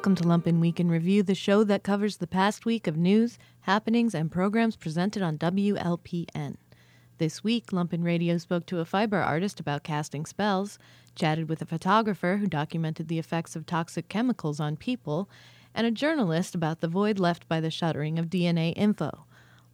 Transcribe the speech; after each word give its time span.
Welcome 0.00 0.14
to 0.14 0.24
Lumpen 0.24 0.60
Week 0.60 0.80
in 0.80 0.90
Review, 0.90 1.22
the 1.22 1.34
show 1.34 1.62
that 1.62 1.82
covers 1.82 2.16
the 2.16 2.26
past 2.26 2.64
week 2.64 2.86
of 2.86 2.96
news, 2.96 3.38
happenings, 3.60 4.14
and 4.14 4.32
programs 4.32 4.74
presented 4.74 5.20
on 5.20 5.36
WLPN. 5.36 6.56
This 7.18 7.44
week, 7.44 7.66
Lumpen 7.66 8.02
Radio 8.02 8.38
spoke 8.38 8.64
to 8.64 8.78
a 8.78 8.86
fiber 8.86 9.18
artist 9.18 9.60
about 9.60 9.82
casting 9.82 10.24
spells, 10.24 10.78
chatted 11.14 11.50
with 11.50 11.60
a 11.60 11.66
photographer 11.66 12.38
who 12.38 12.46
documented 12.46 13.08
the 13.08 13.18
effects 13.18 13.54
of 13.54 13.66
toxic 13.66 14.08
chemicals 14.08 14.58
on 14.58 14.78
people, 14.78 15.28
and 15.74 15.86
a 15.86 15.90
journalist 15.90 16.54
about 16.54 16.80
the 16.80 16.88
void 16.88 17.18
left 17.18 17.46
by 17.46 17.60
the 17.60 17.70
shuttering 17.70 18.18
of 18.18 18.30
DNA 18.30 18.72
info. 18.76 19.26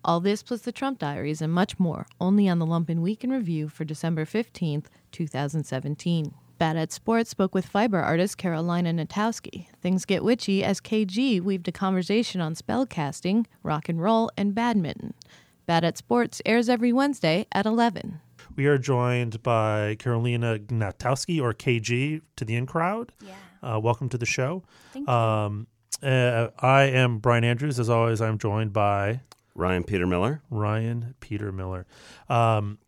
All 0.04 0.18
this 0.18 0.42
plus 0.42 0.62
the 0.62 0.72
Trump 0.72 0.98
diaries 0.98 1.40
and 1.40 1.52
much 1.52 1.78
more, 1.78 2.08
only 2.20 2.48
on 2.48 2.58
the 2.58 2.66
Lumpen 2.66 3.00
Week 3.00 3.22
in 3.22 3.30
Review 3.30 3.68
for 3.68 3.84
December 3.84 4.24
15th, 4.24 4.86
2017. 5.12 6.34
Bad 6.58 6.78
at 6.78 6.90
Sports 6.90 7.28
spoke 7.28 7.54
with 7.54 7.66
fiber 7.66 8.00
artist 8.00 8.38
Karolina 8.38 8.94
Gnatowski. 8.94 9.66
Things 9.82 10.06
get 10.06 10.24
witchy 10.24 10.64
as 10.64 10.80
KG 10.80 11.38
weaved 11.42 11.68
a 11.68 11.72
conversation 11.72 12.40
on 12.40 12.54
spellcasting, 12.54 13.44
rock 13.62 13.90
and 13.90 14.00
roll, 14.00 14.30
and 14.38 14.54
badminton. 14.54 15.12
Bad 15.66 15.84
at 15.84 15.98
Sports 15.98 16.40
airs 16.46 16.70
every 16.70 16.94
Wednesday 16.94 17.46
at 17.52 17.66
11. 17.66 18.20
We 18.54 18.66
are 18.66 18.78
joined 18.78 19.42
by 19.42 19.96
Karolina 19.98 20.58
Gnatowski, 20.58 21.42
or 21.42 21.52
KG, 21.52 22.22
to 22.36 22.44
the 22.46 22.56
in 22.56 22.64
crowd. 22.64 23.12
Yeah. 23.20 23.34
Uh, 23.62 23.78
welcome 23.78 24.08
to 24.08 24.16
the 24.16 24.24
show. 24.24 24.62
Thank 24.94 25.08
you. 25.08 25.14
Um, 25.14 25.66
uh, 26.02 26.48
I 26.58 26.84
am 26.84 27.18
Brian 27.18 27.44
Andrews. 27.44 27.78
As 27.78 27.90
always, 27.90 28.22
I'm 28.22 28.38
joined 28.38 28.72
by 28.72 29.20
Ryan 29.54 29.84
Peter 29.84 30.06
Miller. 30.06 30.40
Ryan 30.48 31.14
Peter 31.20 31.52
Miller. 31.52 31.86
Um, 32.30 32.78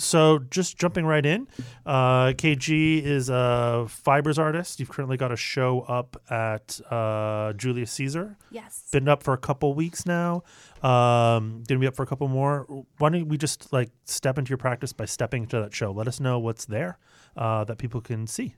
so 0.00 0.38
just 0.50 0.76
jumping 0.76 1.04
right 1.04 1.24
in, 1.24 1.46
uh, 1.86 2.28
KG 2.32 3.02
is 3.02 3.28
a 3.28 3.86
fibers 3.88 4.38
artist. 4.38 4.80
You've 4.80 4.88
currently 4.88 5.16
got 5.16 5.32
a 5.32 5.36
show 5.36 5.80
up 5.82 6.20
at 6.30 6.80
uh, 6.90 7.52
Julius 7.54 7.92
Caesar. 7.92 8.36
yes. 8.50 8.88
Been 8.92 9.08
up 9.08 9.22
for 9.22 9.34
a 9.34 9.38
couple 9.38 9.74
weeks 9.74 10.06
now. 10.06 10.42
Um, 10.82 11.62
gonna 11.68 11.78
be 11.78 11.86
up 11.86 11.94
for 11.94 12.02
a 12.02 12.06
couple 12.06 12.28
more. 12.28 12.66
Why 12.98 13.10
don't 13.10 13.28
we 13.28 13.36
just 13.36 13.72
like 13.72 13.90
step 14.04 14.38
into 14.38 14.50
your 14.50 14.58
practice 14.58 14.92
by 14.92 15.04
stepping 15.04 15.44
into 15.44 15.60
that 15.60 15.74
show? 15.74 15.92
Let 15.92 16.08
us 16.08 16.20
know 16.20 16.38
what's 16.38 16.64
there 16.64 16.98
uh, 17.36 17.64
that 17.64 17.78
people 17.78 18.00
can 18.00 18.26
see. 18.26 18.54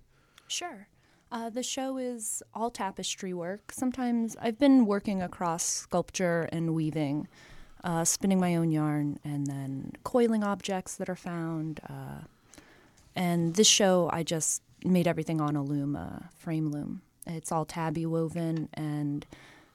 Sure. 0.47 0.89
Uh, 1.33 1.49
the 1.49 1.63
show 1.63 1.97
is 1.97 2.43
all 2.53 2.71
tapestry 2.71 3.33
work. 3.33 3.73
Sometimes 3.73 4.37
I've 4.41 4.59
been 4.59 4.85
working 4.85 5.23
across 5.23 5.65
sculpture 5.65 6.47
and 6.53 6.75
weaving, 6.75 7.27
uh, 7.83 8.05
spinning 8.05 8.39
my 8.39 8.55
own 8.55 8.71
yarn, 8.71 9.19
and 9.25 9.47
then 9.47 9.82
coiling 10.13 10.45
objects 10.45 10.97
that 10.97 11.09
are 11.09 11.17
found. 11.17 11.81
Uh, 11.89 12.21
and 13.17 13.55
this 13.55 13.67
show, 13.67 14.11
I 14.13 14.23
just 14.23 14.61
made 14.85 15.09
everything 15.09 15.41
on 15.41 15.57
a 15.57 15.63
loom, 15.63 15.97
a 15.97 16.29
frame 16.37 16.71
loom. 16.71 17.01
It's 17.27 17.51
all 17.51 17.65
tabby 17.65 18.05
woven, 18.05 18.69
and 18.75 19.25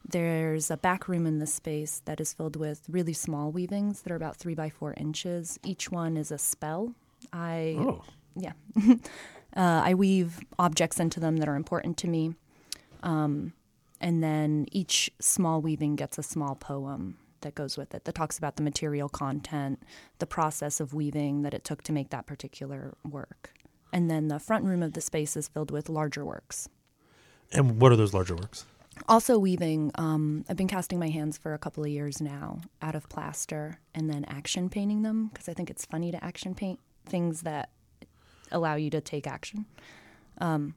there's 0.07 0.69
a 0.69 0.77
back 0.77 1.07
room 1.07 1.25
in 1.25 1.39
the 1.39 1.47
space 1.47 2.03
that 2.05 2.21
is 2.21 2.33
filled 2.33 2.55
with 2.55 2.83
really 2.87 3.13
small 3.13 3.51
weavings 3.51 4.01
that 4.01 4.11
are 4.11 4.15
about 4.15 4.35
three 4.35 4.53
by 4.53 4.69
four 4.69 4.93
inches. 4.95 5.59
Each 5.63 5.89
one 5.89 6.15
is 6.17 6.29
a 6.31 6.37
spell. 6.37 6.93
I 7.33 7.75
Oh, 7.79 8.03
yeah. 8.35 8.53
uh, 8.87 8.95
I 9.55 9.95
weave 9.95 10.39
objects 10.59 10.99
into 10.99 11.19
them 11.19 11.37
that 11.37 11.49
are 11.49 11.55
important 11.55 11.97
to 11.97 12.07
me. 12.07 12.35
Um, 13.01 13.53
and 13.99 14.23
then 14.23 14.67
each 14.71 15.09
small 15.19 15.61
weaving 15.61 15.95
gets 15.95 16.19
a 16.19 16.23
small 16.23 16.53
poem 16.53 17.17
that 17.41 17.55
goes 17.55 17.77
with 17.77 17.93
it 17.93 18.05
that 18.05 18.15
talks 18.15 18.37
about 18.37 18.55
the 18.55 18.63
material 18.63 19.09
content, 19.09 19.81
the 20.19 20.25
process 20.25 20.79
of 20.79 20.93
weaving 20.93 21.41
that 21.43 21.53
it 21.53 21.63
took 21.63 21.83
to 21.83 21.91
make 21.91 22.09
that 22.09 22.25
particular 22.25 22.95
work. 23.09 23.53
And 23.93 24.09
then 24.09 24.27
the 24.27 24.39
front 24.39 24.65
room 24.65 24.83
of 24.83 24.93
the 24.93 25.01
space 25.01 25.37
is 25.37 25.47
filled 25.47 25.71
with 25.71 25.89
larger 25.89 26.25
works. 26.25 26.69
and 27.53 27.79
what 27.79 27.91
are 27.91 27.95
those 27.95 28.13
larger 28.13 28.35
works? 28.35 28.65
Also, 29.07 29.37
weaving, 29.37 29.91
um, 29.95 30.43
I've 30.49 30.57
been 30.57 30.67
casting 30.67 30.99
my 30.99 31.09
hands 31.09 31.37
for 31.37 31.53
a 31.53 31.57
couple 31.57 31.83
of 31.83 31.89
years 31.89 32.19
now 32.19 32.61
out 32.81 32.95
of 32.95 33.07
plaster 33.09 33.79
and 33.93 34.09
then 34.09 34.25
action 34.25 34.69
painting 34.69 35.03
them 35.03 35.27
because 35.27 35.47
I 35.47 35.53
think 35.53 35.69
it's 35.69 35.85
funny 35.85 36.11
to 36.11 36.23
action 36.23 36.55
paint 36.55 36.79
things 37.05 37.41
that 37.41 37.69
allow 38.51 38.75
you 38.75 38.89
to 38.89 39.01
take 39.01 39.27
action. 39.27 39.65
Um, 40.39 40.75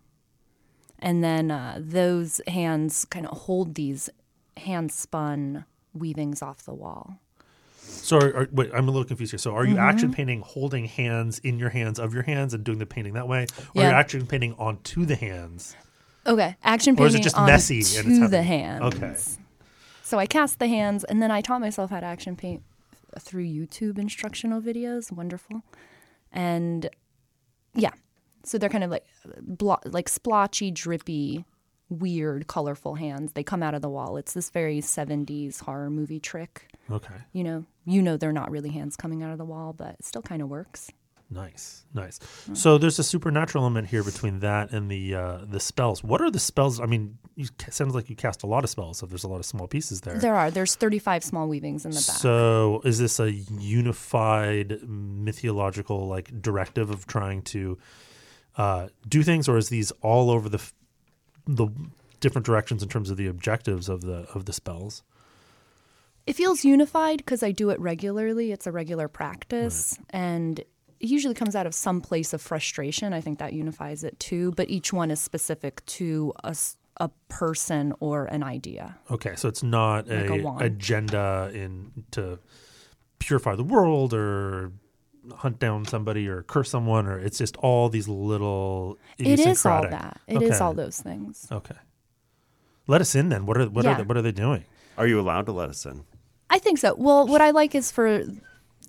and 0.99 1.25
then 1.25 1.51
uh, 1.51 1.79
those 1.81 2.41
hands 2.47 3.05
kind 3.07 3.27
of 3.27 3.37
hold 3.39 3.75
these 3.75 4.11
hand 4.59 4.93
spun 4.93 5.65
weavings 5.95 6.43
off 6.43 6.65
the 6.65 6.75
wall. 6.75 7.17
So, 7.83 8.19
are, 8.19 8.37
are, 8.37 8.49
wait, 8.53 8.71
I'm 8.75 8.89
a 8.89 8.91
little 8.91 9.05
confused 9.07 9.33
here. 9.33 9.39
So, 9.39 9.55
are 9.55 9.65
you 9.65 9.75
Mm-hmm. 9.75 9.81
action 9.89 10.13
painting, 10.13 10.43
holding 10.43 10.85
hands 10.85 11.39
in 11.41 11.59
your 11.59 11.71
hands 11.71 11.99
of 11.99 12.13
your 12.15 12.23
hands, 12.23 12.55
and 12.55 12.63
doing 12.63 12.79
the 12.79 12.87
painting 12.87 13.15
that 13.15 13.27
way, 13.27 13.47
or 13.75 13.83
are 13.83 13.85
Yeah. 13.85 13.91
you 13.91 13.95
action 13.97 14.27
painting 14.27 14.55
onto 14.59 15.05
the 15.05 15.17
hands? 15.17 15.75
Okay, 16.27 16.57
action 16.63 16.95
painting. 16.95 17.05
Or 17.05 17.09
is 17.09 17.15
it 17.15 17.23
just 17.23 17.37
on 17.37 17.47
messy 17.47 17.79
and 17.99 18.09
it's 18.09 18.19
to 18.21 18.29
the 18.29 18.43
hands. 18.43 18.95
Okay. 18.95 19.17
So 20.03 20.19
I 20.19 20.27
cast 20.27 20.59
the 20.59 20.69
hands, 20.69 21.05
and 21.05 21.23
then 21.23 21.31
I 21.31 21.41
taught 21.41 21.61
myself 21.61 21.91
how 21.91 22.01
to 22.01 22.07
action 22.07 22.37
paint 22.37 22.63
through 23.19 23.45
YouTube 23.45 23.99
instructional 23.99 24.61
videos. 24.61 25.11
Wonderful, 25.11 25.63
and 26.33 26.89
yeah, 27.75 27.93
so 28.45 28.59
they're 28.59 28.69
kind 28.69 28.85
of 28.85 28.91
like 28.91 29.07
blo- 29.41 29.81
like 29.87 30.09
splotchy, 30.09 30.71
drippy, 30.71 31.45
weird, 31.91 32.47
colorful 32.47 32.95
hands. 32.95 33.33
They 33.33 33.43
come 33.43 33.63
out 33.63 33.75
of 33.75 33.83
the 33.83 33.91
wall. 33.91 34.17
It's 34.17 34.33
this 34.33 34.49
very 34.49 34.81
'70s 34.81 35.61
horror 35.61 35.91
movie 35.91 36.21
trick. 36.21 36.69
Okay, 36.91 37.15
You 37.33 37.45
know, 37.45 37.65
you 37.85 38.01
know 38.03 38.17
they're 38.17 38.33
not 38.33 38.51
really 38.51 38.71
hands 38.71 38.97
coming 38.97 39.23
out 39.23 39.31
of 39.33 39.39
the 39.39 39.45
wall, 39.45 39.73
but 39.73 39.97
it 39.99 40.05
still 40.05 40.23
kind 40.23 40.41
of 40.43 40.49
works. 40.49 40.91
nice, 41.33 41.85
nice. 41.95 42.19
Mm. 42.51 42.57
So, 42.57 42.77
there's 42.79 42.99
a 42.99 43.05
supernatural 43.05 43.63
element 43.63 43.87
here 43.89 44.03
between 44.03 44.41
that 44.41 44.73
and 44.73 44.91
the 44.91 45.15
uh, 45.15 45.39
the 45.45 45.61
spells. 45.61 46.03
What 46.03 46.21
are 46.21 46.31
the 46.31 46.41
spells? 46.41 46.81
I 46.81 46.87
mean, 46.87 47.19
you 47.37 47.47
ca- 47.59 47.71
sounds 47.71 47.95
like 47.95 48.11
you 48.11 48.17
cast 48.17 48.43
a 48.43 48.47
lot 48.49 48.65
of 48.65 48.71
spells. 48.71 48.99
So, 48.99 49.07
there's 49.07 49.23
a 49.23 49.29
lot 49.29 49.39
of 49.39 49.45
small 49.47 49.69
pieces 49.69 50.01
there. 50.01 50.19
There 50.19 50.35
are 50.35 50.51
there's 50.51 50.75
35 50.75 51.23
small 51.23 51.47
weavings 51.47 51.85
in 51.85 51.93
the 51.93 51.97
back. 51.99 52.17
So, 52.17 52.81
is 52.85 52.99
this 52.99 53.21
a 53.21 53.31
unified 53.31 54.81
mythological 54.89 56.07
like 56.09 56.43
directive 56.43 56.91
of 56.91 57.07
trying 57.07 57.43
to 57.43 57.79
uh, 58.57 58.89
do 59.09 59.23
things, 59.23 59.49
or 59.49 59.57
is 59.57 59.69
these 59.69 59.93
all 60.03 60.31
over 60.31 60.49
the 60.49 60.59
f- 60.59 60.75
the 61.47 61.69
different 62.21 62.47
directions 62.47 62.83
in 62.83 62.89
terms 62.89 63.11
of 63.11 63.17
the 63.17 63.27
objectives 63.27 63.89
of 63.89 64.03
the 64.03 64.27
of 64.35 64.45
the 64.45 64.53
spells? 64.53 65.03
It 66.27 66.37
feels 66.37 66.65
unified 66.65 67.19
because 67.19 67.43
I 67.43 67.51
do 67.51 67.71
it 67.71 67.81
regularly. 67.81 68.53
It's 68.53 68.67
a 68.67 68.73
regular 68.73 69.09
practice, 69.09 69.99
and 70.11 70.59
it 70.59 70.67
usually 71.01 71.35
comes 71.35 71.57
out 71.57 71.67
of 71.67 71.75
some 71.75 72.01
place 72.01 72.33
of 72.33 72.41
frustration. 72.43 73.13
I 73.13 73.21
think 73.21 73.39
that 73.39 73.53
unifies 73.53 74.05
it 74.05 74.19
too. 74.21 74.53
But 74.53 74.71
each 74.71 74.93
one 74.93 75.11
is 75.11 75.21
specific 75.21 75.85
to 75.87 76.33
a 76.45 76.55
a 76.99 77.11
person 77.29 77.95
or 77.99 78.27
an 78.27 78.43
idea. 78.43 78.99
Okay, 79.11 79.35
so 79.35 79.49
it's 79.49 79.63
not 79.63 80.07
Like 80.07 80.31
a 80.31 80.47
a, 80.47 80.57
agenda 80.59 81.51
in 81.53 82.05
to 82.13 82.39
purify 83.19 83.55
the 83.55 83.65
world 83.65 84.13
or 84.13 84.73
hunt 85.37 85.59
down 85.59 85.85
somebody 85.85 86.29
or 86.29 86.43
curse 86.43 86.71
someone, 86.71 87.07
or 87.07 87.19
it's 87.19 87.39
just 87.39 87.57
all 87.59 87.89
these 87.89 88.09
little. 88.09 88.99
It 89.19 89.39
is 89.41 89.65
all 89.67 89.83
that. 89.83 90.21
It 90.27 90.43
is 90.43 90.53
Okay. 90.53 90.59
all 90.65 90.75
those 90.75 91.01
things. 91.01 91.47
Okay, 91.51 91.77
let 92.87 93.01
us 93.01 93.15
in 93.15 93.29
then. 93.29 93.47
What 93.47 93.57
are 93.59 93.67
what 93.69 93.87
are 93.87 93.97
they, 93.97 94.03
what 94.03 94.17
are 94.17 94.23
they 94.23 94.33
doing? 94.33 94.65
Are 94.99 95.07
you 95.07 95.21
allowed 95.21 95.47
to 95.47 95.53
let 95.53 95.69
us 95.71 95.85
in? 95.87 96.05
I 96.49 96.59
think 96.59 96.79
so. 96.79 96.95
Well, 96.97 97.27
what 97.27 97.41
I 97.41 97.51
like 97.51 97.75
is 97.75 97.91
for 97.93 98.23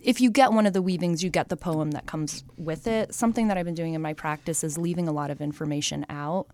if 0.02 0.20
you 0.20 0.32
get 0.32 0.52
one 0.52 0.66
of 0.66 0.74
the 0.74 0.82
weavings, 0.82 1.24
you 1.24 1.30
get 1.30 1.50
the 1.50 1.58
poem 1.58 1.92
that 1.92 2.08
comes 2.08 2.44
with 2.58 2.88
it. 2.88 3.14
Something 3.14 3.48
that 3.50 3.58
I've 3.58 3.66
been 3.66 3.76
doing 3.76 3.94
in 3.94 4.02
my 4.02 4.14
practice 4.14 4.64
is 4.64 4.78
leaving 4.78 5.08
a 5.08 5.12
lot 5.12 5.30
of 5.30 5.42
information 5.42 6.06
out 6.10 6.48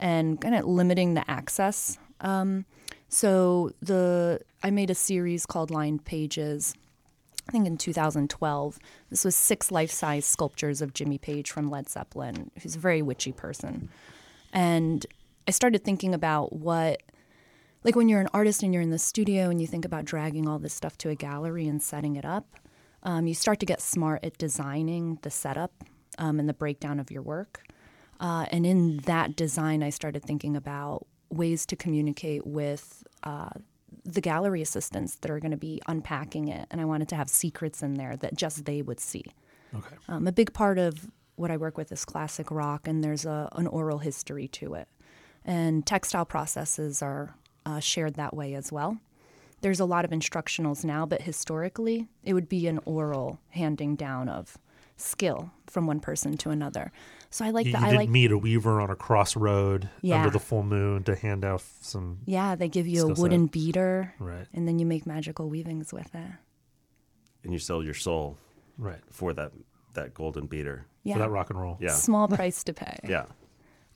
and 0.00 0.40
kind 0.40 0.54
of 0.56 0.64
limiting 0.64 1.14
the 1.14 1.28
access. 1.30 1.96
Um, 2.20 2.64
so 3.08 3.70
the 3.80 4.40
I 4.62 4.70
made 4.70 4.90
a 4.90 4.94
series 4.96 5.46
called 5.46 5.70
Lined 5.70 6.04
Pages. 6.04 6.74
I 7.48 7.52
think 7.52 7.66
in 7.66 7.78
2012. 7.78 8.78
This 9.10 9.24
was 9.24 9.34
six 9.34 9.70
life-size 9.70 10.26
sculptures 10.26 10.82
of 10.82 10.92
Jimmy 10.92 11.18
Page 11.18 11.50
from 11.50 11.70
Led 11.70 11.88
Zeppelin, 11.88 12.50
who's 12.62 12.76
a 12.76 12.78
very 12.78 13.00
witchy 13.00 13.32
person. 13.32 13.88
And 14.52 15.06
I 15.46 15.50
started 15.50 15.82
thinking 15.82 16.12
about 16.14 16.52
what 16.52 17.02
like 17.84 17.96
when 17.96 18.08
you're 18.08 18.20
an 18.20 18.28
artist 18.34 18.62
and 18.62 18.74
you're 18.74 18.82
in 18.82 18.90
the 18.90 18.98
studio 18.98 19.48
and 19.48 19.60
you 19.60 19.66
think 19.66 19.84
about 19.84 20.04
dragging 20.04 20.48
all 20.48 20.58
this 20.58 20.74
stuff 20.74 20.98
to 20.98 21.10
a 21.10 21.14
gallery 21.14 21.68
and 21.68 21.82
setting 21.82 22.16
it 22.16 22.24
up, 22.24 22.56
um, 23.04 23.26
you 23.26 23.34
start 23.34 23.60
to 23.60 23.66
get 23.66 23.80
smart 23.80 24.24
at 24.24 24.36
designing 24.36 25.18
the 25.22 25.30
setup 25.30 25.72
um, 26.18 26.40
and 26.40 26.48
the 26.48 26.54
breakdown 26.54 26.98
of 26.98 27.10
your 27.10 27.22
work. 27.22 27.62
Uh, 28.20 28.46
and 28.50 28.66
in 28.66 28.98
that 29.06 29.36
design, 29.36 29.82
I 29.82 29.90
started 29.90 30.24
thinking 30.24 30.56
about 30.56 31.06
ways 31.30 31.64
to 31.66 31.76
communicate 31.76 32.46
with 32.46 33.04
uh, 33.22 33.50
the 34.12 34.20
gallery 34.20 34.62
assistants 34.62 35.16
that 35.16 35.30
are 35.30 35.38
going 35.38 35.50
to 35.50 35.56
be 35.56 35.80
unpacking 35.86 36.48
it. 36.48 36.66
And 36.70 36.80
I 36.80 36.84
wanted 36.84 37.08
to 37.10 37.16
have 37.16 37.28
secrets 37.28 37.82
in 37.82 37.94
there 37.94 38.16
that 38.16 38.34
just 38.34 38.64
they 38.64 38.82
would 38.82 39.00
see. 39.00 39.24
Okay, 39.74 39.96
Um, 40.08 40.26
a 40.26 40.32
big 40.32 40.52
part 40.52 40.78
of 40.78 41.10
what 41.36 41.50
I 41.50 41.56
work 41.56 41.76
with 41.76 41.92
is 41.92 42.04
classic 42.04 42.50
rock, 42.50 42.88
and 42.88 43.04
there's 43.04 43.26
a, 43.26 43.48
an 43.52 43.66
oral 43.66 43.98
history 43.98 44.48
to 44.48 44.74
it. 44.74 44.88
And 45.44 45.86
textile 45.86 46.24
processes 46.24 47.02
are 47.02 47.34
uh, 47.66 47.80
shared 47.80 48.14
that 48.14 48.34
way 48.34 48.54
as 48.54 48.72
well. 48.72 48.98
There's 49.60 49.80
a 49.80 49.84
lot 49.84 50.04
of 50.04 50.10
instructionals 50.10 50.84
now, 50.84 51.04
but 51.04 51.22
historically, 51.22 52.08
it 52.24 52.32
would 52.32 52.48
be 52.48 52.66
an 52.66 52.80
oral 52.84 53.40
handing 53.50 53.94
down 53.96 54.28
of 54.28 54.56
skill 54.96 55.50
from 55.66 55.86
one 55.86 56.00
person 56.00 56.36
to 56.38 56.50
another. 56.50 56.92
So 57.30 57.44
I 57.44 57.50
like 57.50 57.66
You, 57.66 57.72
that. 57.72 57.80
you 57.80 57.86
I 57.86 57.90
didn't 57.90 58.00
like 58.00 58.08
meet 58.08 58.32
a 58.32 58.38
weaver 58.38 58.80
on 58.80 58.88
a 58.90 58.96
crossroad 58.96 59.90
Yeah. 60.02 60.16
under 60.18 60.30
the 60.30 60.38
full 60.38 60.62
moon 60.62 61.04
to 61.04 61.14
hand 61.14 61.44
out 61.44 61.62
some 61.80 62.20
yeah, 62.24 62.54
they 62.54 62.68
give 62.68 62.86
you 62.86 63.00
a 63.00 63.00
Skill 63.00 63.16
set. 63.16 63.22
wooden 63.22 63.46
beater 63.46 64.14
right, 64.18 64.46
and 64.54 64.66
then 64.66 64.78
you 64.78 64.86
make 64.86 65.04
magical 65.06 65.48
weavings 65.48 65.92
with 65.92 66.14
it. 66.14 66.30
And 67.44 67.52
you 67.52 67.58
sell 67.58 67.82
your 67.82 67.94
soul 67.94 68.36
right 68.78 69.00
for 69.10 69.32
that 69.34 69.52
that 69.94 70.14
golden 70.14 70.46
beater. 70.46 70.86
Yeah. 71.04 71.14
for 71.14 71.18
that 71.20 71.30
rock 71.30 71.50
and 71.50 71.58
roll. 71.60 71.78
Yeah. 71.80 71.92
Small 71.94 72.28
price 72.28 72.62
to 72.64 72.72
pay. 72.74 72.98
Yeah. 73.08 73.26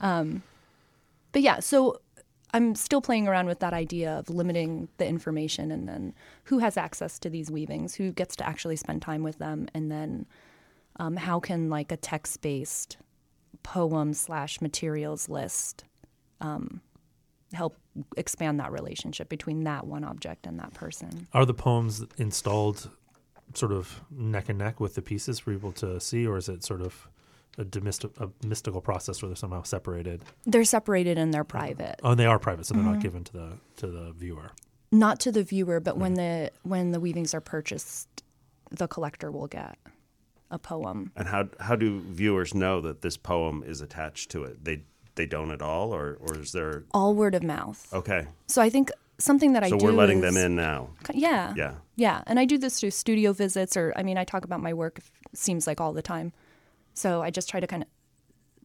Um, 0.00 0.42
But 1.32 1.42
yeah, 1.42 1.60
so 1.60 2.00
I'm 2.54 2.74
still 2.74 3.00
playing 3.00 3.28
around 3.28 3.46
with 3.46 3.60
that 3.60 3.72
idea 3.72 4.18
of 4.18 4.28
limiting 4.28 4.88
the 4.98 5.06
information 5.06 5.70
and 5.70 5.88
then 5.88 6.14
who 6.44 6.58
has 6.58 6.76
access 6.76 7.18
to 7.20 7.30
these 7.30 7.50
weavings, 7.50 7.94
who 7.94 8.12
gets 8.12 8.36
to 8.36 8.46
actually 8.46 8.76
spend 8.76 9.00
time 9.02 9.22
with 9.22 9.38
them, 9.38 9.68
and 9.74 9.90
then 9.90 10.26
um, 10.96 11.16
how 11.16 11.40
can 11.40 11.70
like 11.70 11.90
a 11.92 11.96
text 11.96 12.40
based 12.42 12.98
poem 13.62 14.14
slash 14.14 14.60
materials 14.60 15.28
list 15.28 15.84
um, 16.40 16.80
help 17.52 17.76
expand 18.16 18.58
that 18.60 18.72
relationship 18.72 19.28
between 19.28 19.64
that 19.64 19.86
one 19.86 20.04
object 20.04 20.46
and 20.46 20.58
that 20.58 20.72
person. 20.74 21.26
Are 21.32 21.44
the 21.44 21.54
poems 21.54 22.04
installed 22.18 22.90
sort 23.54 23.72
of 23.72 24.00
neck 24.10 24.48
and 24.48 24.58
neck 24.58 24.80
with 24.80 24.94
the 24.94 25.02
pieces 25.02 25.38
for 25.38 25.52
people 25.52 25.72
to 25.72 26.00
see, 26.00 26.26
or 26.26 26.38
is 26.38 26.48
it 26.48 26.64
sort 26.64 26.80
of 26.80 27.06
a, 27.58 27.66
a 28.20 28.46
mystical 28.46 28.80
process 28.80 29.20
where 29.22 29.28
they're 29.28 29.36
somehow 29.36 29.62
separated? 29.62 30.22
They're 30.46 30.64
separated 30.64 31.18
and 31.18 31.34
they're 31.34 31.44
private. 31.44 32.00
Oh, 32.02 32.12
and 32.12 32.18
they 32.20 32.26
are 32.26 32.38
private, 32.38 32.64
so 32.66 32.74
they're 32.74 32.82
Mm-hmm. 32.82 32.92
not 32.94 33.02
given 33.02 33.24
to 33.24 33.32
the 33.32 33.52
to 33.76 33.86
the 33.88 34.12
viewer. 34.12 34.52
Not 34.90 35.20
to 35.20 35.32
the 35.32 35.42
viewer, 35.44 35.78
but 35.80 35.96
when 35.98 36.14
the 36.14 36.50
when 36.62 36.92
the 36.92 37.00
weavings 37.00 37.34
are 37.34 37.40
purchased, 37.42 38.08
the 38.70 38.88
collector 38.88 39.30
will 39.30 39.46
get 39.48 39.76
a 40.52 40.58
poem. 40.58 41.10
And 41.16 41.26
how 41.28 41.48
how 41.58 41.74
do 41.76 42.00
viewers 42.00 42.54
know 42.54 42.80
that 42.82 43.02
this 43.02 43.16
poem 43.16 43.64
is 43.66 43.80
attached 43.80 44.30
to 44.32 44.44
it? 44.44 44.64
They 44.64 44.84
they 45.16 45.26
don't 45.26 45.50
at 45.50 45.62
all, 45.62 45.92
or 45.92 46.16
or 46.20 46.38
is 46.38 46.52
there? 46.52 46.84
All 46.92 47.14
word 47.14 47.34
of 47.34 47.42
mouth. 47.42 47.92
Okay, 47.92 48.26
So 48.46 48.62
I 48.62 48.70
think 48.70 48.90
something 49.18 49.52
that 49.54 49.62
I 49.64 49.68
so 49.68 49.78
do 49.78 49.84
we're 49.86 49.92
letting 49.92 50.22
is- 50.22 50.34
them 50.34 50.44
in 50.44 50.54
now. 50.56 50.90
Yeah. 51.12 51.54
Yeah. 51.56 51.74
Yeah. 51.96 52.22
And 52.26 52.38
I 52.40 52.44
do 52.44 52.58
this 52.58 52.80
through 52.80 52.90
studio 52.92 53.32
visits 53.32 53.76
or 53.76 53.92
I 53.96 54.02
mean 54.02 54.16
I 54.18 54.24
talk 54.24 54.44
about 54.44 54.60
my 54.60 54.72
work 54.72 55.00
seems 55.34 55.66
like 55.66 55.80
all 55.80 55.92
the 55.92 56.02
time. 56.02 56.32
So 56.94 57.22
I 57.22 57.30
just 57.30 57.48
try 57.48 57.60
to 57.60 57.66
kind 57.66 57.82
of 57.82 57.88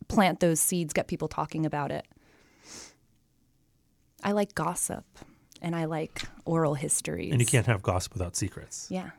plant 0.08 0.40
those 0.40 0.60
seeds, 0.60 0.94
get 0.94 1.08
people 1.08 1.28
talking 1.28 1.66
about 1.66 1.92
it. 1.92 2.06
I 4.24 4.32
like 4.32 4.56
gossip 4.56 5.06
and 5.62 5.76
I 5.76 5.86
like 5.86 6.24
oral 6.46 6.74
histories. 6.76 7.32
And 7.32 7.40
you 7.42 7.46
can't 7.48 7.68
have 7.68 7.82
gossip 7.82 8.14
without 8.14 8.36
secrets. 8.36 8.88
Yeah. 8.90 9.04
Yeah. 9.04 9.12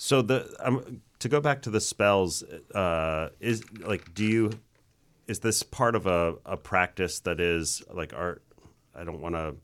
So 0.00 0.22
the 0.22 0.54
um, 0.60 1.02
to 1.18 1.28
go 1.28 1.40
back 1.40 1.60
to 1.62 1.70
the 1.70 1.80
spells 1.80 2.44
uh, 2.72 3.30
is 3.40 3.64
like 3.80 4.14
do 4.14 4.24
you 4.24 4.50
is 5.26 5.40
this 5.40 5.64
part 5.64 5.96
of 5.96 6.06
a, 6.06 6.36
a 6.46 6.56
practice 6.56 7.18
that 7.20 7.40
is 7.40 7.82
like 7.92 8.14
art? 8.14 8.42
I 8.94 9.02
don't 9.02 9.20
want 9.20 9.34
to. 9.34 9.56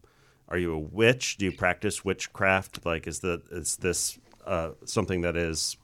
Are 0.48 0.58
you 0.58 0.74
a 0.74 0.78
witch? 0.78 1.36
Do 1.38 1.44
you 1.44 1.52
practice 1.52 2.04
witchcraft? 2.04 2.84
Like 2.84 3.06
is 3.06 3.20
the 3.20 3.42
is 3.52 3.76
this 3.76 4.18
uh, 4.44 4.70
something 4.84 5.20
that 5.20 5.36
is 5.36 5.76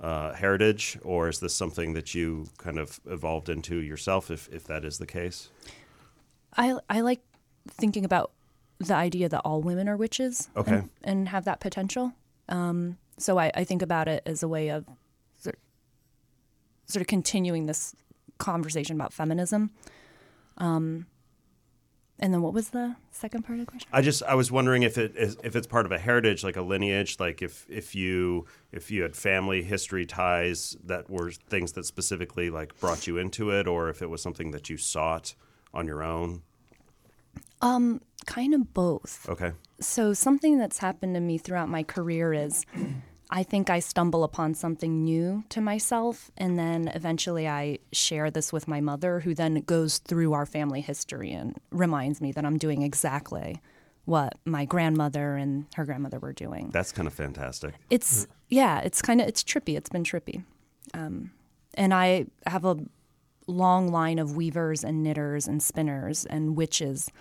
uh, 0.00 0.34
heritage, 0.34 0.98
or 1.02 1.28
is 1.28 1.38
this 1.38 1.54
something 1.54 1.92
that 1.92 2.12
you 2.12 2.48
kind 2.58 2.76
of 2.76 2.98
evolved 3.06 3.48
into 3.48 3.76
yourself? 3.76 4.32
If 4.32 4.48
if 4.52 4.64
that 4.64 4.84
is 4.84 4.98
the 4.98 5.06
case, 5.06 5.48
I 6.56 6.76
I 6.90 7.02
like 7.02 7.20
thinking 7.68 8.04
about 8.04 8.32
the 8.78 8.94
idea 8.94 9.28
that 9.28 9.42
all 9.44 9.62
women 9.62 9.88
are 9.88 9.96
witches 9.96 10.48
Okay. 10.56 10.72
and, 10.72 10.90
and 11.04 11.28
have 11.28 11.44
that 11.44 11.60
potential. 11.60 12.14
Um, 12.48 12.96
so 13.20 13.38
I, 13.38 13.50
I 13.54 13.64
think 13.64 13.82
about 13.82 14.08
it 14.08 14.22
as 14.26 14.42
a 14.42 14.48
way 14.48 14.70
of 14.70 14.86
sort, 15.38 15.58
sort 16.86 17.00
of 17.00 17.06
continuing 17.06 17.66
this 17.66 17.94
conversation 18.38 18.96
about 18.96 19.12
feminism. 19.12 19.70
Um, 20.58 21.06
and 22.18 22.34
then 22.34 22.42
what 22.42 22.52
was 22.52 22.70
the 22.70 22.96
second 23.10 23.44
part 23.44 23.58
of 23.58 23.66
the 23.66 23.70
question? 23.70 23.88
I 23.92 24.02
just 24.02 24.22
I 24.22 24.34
was 24.34 24.52
wondering 24.52 24.82
if 24.82 24.98
it 24.98 25.16
is 25.16 25.38
if 25.42 25.56
it's 25.56 25.66
part 25.66 25.86
of 25.86 25.92
a 25.92 25.98
heritage, 25.98 26.44
like 26.44 26.56
a 26.56 26.62
lineage, 26.62 27.18
like 27.18 27.40
if 27.40 27.64
if 27.70 27.94
you 27.94 28.46
if 28.72 28.90
you 28.90 29.02
had 29.02 29.16
family 29.16 29.62
history 29.62 30.04
ties 30.04 30.76
that 30.84 31.08
were 31.08 31.30
things 31.30 31.72
that 31.72 31.86
specifically 31.86 32.50
like 32.50 32.78
brought 32.78 33.06
you 33.06 33.16
into 33.16 33.50
it, 33.50 33.66
or 33.66 33.88
if 33.88 34.02
it 34.02 34.10
was 34.10 34.20
something 34.20 34.50
that 34.50 34.68
you 34.68 34.76
sought 34.76 35.34
on 35.72 35.86
your 35.86 36.02
own. 36.02 36.42
Um, 37.62 38.00
Kind 38.26 38.54
of 38.54 38.74
both. 38.74 39.26
Okay. 39.28 39.52
So, 39.80 40.12
something 40.12 40.58
that's 40.58 40.78
happened 40.78 41.14
to 41.14 41.20
me 41.20 41.38
throughout 41.38 41.68
my 41.68 41.82
career 41.82 42.34
is 42.34 42.66
I 43.32 43.44
think 43.44 43.70
I 43.70 43.78
stumble 43.78 44.24
upon 44.24 44.54
something 44.54 45.04
new 45.04 45.44
to 45.50 45.60
myself, 45.60 46.32
and 46.36 46.58
then 46.58 46.88
eventually 46.88 47.46
I 47.46 47.78
share 47.92 48.28
this 48.28 48.52
with 48.52 48.66
my 48.66 48.80
mother, 48.80 49.20
who 49.20 49.34
then 49.34 49.60
goes 49.62 49.98
through 49.98 50.32
our 50.32 50.46
family 50.46 50.80
history 50.80 51.30
and 51.30 51.56
reminds 51.70 52.20
me 52.20 52.32
that 52.32 52.44
I'm 52.44 52.58
doing 52.58 52.82
exactly 52.82 53.60
what 54.04 54.36
my 54.44 54.64
grandmother 54.64 55.36
and 55.36 55.66
her 55.76 55.84
grandmother 55.84 56.18
were 56.18 56.32
doing. 56.32 56.70
That's 56.72 56.90
kind 56.90 57.06
of 57.06 57.14
fantastic. 57.14 57.74
It's, 57.88 58.26
yeah, 58.48 58.80
it's 58.80 59.00
kind 59.00 59.20
of, 59.20 59.28
it's 59.28 59.44
trippy. 59.44 59.76
It's 59.76 59.90
been 59.90 60.02
trippy. 60.02 60.42
Um, 60.92 61.30
and 61.74 61.94
I 61.94 62.26
have 62.46 62.64
a 62.64 62.78
long 63.46 63.92
line 63.92 64.18
of 64.18 64.34
weavers 64.34 64.82
and 64.82 65.04
knitters 65.04 65.46
and 65.46 65.62
spinners 65.62 66.26
and 66.26 66.56
witches. 66.56 67.12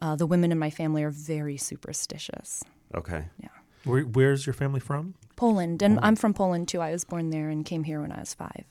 Uh, 0.00 0.14
the 0.14 0.26
women 0.26 0.52
in 0.52 0.58
my 0.60 0.70
family 0.70 1.02
are 1.02 1.10
very 1.10 1.56
superstitious. 1.56 2.62
Okay. 2.94 3.24
Yeah. 3.42 3.48
Where, 3.84 4.02
where's 4.02 4.46
your 4.46 4.54
family 4.54 4.80
from? 4.80 5.14
Poland, 5.36 5.82
and 5.82 5.98
I'm 6.02 6.16
from 6.16 6.34
Poland 6.34 6.68
too. 6.68 6.80
I 6.80 6.92
was 6.92 7.04
born 7.04 7.30
there 7.30 7.48
and 7.48 7.64
came 7.64 7.84
here 7.84 8.00
when 8.00 8.12
I 8.12 8.20
was 8.20 8.34
five. 8.34 8.64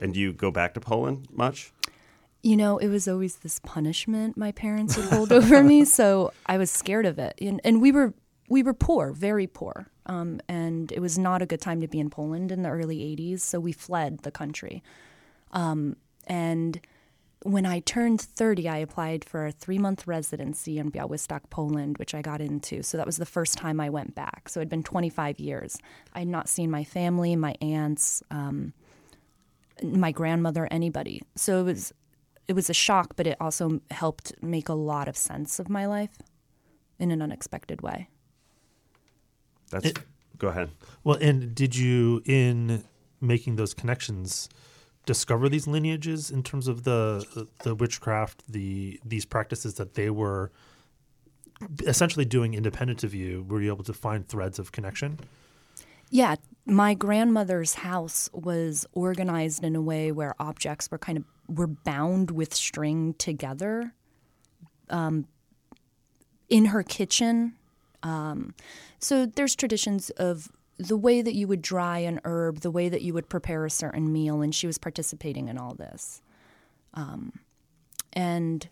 And 0.00 0.14
do 0.14 0.20
you 0.20 0.32
go 0.32 0.50
back 0.50 0.74
to 0.74 0.80
Poland 0.80 1.28
much? 1.30 1.72
You 2.42 2.56
know, 2.56 2.78
it 2.78 2.88
was 2.88 3.08
always 3.08 3.36
this 3.36 3.58
punishment 3.58 4.36
my 4.36 4.52
parents 4.52 4.96
would 4.96 5.06
hold 5.06 5.32
over 5.32 5.62
me, 5.62 5.84
so 5.98 6.32
I 6.46 6.56
was 6.56 6.70
scared 6.70 7.06
of 7.06 7.18
it. 7.18 7.34
And, 7.40 7.60
and 7.64 7.82
we 7.82 7.92
were 7.92 8.14
we 8.48 8.62
were 8.62 8.74
poor, 8.74 9.12
very 9.12 9.46
poor, 9.46 9.90
um, 10.06 10.40
and 10.48 10.90
it 10.92 11.00
was 11.00 11.18
not 11.18 11.42
a 11.42 11.46
good 11.46 11.60
time 11.60 11.80
to 11.80 11.88
be 11.88 12.00
in 12.00 12.10
Poland 12.10 12.50
in 12.52 12.62
the 12.62 12.70
early 12.70 12.98
'80s. 12.98 13.40
So 13.40 13.60
we 13.60 13.72
fled 13.72 14.20
the 14.20 14.30
country. 14.30 14.82
Um, 15.50 15.96
and 16.26 16.80
when 17.42 17.64
I 17.66 17.80
turned 17.80 18.20
30, 18.20 18.68
I 18.68 18.78
applied 18.78 19.24
for 19.24 19.46
a 19.46 19.52
three 19.52 19.78
month 19.78 20.06
residency 20.06 20.78
in 20.78 20.90
Białystok, 20.90 21.50
Poland, 21.50 21.98
which 21.98 22.14
I 22.14 22.22
got 22.22 22.40
into. 22.40 22.82
So 22.82 22.96
that 22.96 23.06
was 23.06 23.16
the 23.16 23.26
first 23.26 23.56
time 23.56 23.80
I 23.80 23.90
went 23.90 24.14
back. 24.14 24.48
So 24.48 24.60
it 24.60 24.62
had 24.62 24.68
been 24.68 24.82
25 24.82 25.38
years. 25.38 25.78
I 26.14 26.20
had 26.20 26.28
not 26.28 26.48
seen 26.48 26.70
my 26.70 26.84
family, 26.84 27.36
my 27.36 27.54
aunts, 27.60 28.22
um, 28.30 28.72
my 29.82 30.10
grandmother, 30.10 30.66
anybody. 30.70 31.22
So 31.36 31.60
it 31.60 31.64
was 31.64 31.92
it 32.48 32.54
was 32.54 32.70
a 32.70 32.74
shock, 32.74 33.14
but 33.14 33.26
it 33.26 33.36
also 33.40 33.80
helped 33.90 34.32
make 34.42 34.68
a 34.70 34.74
lot 34.74 35.06
of 35.06 35.16
sense 35.16 35.58
of 35.60 35.68
my 35.68 35.84
life 35.84 36.16
in 36.98 37.10
an 37.10 37.20
unexpected 37.20 37.82
way. 37.82 38.08
That's 39.70 39.84
It- 39.84 39.98
go 40.38 40.48
ahead. 40.48 40.70
Well, 41.04 41.18
and 41.20 41.54
did 41.54 41.76
you, 41.76 42.22
in 42.24 42.84
making 43.20 43.56
those 43.56 43.74
connections, 43.74 44.48
discover 45.08 45.48
these 45.48 45.66
lineages 45.66 46.30
in 46.30 46.42
terms 46.42 46.68
of 46.68 46.84
the 46.84 47.48
the 47.64 47.74
witchcraft, 47.74 48.44
the 48.46 49.00
these 49.04 49.24
practices 49.24 49.74
that 49.74 49.94
they 49.94 50.10
were 50.10 50.52
essentially 51.86 52.26
doing 52.26 52.52
independent 52.52 53.02
of 53.02 53.14
you? 53.14 53.44
Were 53.48 53.62
you 53.62 53.72
able 53.72 53.84
to 53.84 53.94
find 53.94 54.28
threads 54.28 54.58
of 54.58 54.70
connection? 54.70 55.18
Yeah, 56.10 56.36
my 56.66 56.92
grandmother's 56.92 57.74
house 57.74 58.28
was 58.34 58.86
organized 58.92 59.64
in 59.64 59.74
a 59.74 59.80
way 59.80 60.12
where 60.12 60.34
objects 60.38 60.90
were 60.90 60.98
kind 60.98 61.16
of 61.18 61.24
were 61.48 61.66
bound 61.66 62.30
with 62.30 62.54
string 62.54 63.14
together. 63.14 63.94
Um, 64.90 65.26
in 66.50 66.66
her 66.66 66.82
kitchen, 66.82 67.54
um, 68.02 68.54
so 68.98 69.26
there's 69.26 69.54
traditions 69.54 70.10
of 70.10 70.50
the 70.78 70.96
way 70.96 71.22
that 71.22 71.34
you 71.34 71.48
would 71.48 71.60
dry 71.60 71.98
an 71.98 72.20
herb, 72.24 72.60
the 72.60 72.70
way 72.70 72.88
that 72.88 73.02
you 73.02 73.12
would 73.12 73.28
prepare 73.28 73.64
a 73.64 73.70
certain 73.70 74.12
meal, 74.12 74.40
and 74.42 74.54
she 74.54 74.66
was 74.66 74.78
participating 74.78 75.48
in 75.48 75.58
all 75.58 75.74
this. 75.74 76.22
Um, 76.94 77.32
and 78.12 78.68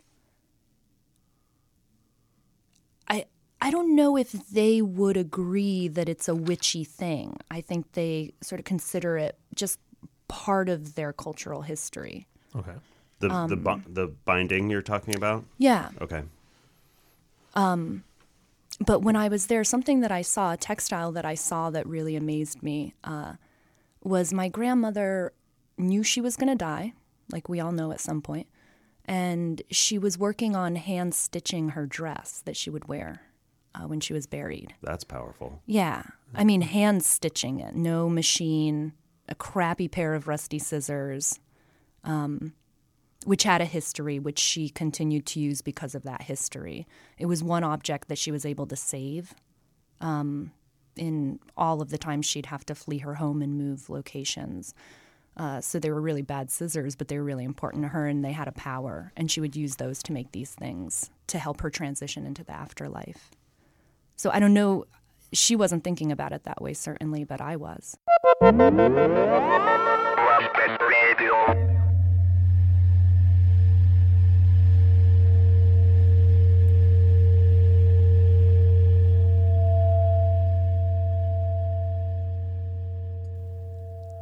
I 3.08 3.26
I 3.60 3.70
don't 3.70 3.94
know 3.96 4.16
if 4.16 4.32
they 4.32 4.80
would 4.82 5.16
agree 5.16 5.88
that 5.88 6.08
it's 6.08 6.28
a 6.28 6.34
witchy 6.34 6.84
thing. 6.84 7.36
I 7.50 7.60
think 7.60 7.92
they 7.92 8.32
sort 8.40 8.60
of 8.60 8.64
consider 8.64 9.16
it 9.16 9.36
just 9.54 9.80
part 10.28 10.68
of 10.68 10.94
their 10.94 11.12
cultural 11.12 11.62
history. 11.62 12.26
Okay. 12.54 12.74
The 13.18 13.30
Um, 13.30 13.48
the 13.48 13.80
the 13.88 14.06
binding 14.24 14.70
you're 14.70 14.82
talking 14.82 15.14
about. 15.16 15.44
Yeah. 15.58 15.90
Okay. 16.00 16.22
But 18.84 19.00
when 19.00 19.16
I 19.16 19.28
was 19.28 19.46
there, 19.46 19.64
something 19.64 20.00
that 20.00 20.12
I 20.12 20.22
saw, 20.22 20.52
a 20.52 20.56
textile 20.56 21.12
that 21.12 21.24
I 21.24 21.34
saw 21.34 21.70
that 21.70 21.86
really 21.86 22.14
amazed 22.16 22.62
me, 22.62 22.94
uh, 23.04 23.34
was 24.02 24.32
my 24.32 24.48
grandmother 24.48 25.32
knew 25.78 26.02
she 26.02 26.20
was 26.20 26.36
going 26.36 26.48
to 26.50 26.54
die, 26.56 26.92
like 27.32 27.48
we 27.48 27.58
all 27.60 27.72
know 27.72 27.90
at 27.92 28.00
some 28.00 28.20
point, 28.22 28.46
and 29.04 29.62
she 29.70 29.98
was 29.98 30.18
working 30.18 30.54
on 30.54 30.76
hand 30.76 31.14
stitching 31.14 31.70
her 31.70 31.86
dress 31.86 32.42
that 32.44 32.56
she 32.56 32.70
would 32.70 32.86
wear. 32.88 33.22
uh, 33.74 33.86
when 33.86 34.00
she 34.00 34.12
was 34.14 34.26
buried. 34.26 34.74
That's 34.82 35.04
powerful. 35.04 35.60
Yeah. 35.66 36.02
I 36.34 36.44
mean, 36.44 36.62
hand 36.62 37.04
stitching 37.04 37.60
it, 37.60 37.74
no 37.74 38.08
machine, 38.08 38.92
a 39.28 39.34
crappy 39.34 39.86
pair 39.88 40.14
of 40.14 40.28
rusty 40.28 40.58
scissors, 40.58 41.38
um, 42.04 42.54
which 43.26 43.42
had 43.42 43.60
a 43.60 43.64
history, 43.64 44.20
which 44.20 44.38
she 44.38 44.68
continued 44.68 45.26
to 45.26 45.40
use 45.40 45.60
because 45.60 45.96
of 45.96 46.04
that 46.04 46.22
history. 46.22 46.86
It 47.18 47.26
was 47.26 47.42
one 47.42 47.64
object 47.64 48.06
that 48.06 48.18
she 48.18 48.30
was 48.30 48.46
able 48.46 48.66
to 48.66 48.76
save 48.76 49.34
um, 50.00 50.52
in 50.94 51.40
all 51.56 51.82
of 51.82 51.90
the 51.90 51.98
times 51.98 52.24
she'd 52.24 52.46
have 52.46 52.64
to 52.66 52.74
flee 52.74 52.98
her 52.98 53.16
home 53.16 53.42
and 53.42 53.58
move 53.58 53.90
locations. 53.90 54.74
Uh, 55.36 55.60
so 55.60 55.80
they 55.80 55.90
were 55.90 56.00
really 56.00 56.22
bad 56.22 56.52
scissors, 56.52 56.94
but 56.94 57.08
they 57.08 57.18
were 57.18 57.24
really 57.24 57.42
important 57.42 57.82
to 57.82 57.88
her 57.88 58.06
and 58.06 58.24
they 58.24 58.30
had 58.30 58.46
a 58.46 58.52
power. 58.52 59.12
And 59.16 59.28
she 59.28 59.40
would 59.40 59.56
use 59.56 59.74
those 59.74 60.04
to 60.04 60.12
make 60.12 60.30
these 60.30 60.54
things 60.54 61.10
to 61.26 61.40
help 61.40 61.62
her 61.62 61.70
transition 61.70 62.26
into 62.26 62.44
the 62.44 62.52
afterlife. 62.52 63.32
So 64.14 64.30
I 64.30 64.38
don't 64.38 64.54
know. 64.54 64.84
She 65.32 65.56
wasn't 65.56 65.82
thinking 65.82 66.12
about 66.12 66.30
it 66.32 66.44
that 66.44 66.62
way, 66.62 66.74
certainly, 66.74 67.24
but 67.24 67.40
I 67.40 67.56
was. 67.56 67.96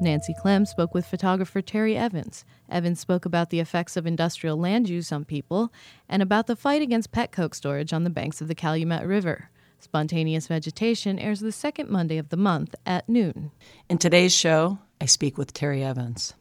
Nancy 0.04 0.34
Clem 0.34 0.66
spoke 0.66 0.94
with 0.94 1.06
photographer 1.06 1.60
Terry 1.60 1.96
Evans. 1.96 2.44
Evans 2.68 3.00
spoke 3.00 3.24
about 3.24 3.50
the 3.50 3.58
effects 3.58 3.96
of 3.96 4.06
industrial 4.06 4.56
land 4.56 4.88
use 4.88 5.10
on 5.10 5.24
people 5.24 5.72
and 6.08 6.22
about 6.22 6.46
the 6.46 6.54
fight 6.54 6.82
against 6.82 7.10
pet 7.10 7.32
coke 7.32 7.54
storage 7.54 7.92
on 7.92 8.04
the 8.04 8.10
banks 8.10 8.40
of 8.40 8.46
the 8.46 8.54
Calumet 8.54 9.06
River. 9.06 9.50
Spontaneous 9.80 10.46
Vegetation 10.46 11.18
airs 11.18 11.40
the 11.40 11.50
second 11.50 11.90
Monday 11.90 12.18
of 12.18 12.28
the 12.28 12.36
month 12.36 12.74
at 12.86 13.08
noon. 13.08 13.50
In 13.88 13.98
today's 13.98 14.34
show, 14.34 14.78
I 15.00 15.06
speak 15.06 15.36
with 15.36 15.52
Terry 15.52 15.82
Evans. 15.82 16.34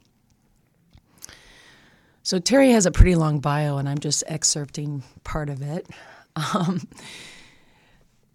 So, 2.22 2.38
Terry 2.38 2.70
has 2.70 2.86
a 2.86 2.90
pretty 2.90 3.16
long 3.16 3.40
bio, 3.40 3.76
and 3.76 3.86
I'm 3.88 3.98
just 3.98 4.24
excerpting 4.28 5.02
part 5.24 5.48
of 5.48 5.62
it. 5.62 5.88
Um, 6.36 6.88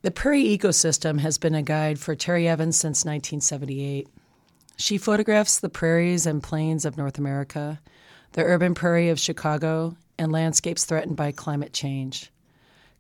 the 0.03 0.11
prairie 0.11 0.57
ecosystem 0.57 1.19
has 1.19 1.37
been 1.37 1.53
a 1.53 1.61
guide 1.61 1.99
for 1.99 2.15
Terry 2.15 2.47
Evans 2.47 2.77
since 2.77 3.03
1978. 3.03 4.07
She 4.79 4.97
photographs 4.97 5.59
the 5.59 5.67
prairies 5.67 6.25
and 6.25 6.41
plains 6.41 6.85
of 6.85 6.95
North 6.95 7.17
America, 7.17 7.81
the 8.31 8.45
urban 8.45 8.73
prairie 8.73 9.09
of 9.09 9.19
Chicago, 9.19 9.97
and 10.17 10.31
landscapes 10.31 10.85
threatened 10.85 11.17
by 11.17 11.33
climate 11.33 11.73
change. 11.73 12.31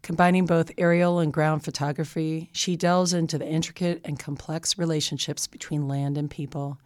Combining 0.01 0.45
both 0.45 0.73
aerial 0.77 1.19
and 1.19 1.31
ground 1.31 1.63
photography, 1.63 2.49
she 2.51 2.75
delves 2.75 3.13
into 3.13 3.37
the 3.37 3.47
intricate 3.47 4.01
and 4.03 4.19
complex 4.19 4.77
relationships 4.77 5.47
between 5.47 5.87
land 5.87 6.17
and 6.17 6.29
people, 6.29 6.77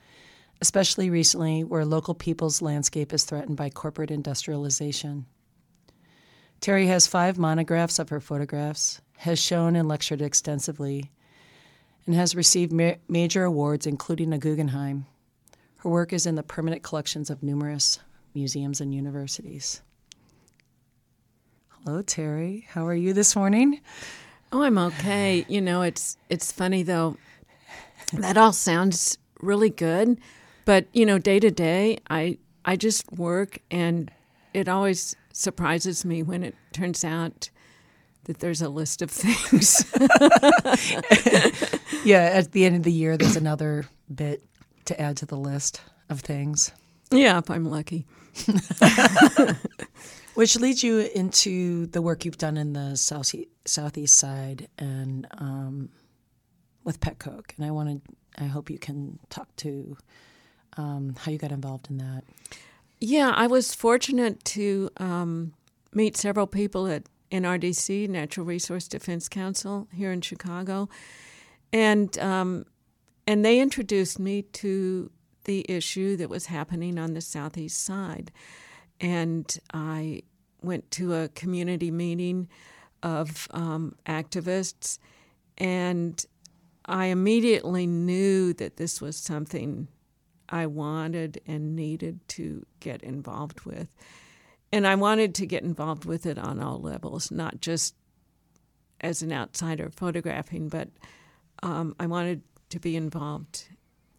especially 0.62 1.10
recently 1.10 1.64
where 1.64 1.86
local 1.86 2.14
people's 2.14 2.62
landscape 2.62 3.12
is 3.14 3.24
threatened 3.24 3.58
by 3.58 3.72
corporate 3.72 4.12
industrialization. 4.12 5.26
Terry 6.62 6.86
has 6.86 7.08
five 7.08 7.40
monographs 7.40 7.98
of 7.98 8.10
her 8.10 8.20
photographs, 8.20 9.02
has 9.18 9.42
shown 9.42 9.76
and 9.76 9.88
lectured 9.88 10.22
extensively, 10.22 11.12
and 12.06 12.16
has 12.16 12.36
received 12.36 12.72
ma- 12.72 12.96
major 13.08 13.44
awards, 13.44 13.86
including 13.88 14.34
a 14.34 14.38
Guggenheim. 14.38 15.06
Her 15.78 15.90
work 15.90 16.14
is 16.14 16.26
in 16.26 16.36
the 16.36 16.44
permanent 16.44 16.84
collections 16.84 17.30
of 17.30 17.44
numerous 17.44 18.00
museums 18.34 18.82
and 18.82 18.94
universities. 18.94 19.82
Hello, 21.70 22.02
Terry. 22.02 22.66
How 22.70 22.88
are 22.88 22.96
you 22.96 23.14
this 23.14 23.36
morning? 23.36 23.82
Oh, 24.52 24.62
I'm 24.62 24.78
okay. 24.78 25.46
You 25.50 25.62
know, 25.62 25.82
it's 25.82 26.18
it's 26.30 26.52
funny 26.52 26.84
though. 26.84 27.18
That 28.14 28.38
all 28.38 28.54
sounds 28.54 29.18
really 29.42 29.70
good, 29.70 30.20
but 30.66 30.86
you 30.94 31.06
know, 31.06 31.18
day 31.18 31.40
to 31.40 31.52
day, 31.52 31.98
I 32.10 32.38
I 32.64 32.76
just 32.78 33.12
work, 33.12 33.60
and 33.70 34.12
it 34.54 34.70
always 34.70 35.16
surprises 35.34 36.06
me 36.06 36.24
when 36.24 36.44
it 36.44 36.56
turns 36.72 37.04
out 37.04 37.50
that 38.26 38.40
there's 38.40 38.62
a 38.62 38.70
list 38.70 39.02
of 39.02 39.12
things. 39.12 39.86
yeah, 42.06 42.32
at 42.34 42.52
the 42.52 42.66
end 42.66 42.78
of 42.78 42.84
the 42.84 42.92
year, 42.92 43.18
there's 43.18 43.36
another 43.36 43.86
bit 44.14 44.44
to 44.86 45.00
add 45.00 45.18
to 45.18 45.26
the 45.26 45.38
list 45.38 45.82
of 46.10 46.22
things. 46.22 46.72
Yeah, 47.12 47.38
if 47.38 47.50
I'm 47.50 47.66
lucky. 47.66 48.06
Which 50.34 50.56
leads 50.56 50.84
you 50.84 51.00
into 51.14 51.86
the 51.88 52.02
work 52.02 52.26
you've 52.26 52.38
done 52.38 52.58
in 52.58 52.74
the 52.74 52.98
south 52.98 53.36
southeast 53.66 54.18
side 54.18 54.68
and 54.80 55.28
um, 55.38 55.90
with 56.84 57.00
Petcoke, 57.00 57.56
and 57.58 57.66
I 57.66 57.72
wanted, 57.72 58.02
I 58.38 58.46
hope 58.46 58.70
you 58.70 58.80
can 58.80 59.20
talk 59.30 59.56
to 59.58 59.96
um, 60.76 61.16
how 61.20 61.32
you 61.32 61.38
got 61.38 61.52
involved 61.52 61.90
in 61.90 61.98
that. 61.98 62.24
Yeah, 63.00 63.32
I 63.36 63.48
was 63.48 63.76
fortunate 63.76 64.44
to 64.46 64.90
um, 64.98 65.54
meet 65.94 66.18
several 66.18 66.48
people 66.48 66.88
at 66.88 67.04
NRDC, 67.34 68.08
Natural 68.08 68.46
Resource 68.46 68.88
Defense 68.88 69.28
Council, 69.28 69.88
here 69.92 70.12
in 70.12 70.22
Chicago, 70.22 70.88
and 71.74 72.18
um, 72.20 72.66
and 73.26 73.44
they 73.44 73.60
introduced 73.60 74.20
me 74.20 74.44
to 74.44 75.10
the 75.46 75.66
issue 75.68 76.16
that 76.18 76.30
was 76.30 76.46
happening 76.46 77.00
on 77.00 77.14
the 77.14 77.22
southeast 77.22 77.84
side, 77.84 78.32
and 79.02 79.58
I 79.74 80.22
went 80.62 80.92
to 80.92 81.16
a 81.16 81.28
community 81.30 81.90
meeting 81.92 82.48
of 83.02 83.48
um, 83.52 83.96
activists, 84.06 85.00
and 85.58 86.24
I 86.86 87.06
immediately 87.08 87.88
knew 87.88 88.54
that 88.54 88.78
this 88.78 89.02
was 89.02 89.18
something 89.18 89.88
I 90.50 90.68
wanted 90.68 91.42
and 91.48 91.76
needed 91.76 92.20
to 92.30 92.66
get 92.80 93.02
involved 93.02 93.62
with. 93.62 93.88
And 94.74 94.88
I 94.88 94.96
wanted 94.96 95.36
to 95.36 95.46
get 95.46 95.62
involved 95.62 96.04
with 96.04 96.26
it 96.26 96.40
on 96.40 96.60
all 96.60 96.82
levels, 96.82 97.30
not 97.30 97.62
just 97.62 97.94
as 99.00 99.22
an 99.22 99.32
outsider 99.32 99.92
photographing, 99.92 100.68
but 100.68 100.90
um, 101.62 101.96
I 102.00 102.08
wanted 102.08 102.42
to 102.70 102.80
be 102.80 102.96
involved 102.96 103.66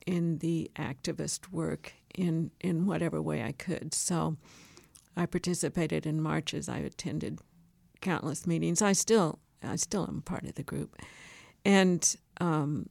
in 0.06 0.38
the 0.38 0.70
activist 0.76 1.50
work 1.50 1.94
in, 2.14 2.52
in 2.60 2.86
whatever 2.86 3.20
way 3.20 3.42
I 3.42 3.50
could. 3.50 3.92
So 3.92 4.36
I 5.16 5.26
participated 5.26 6.06
in 6.06 6.22
marches. 6.22 6.68
I 6.68 6.78
attended 6.78 7.40
countless 8.00 8.46
meetings. 8.46 8.80
I 8.80 8.92
still 8.92 9.40
I 9.60 9.74
still 9.74 10.06
am 10.06 10.22
part 10.22 10.44
of 10.44 10.54
the 10.54 10.62
group, 10.62 10.94
and 11.64 12.16
um, 12.40 12.88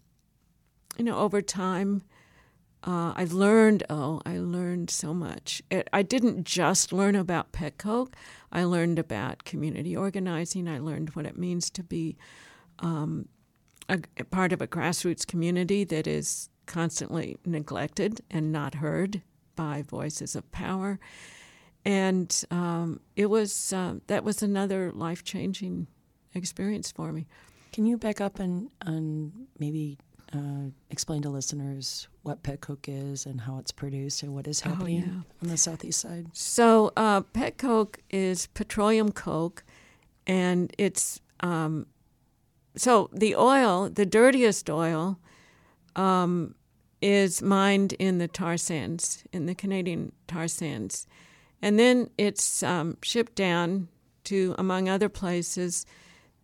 you 0.97 1.05
know 1.05 1.17
over 1.17 1.41
time 1.41 2.01
uh, 2.85 3.13
I 3.15 3.25
learned, 3.29 3.83
oh, 3.89 4.21
I 4.25 4.37
learned 4.37 4.89
so 4.89 5.13
much. 5.13 5.61
It, 5.71 5.87
I 5.93 6.01
didn't 6.01 6.43
just 6.43 6.91
learn 6.91 7.15
about 7.15 7.53
Petcoke. 7.53 8.13
I 8.51 8.65
learned 8.65 8.99
about 8.99 9.45
community 9.45 9.95
organizing. 9.95 10.67
I 10.67 10.79
learned 10.79 11.15
what 11.15 11.25
it 11.25 11.37
means 11.37 11.69
to 11.71 11.83
be 11.83 12.17
um, 12.79 13.29
a, 13.87 13.99
a 14.17 14.25
part 14.25 14.51
of 14.51 14.61
a 14.61 14.67
grassroots 14.67 15.25
community 15.25 15.85
that 15.85 16.07
is 16.07 16.49
constantly 16.65 17.37
neglected 17.45 18.21
and 18.29 18.51
not 18.51 18.75
heard 18.75 19.21
by 19.55 19.81
voices 19.81 20.35
of 20.35 20.51
power. 20.51 20.99
And 21.85 22.43
um, 22.51 22.99
it 23.15 23.27
was 23.29 23.73
uh, 23.73 23.95
that 24.07 24.23
was 24.23 24.41
another 24.41 24.91
life 24.91 25.23
changing 25.23 25.87
experience 26.33 26.91
for 26.91 27.11
me. 27.11 27.27
Can 27.71 27.85
you 27.85 27.97
back 27.97 28.21
up 28.21 28.39
and, 28.39 28.69
and 28.85 29.47
maybe 29.59 29.97
uh, 30.33 30.69
explain 30.89 31.21
to 31.23 31.29
listeners 31.29 32.07
what 32.23 32.43
Petcoke 32.43 32.87
is 32.87 33.25
and 33.25 33.41
how 33.41 33.57
it's 33.57 33.71
produced 33.71 34.23
and 34.23 34.33
what 34.33 34.47
is 34.47 34.61
happening 34.61 35.03
oh, 35.05 35.11
yeah. 35.11 35.21
on 35.43 35.49
the 35.49 35.57
southeast 35.57 35.99
side? 35.99 36.27
So, 36.33 36.91
uh, 36.97 37.21
Petcoke 37.21 37.97
is 38.09 38.47
petroleum 38.47 39.11
coke, 39.11 39.63
and 40.25 40.73
it's 40.77 41.19
um, 41.41 41.87
so 42.75 43.09
the 43.13 43.35
oil, 43.35 43.89
the 43.89 44.05
dirtiest 44.05 44.69
oil, 44.69 45.19
um, 45.95 46.55
is 47.01 47.41
mined 47.41 47.93
in 47.93 48.17
the 48.17 48.27
tar 48.27 48.57
sands, 48.57 49.23
in 49.31 49.45
the 49.45 49.53
Canadian 49.53 50.11
tar 50.27 50.47
sands. 50.47 51.05
And 51.61 51.77
then 51.77 52.09
it's 52.17 52.63
um, 52.63 52.97
shipped 53.01 53.35
down 53.35 53.89
to, 54.25 54.55
among 54.57 54.89
other 54.89 55.09
places, 55.09 55.85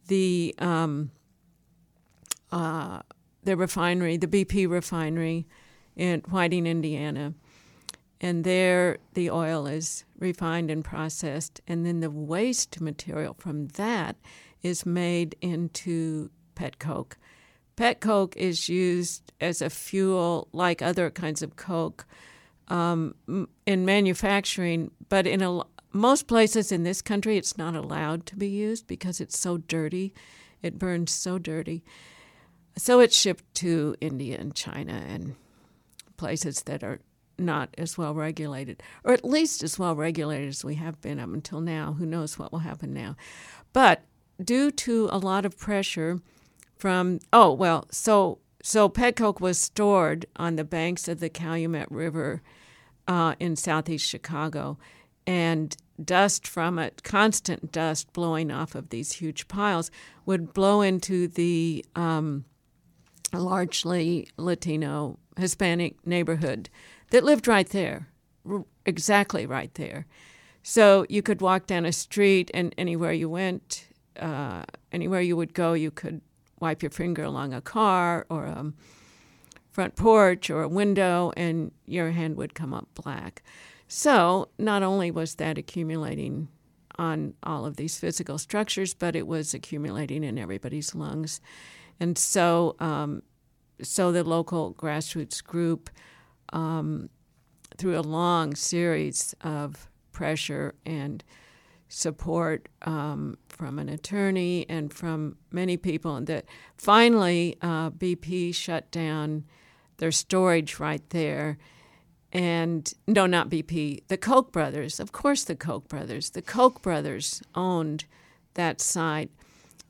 the 0.08 0.53
um, 0.60 1.12
uh, 2.51 3.01
the 3.43 3.55
refinery, 3.55 4.17
the 4.17 4.27
BP 4.27 4.69
refinery 4.69 5.48
in 5.96 6.22
Whiting, 6.29 6.65
Indiana. 6.65 7.34
And 8.22 8.43
there 8.43 8.98
the 9.13 9.29
oil 9.29 9.65
is 9.65 10.03
refined 10.17 10.69
and 10.69 10.84
processed, 10.84 11.62
and 11.67 11.86
then 11.86 12.01
the 12.01 12.12
waste 12.12 12.81
material 12.81 13.36
from 13.38 13.67
that 13.69 14.17
is 14.62 14.86
made 14.86 15.36
into 15.41 16.29
pet 16.55 16.79
coke. 16.79 17.17
Pet 17.77 18.01
coke 18.01 18.36
is 18.36 18.67
used 18.67 19.31
as 19.39 19.62
a 19.62 19.69
fuel 19.69 20.50
like 20.51 20.81
other 20.81 21.10
kinds 21.10 21.41
of 21.41 21.55
coke 21.55 22.05
um, 22.67 23.15
in 23.65 23.86
manufacturing, 23.86 24.91
but 25.08 25.25
in 25.25 25.41
a, 25.41 25.62
most 25.93 26.27
places 26.27 26.74
in 26.74 26.84
this 26.84 27.01
country 27.01 27.38
it's 27.38 27.58
not 27.58 27.75
allowed 27.75 28.25
to 28.25 28.36
be 28.36 28.50
used 28.50 28.86
because 28.86 29.22
it's 29.22 29.39
so 29.39 29.58
dirty 29.58 30.13
It 30.62 30.77
burns 30.77 31.12
so 31.12 31.39
dirty. 31.39 31.84
So 32.77 32.99
it's 32.99 33.15
shipped 33.15 33.53
to 33.55 33.95
India 33.99 34.38
and 34.39 34.55
China 34.55 35.03
and 35.07 35.35
places 36.17 36.63
that 36.63 36.83
are 36.83 36.99
not 37.38 37.69
as 37.77 37.97
well 37.97 38.13
regulated, 38.13 38.83
or 39.03 39.13
at 39.13 39.23
least 39.23 39.63
as 39.63 39.79
well 39.79 39.95
regulated 39.95 40.49
as 40.49 40.63
we 40.63 40.75
have 40.75 40.99
been 41.01 41.19
up 41.19 41.29
until 41.29 41.61
now. 41.61 41.93
Who 41.93 42.05
knows 42.05 42.38
what 42.38 42.51
will 42.51 42.59
happen 42.59 42.93
now? 42.93 43.15
But 43.73 44.03
due 44.43 44.71
to 44.71 45.09
a 45.11 45.17
lot 45.17 45.45
of 45.45 45.57
pressure 45.57 46.19
from, 46.75 47.19
oh, 47.33 47.53
well, 47.53 47.88
so 47.91 48.39
so 48.61 48.89
pet 48.89 49.15
coke 49.15 49.39
was 49.39 49.57
stored 49.57 50.25
on 50.35 50.57
the 50.57 50.65
banks 50.65 51.07
of 51.07 51.21
the 51.21 51.29
Calumet 51.29 51.89
River 51.89 52.41
uh, 53.07 53.35
in 53.39 53.55
southeast 53.55 54.05
Chicago, 54.05 54.77
and 55.25 55.77
dust 56.03 56.47
from 56.47 56.77
it, 56.77 57.01
constant 57.03 57.71
dust 57.71 58.11
blowing 58.11 58.51
off 58.51 58.75
of 58.75 58.89
these 58.89 59.13
huge 59.13 59.47
piles, 59.47 59.89
would 60.25 60.53
blow 60.53 60.81
into 60.81 61.27
the 61.27 61.85
um, 61.95 62.43
largely 63.33 64.27
Latino 64.38 65.19
Hispanic 65.38 66.05
neighborhood 66.05 66.69
that 67.12 67.24
lived 67.24 67.48
right 67.48 67.69
there, 67.69 68.07
exactly 68.86 69.45
right 69.45 69.74
there. 69.75 70.05
So 70.63 71.05
you 71.09 71.21
could 71.21 71.41
walk 71.41 71.67
down 71.67 71.86
a 71.86 71.91
street, 71.91 72.51
and 72.53 72.75
anywhere 72.77 73.13
you 73.13 73.29
went, 73.29 73.88
uh, 74.19 74.63
anywhere 74.91 75.21
you 75.21 75.38
would 75.38 75.53
go, 75.53 75.74
you 75.74 75.91
could 75.91 76.21
wipe 76.59 76.83
your 76.83 76.91
finger 76.91 77.24
along 77.24 77.53
a 77.53 77.62
car 77.62 78.25
or 78.29 78.45
a 78.45 78.74
front 79.71 79.95
porch 79.95 80.50
or 80.50 80.62
a 80.62 80.67
window, 80.67 81.31
and 81.38 81.71
your 81.86 82.12
hand 82.12 82.36
would 82.36 82.53
come 82.53 82.74
up 82.74 82.88
black. 82.93 83.43
So 83.88 84.50
not 84.57 84.83
only 84.83 85.09
was 85.09 85.36
that 85.36 85.57
accumulating 85.57 86.50
on 86.98 87.33
all 87.43 87.65
of 87.65 87.77
these 87.77 87.98
physical 87.98 88.38
structures, 88.38 88.93
but 88.93 89.15
it 89.15 89.25
was 89.25 89.53
accumulating 89.53 90.24
in 90.24 90.38
everybody's 90.38 90.93
lungs. 90.93 91.39
And 91.99 92.17
so, 92.17 92.75
um, 92.79 93.23
so 93.81 94.11
the 94.11 94.23
local 94.23 94.73
grassroots 94.73 95.43
group, 95.43 95.89
um, 96.53 97.09
through 97.77 97.97
a 97.97 98.01
long 98.01 98.55
series 98.55 99.33
of 99.41 99.89
pressure 100.11 100.75
and 100.85 101.23
support 101.87 102.67
um, 102.83 103.37
from 103.47 103.79
an 103.79 103.89
attorney 103.89 104.65
and 104.69 104.93
from 104.93 105.37
many 105.51 105.77
people, 105.77 106.15
and 106.15 106.27
that 106.27 106.45
finally 106.77 107.57
uh, 107.61 107.89
BP 107.89 108.53
shut 108.53 108.91
down 108.91 109.45
their 109.97 110.11
storage 110.11 110.79
right 110.79 111.07
there. 111.09 111.57
And 112.31 112.93
no, 113.07 113.25
not 113.25 113.49
BP, 113.49 114.03
the 114.07 114.17
Koch 114.17 114.51
brothers. 114.51 114.99
Of 114.99 115.11
course, 115.11 115.43
the 115.43 115.55
Koch 115.55 115.87
brothers. 115.87 116.29
The 116.29 116.43
Koch 116.43 116.79
brothers 116.83 117.41
owned 117.55 118.05
that 118.53 118.81
site. 118.81 119.31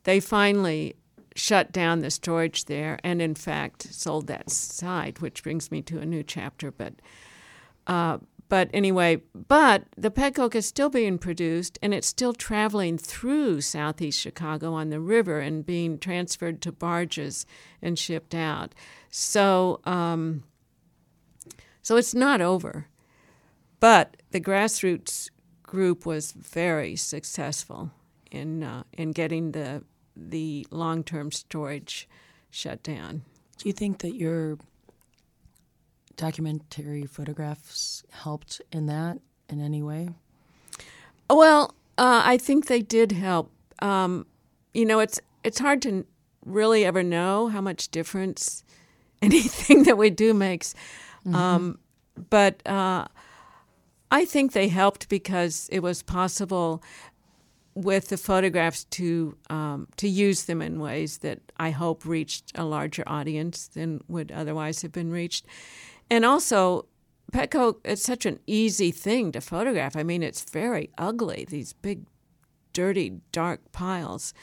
They 0.05 0.21
finally 0.21 0.95
shut 1.39 1.72
down 1.72 2.00
the 2.00 2.12
storage 2.12 2.65
there 2.65 3.00
and, 3.03 3.22
in 3.22 3.36
fact, 3.36 3.93
sold 3.93 4.27
that 4.27 4.50
site, 4.50 5.22
which 5.22 5.43
brings 5.43 5.72
me 5.72 5.81
to 5.84 6.00
a 6.00 6.05
new 6.05 6.24
chapter. 6.24 6.72
But 6.72 6.96
uh, 7.88 8.19
but 8.50 8.69
anyway, 8.74 9.22
but 9.48 9.84
the 9.96 10.10
pet 10.10 10.34
coke 10.36 10.55
is 10.55 10.65
still 10.65 10.89
being 10.89 11.19
produced 11.19 11.77
and 11.84 11.93
it's 11.93 12.08
still 12.08 12.34
traveling 12.34 12.98
through 12.98 13.62
southeast 13.62 14.19
Chicago 14.19 14.74
on 14.74 14.89
the 14.89 15.00
river 15.00 15.39
and 15.39 15.63
being 15.63 16.00
transferred 16.00 16.60
to 16.63 16.72
barges 16.72 17.46
and 17.79 17.98
shipped 17.98 18.34
out. 18.34 18.74
So, 19.12 19.81
um, 19.86 20.43
so 21.84 21.96
it's 21.96 22.15
not 22.15 22.41
over. 22.41 22.88
But 23.79 24.17
the 24.31 24.41
grassroots 24.41 25.29
group 25.62 26.05
was 26.05 26.31
very 26.31 26.96
successful 26.96 27.91
in 28.31 28.63
uh, 28.63 28.84
in 28.93 29.12
getting 29.12 29.51
the 29.51 29.84
the 30.27 30.67
long 30.71 31.03
term 31.03 31.31
storage 31.31 32.07
shut 32.51 32.83
down. 32.83 33.23
Do 33.57 33.67
you 33.69 33.73
think 33.73 33.99
that 33.99 34.15
your 34.15 34.57
documentary 36.15 37.05
photographs 37.05 38.03
helped 38.11 38.61
in 38.72 38.87
that 38.87 39.20
in 39.48 39.61
any 39.61 39.81
way? 39.81 40.09
Well, 41.29 41.75
uh, 41.98 42.22
I 42.25 42.37
think 42.37 42.67
they 42.67 42.81
did 42.81 43.11
help. 43.11 43.51
Um, 43.81 44.25
you 44.74 44.85
know, 44.85 45.00
it's 45.00 45.20
it's 45.44 45.59
hard 45.59 45.81
to 45.83 46.05
really 46.46 46.85
ever 46.85 47.03
know 47.03 47.48
how 47.48 47.61
much 47.61 47.89
difference 47.89 48.63
anything 49.22 49.83
that 49.83 49.98
we 49.98 50.09
do 50.09 50.33
makes. 50.33 50.74
Mm-hmm. 51.25 51.35
Um, 51.35 51.79
but 52.29 52.65
uh, 52.67 53.07
I 54.11 54.25
think 54.25 54.53
they 54.53 54.67
helped 54.67 55.09
because 55.09 55.70
it 55.72 55.79
was 55.79 56.01
possible 56.01 56.83
with 57.83 58.09
the 58.09 58.18
photographs 58.18 58.83
to 58.85 59.37
um, 59.50 59.87
to 59.98 60.07
use 60.07 60.46
them 60.46 60.61
in 60.61 60.79
ways 60.79 61.20
that 61.20 61.39
I 61.57 61.72
hope 61.72 62.05
reached 62.05 62.51
a 62.55 62.65
larger 62.65 63.03
audience 63.07 63.68
than 63.68 64.01
would 64.07 64.31
otherwise 64.31 64.81
have 64.81 64.92
been 64.92 65.11
reached. 65.11 65.46
And 66.09 66.25
also, 66.25 66.85
pet 67.31 67.51
coke, 67.51 67.81
it's 67.85 68.03
such 68.03 68.25
an 68.25 68.39
easy 68.48 68.92
thing 68.92 69.31
to 69.31 69.42
photograph. 69.42 69.96
I 69.96 70.03
mean, 70.03 70.24
it's 70.24 70.44
very 70.44 70.89
ugly, 70.98 71.46
these 71.50 71.74
big, 71.74 72.05
dirty, 72.74 73.22
dark 73.31 73.72
piles. 73.72 74.33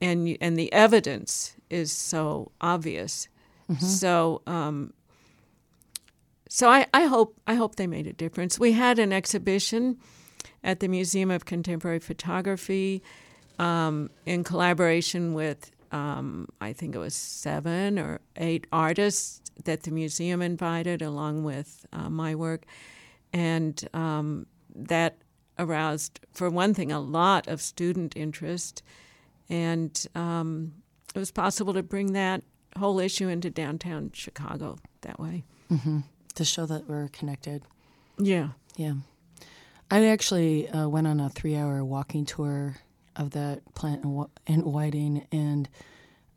And, 0.00 0.38
and 0.40 0.56
the 0.56 0.72
evidence 0.72 1.56
is 1.70 1.90
so 1.90 2.52
obvious. 2.60 3.28
Mm-hmm. 3.68 3.84
So, 3.84 4.42
um, 4.46 4.92
so 6.48 6.68
I, 6.68 6.86
I 6.94 7.06
hope 7.06 7.38
I 7.46 7.54
hope 7.54 7.76
they 7.76 7.86
made 7.86 8.06
a 8.06 8.12
difference. 8.12 8.58
We 8.58 8.72
had 8.72 8.98
an 8.98 9.12
exhibition 9.12 9.98
at 10.64 10.80
the 10.80 10.88
Museum 10.88 11.30
of 11.30 11.44
Contemporary 11.44 11.98
Photography 11.98 13.02
um, 13.58 14.10
in 14.26 14.44
collaboration 14.44 15.34
with 15.34 15.70
um, 15.90 16.48
I 16.60 16.72
think 16.72 16.94
it 16.94 16.98
was 16.98 17.14
seven 17.14 17.98
or 17.98 18.20
eight 18.36 18.66
artists 18.72 19.40
that 19.64 19.82
the 19.82 19.90
museum 19.90 20.42
invited, 20.42 21.02
along 21.02 21.44
with 21.44 21.86
uh, 21.92 22.10
my 22.10 22.34
work, 22.34 22.64
and 23.32 23.88
um, 23.94 24.46
that 24.74 25.16
aroused, 25.58 26.20
for 26.32 26.50
one 26.50 26.74
thing, 26.74 26.92
a 26.92 27.00
lot 27.00 27.48
of 27.48 27.60
student 27.60 28.16
interest, 28.16 28.82
and 29.48 30.06
um, 30.14 30.74
it 31.14 31.18
was 31.18 31.30
possible 31.30 31.72
to 31.74 31.82
bring 31.82 32.12
that 32.12 32.42
whole 32.78 33.00
issue 33.00 33.28
into 33.28 33.50
downtown 33.50 34.10
Chicago 34.12 34.78
that 35.00 35.18
way. 35.18 35.44
Mm-hmm. 35.70 36.00
To 36.34 36.44
show 36.44 36.66
that 36.66 36.88
we're 36.88 37.08
connected. 37.08 37.62
Yeah. 38.18 38.50
Yeah. 38.76 38.94
I 39.90 40.06
actually 40.08 40.68
uh, 40.68 40.88
went 40.88 41.06
on 41.06 41.18
a 41.18 41.30
three-hour 41.30 41.82
walking 41.84 42.26
tour 42.26 42.76
of 43.16 43.30
that 43.30 43.62
plant 43.74 44.04
in, 44.04 44.26
in 44.46 44.60
Whiting, 44.60 45.26
and 45.32 45.68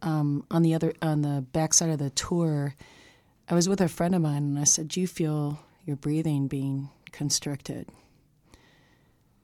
um, 0.01 0.45
on 0.49 0.61
the 0.61 0.73
other 0.73 0.93
on 1.01 1.21
the 1.21 1.45
backside 1.51 1.89
of 1.89 1.99
the 1.99 2.09
tour, 2.11 2.75
I 3.49 3.53
was 3.53 3.67
with 3.67 3.81
a 3.81 3.89
friend 3.89 4.15
of 4.15 4.21
mine 4.21 4.43
and 4.43 4.59
I 4.59 4.63
said, 4.63 4.87
Do 4.87 5.01
you 5.01 5.07
feel 5.07 5.59
your 5.85 5.97
breathing 5.97 6.47
being 6.47 6.89
constricted? 7.11 7.89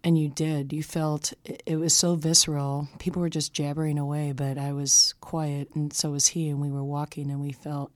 And 0.03 0.17
you 0.17 0.29
did. 0.29 0.71
You 0.71 0.83
felt 0.83 1.33
it 1.43 1.75
was 1.75 1.93
so 1.93 2.15
visceral. 2.15 2.87
People 2.99 3.21
were 3.21 3.29
just 3.29 3.51
jabbering 3.51 3.99
away, 3.99 4.31
but 4.31 4.57
I 4.57 4.71
was 4.71 5.13
quiet, 5.19 5.69
and 5.75 5.91
so 5.91 6.11
was 6.11 6.27
he. 6.27 6.47
And 6.47 6.61
we 6.61 6.71
were 6.71 6.83
walking, 6.83 7.29
and 7.29 7.41
we 7.41 7.51
felt 7.51 7.91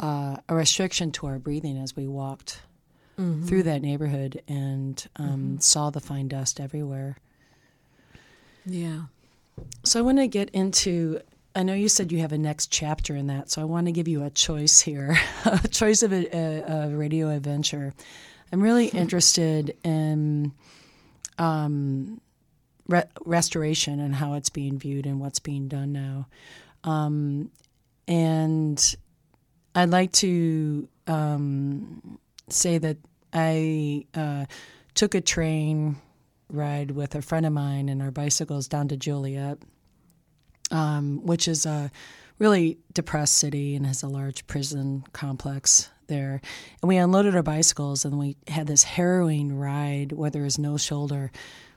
uh, 0.00 0.38
a 0.48 0.54
restriction 0.54 1.12
to 1.12 1.26
our 1.26 1.38
breathing 1.38 1.76
as 1.76 1.94
we 1.94 2.06
walked 2.06 2.62
mm-hmm. 3.18 3.46
through 3.46 3.64
that 3.64 3.82
neighborhood 3.82 4.42
and 4.48 5.06
um, 5.16 5.26
mm-hmm. 5.26 5.58
saw 5.58 5.90
the 5.90 6.00
fine 6.00 6.28
dust 6.28 6.60
everywhere. 6.60 7.16
Yeah. 8.64 9.02
So 9.84 9.98
I 9.98 10.02
want 10.02 10.18
to 10.18 10.26
get 10.26 10.50
into 10.50 11.20
I 11.56 11.62
know 11.62 11.72
you 11.72 11.88
said 11.88 12.12
you 12.12 12.18
have 12.18 12.32
a 12.32 12.38
next 12.38 12.70
chapter 12.70 13.16
in 13.16 13.28
that, 13.28 13.50
so 13.50 13.62
I 13.62 13.64
want 13.64 13.86
to 13.86 13.92
give 13.92 14.06
you 14.06 14.22
a 14.22 14.28
choice 14.28 14.80
here, 14.80 15.18
a 15.46 15.66
choice 15.68 16.02
of 16.02 16.12
a, 16.12 16.26
a, 16.36 16.90
a 16.90 16.96
radio 16.96 17.30
adventure. 17.30 17.94
I'm 18.52 18.60
really 18.60 18.86
interested 18.88 19.74
in 19.82 20.52
um, 21.38 22.20
re- 22.88 23.08
restoration 23.24 24.00
and 24.00 24.14
how 24.14 24.34
it's 24.34 24.50
being 24.50 24.78
viewed 24.78 25.06
and 25.06 25.18
what's 25.18 25.38
being 25.38 25.66
done 25.66 25.92
now. 25.92 26.26
Um, 26.84 27.50
and 28.06 28.96
I'd 29.74 29.88
like 29.90 30.12
to 30.12 30.86
um, 31.06 32.18
say 32.48 32.78
that 32.78 32.96
I 33.32 34.06
uh, 34.14 34.46
took 34.94 35.14
a 35.14 35.20
train 35.20 35.96
ride 36.48 36.92
with 36.92 37.14
a 37.14 37.22
friend 37.22 37.44
of 37.44 37.52
mine 37.52 37.88
and 37.88 38.00
our 38.00 38.10
bicycles 38.10 38.68
down 38.68 38.88
to 38.88 38.96
Joliet 38.96 39.58
um, 40.70 41.24
which 41.24 41.48
is 41.48 41.66
a 41.66 41.90
really 42.38 42.78
depressed 42.92 43.36
city 43.36 43.74
and 43.74 43.86
has 43.86 44.02
a 44.02 44.08
large 44.08 44.46
prison 44.46 45.04
complex 45.12 45.88
there. 46.06 46.40
And 46.82 46.88
we 46.88 46.96
unloaded 46.96 47.34
our 47.34 47.42
bicycles 47.42 48.04
and 48.04 48.18
we 48.18 48.36
had 48.48 48.66
this 48.66 48.82
harrowing 48.82 49.56
ride 49.56 50.12
where 50.12 50.30
there 50.30 50.42
was 50.42 50.58
no 50.58 50.76
shoulder, 50.76 51.32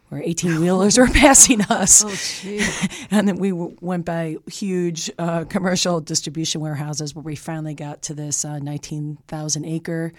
where 0.09 0.21
18 0.21 0.59
wheelers 0.59 0.97
were 0.97 1.07
passing 1.13 1.61
us. 1.61 2.03
Oh, 2.03 3.07
and 3.11 3.27
then 3.27 3.37
we 3.37 3.49
w- 3.49 3.75
went 3.79 4.05
by 4.05 4.37
huge 4.51 5.09
uh, 5.17 5.45
commercial 5.45 6.01
distribution 6.01 6.61
warehouses 6.61 7.15
where 7.15 7.23
we 7.23 7.35
finally 7.35 7.73
got 7.73 8.01
to 8.03 8.13
this 8.13 8.43
uh, 8.43 8.59
19,000 8.59 9.65
acre. 9.65 10.11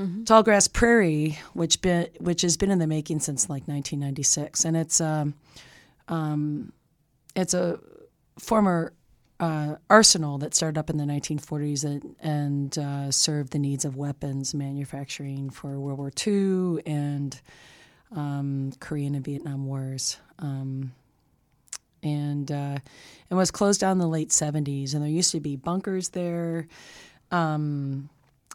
Mm-hmm. 0.00 0.24
Tall 0.24 0.42
grass 0.42 0.66
prairie, 0.66 1.38
which 1.52 1.82
been 1.82 2.08
which 2.20 2.40
has 2.40 2.56
been 2.56 2.70
in 2.70 2.78
the 2.78 2.86
making 2.86 3.20
since 3.20 3.50
like 3.50 3.68
1996, 3.68 4.64
and 4.64 4.76
it's 4.76 4.98
um, 5.00 5.34
um, 6.08 6.72
it's 7.36 7.52
a 7.52 7.78
former 8.38 8.94
uh, 9.40 9.76
arsenal 9.88 10.38
that 10.38 10.54
started 10.54 10.78
up 10.78 10.90
in 10.90 10.96
the 10.96 11.04
1940s 11.04 11.84
and, 11.84 12.16
and 12.20 12.78
uh, 12.78 13.10
served 13.10 13.52
the 13.52 13.58
needs 13.58 13.84
of 13.84 13.96
weapons 13.96 14.54
manufacturing 14.54 15.50
for 15.50 15.78
World 15.78 15.98
War 15.98 16.12
II 16.26 16.82
and 16.86 17.40
um, 18.14 18.72
Korean 18.80 19.14
and 19.14 19.24
Vietnam 19.24 19.66
Wars. 19.66 20.18
Um, 20.38 20.92
and 22.02 22.50
uh, 22.50 22.78
and 23.28 23.38
was 23.38 23.50
closed 23.50 23.80
down 23.80 23.92
in 23.92 23.98
the 23.98 24.08
late 24.08 24.30
70s. 24.30 24.94
And 24.94 25.02
there 25.02 25.10
used 25.10 25.32
to 25.32 25.40
be 25.40 25.56
bunkers 25.56 26.10
there, 26.10 26.66
um, 27.30 28.08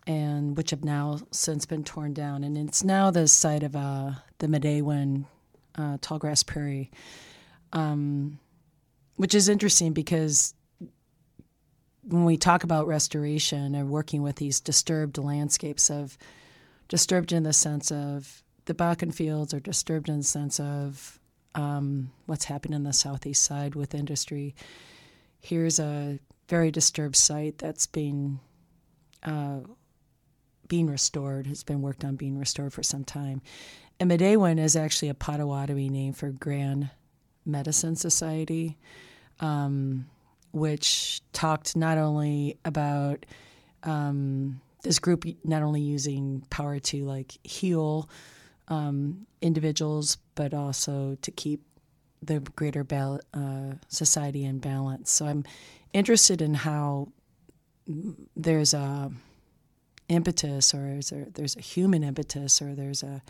and 0.07 0.55
which 0.55 0.69
have 0.69 0.83
now 0.83 1.19
since 1.31 1.65
been 1.65 1.83
torn 1.83 2.13
down. 2.13 2.43
And 2.43 2.57
it's 2.57 2.83
now 2.83 3.11
the 3.11 3.27
site 3.27 3.63
of 3.63 3.75
uh, 3.75 4.11
the 4.39 4.47
Midewin 4.47 5.25
uh, 5.75 5.97
Tallgrass 5.97 6.45
Prairie, 6.45 6.91
um, 7.73 8.39
which 9.15 9.33
is 9.33 9.49
interesting 9.49 9.93
because 9.93 10.53
when 12.03 12.25
we 12.25 12.37
talk 12.37 12.63
about 12.63 12.87
restoration 12.87 13.73
and 13.73 13.89
working 13.89 14.21
with 14.21 14.35
these 14.35 14.59
disturbed 14.59 15.17
landscapes 15.17 15.89
of 15.89 16.17
disturbed 16.87 17.31
in 17.31 17.43
the 17.43 17.53
sense 17.53 17.91
of 17.91 18.43
the 18.65 18.75
Bakken 18.75 19.13
fields 19.13 19.53
are 19.53 19.59
disturbed 19.59 20.09
in 20.09 20.17
the 20.17 20.23
sense 20.23 20.59
of 20.59 21.19
um, 21.55 22.11
what's 22.25 22.45
happening 22.45 22.75
in 22.75 22.83
the 22.83 22.93
southeast 22.93 23.43
side 23.43 23.75
with 23.75 23.95
industry. 23.95 24.53
Here's 25.39 25.79
a 25.79 26.19
very 26.47 26.69
disturbed 26.69 27.15
site 27.15 27.57
that's 27.57 27.87
being 27.87 28.39
uh, 29.23 29.59
being 30.67 30.87
restored. 30.87 31.47
Has 31.47 31.63
been 31.63 31.81
worked 31.81 32.03
on 32.03 32.15
being 32.15 32.37
restored 32.37 32.73
for 32.73 32.83
some 32.83 33.03
time. 33.03 33.41
And 33.99 34.11
Midewin 34.11 34.59
is 34.59 34.75
actually 34.75 35.09
a 35.09 35.13
Potawatomi 35.13 35.89
name 35.89 36.13
for 36.13 36.29
Grand 36.29 36.89
Medicine 37.45 37.95
Society, 37.95 38.77
um, 39.39 40.07
which 40.51 41.21
talked 41.31 41.75
not 41.75 41.97
only 41.97 42.57
about 42.65 43.25
um, 43.83 44.59
this 44.83 44.99
group 44.99 45.25
not 45.43 45.63
only 45.63 45.81
using 45.81 46.45
power 46.49 46.79
to 46.79 47.05
like 47.05 47.37
heal 47.43 48.09
um, 48.67 49.25
individuals, 49.41 50.17
but 50.35 50.53
also 50.53 51.17
to 51.21 51.31
keep 51.31 51.61
the 52.21 52.39
greater 52.39 52.83
bal- 52.83 53.21
uh, 53.33 53.73
society 53.87 54.43
in 54.43 54.59
balance. 54.59 55.11
So 55.11 55.25
I'm 55.25 55.43
interested 55.93 56.41
in 56.41 56.53
how 56.53 57.09
there's 58.35 58.73
a 58.73 59.11
impetus, 60.09 60.73
or 60.73 60.79
there's 60.79 61.11
a, 61.11 61.27
there's 61.33 61.55
a 61.55 61.61
human 61.61 62.03
impetus, 62.03 62.61
or 62.61 62.75
there's 62.75 63.03
a 63.03 63.21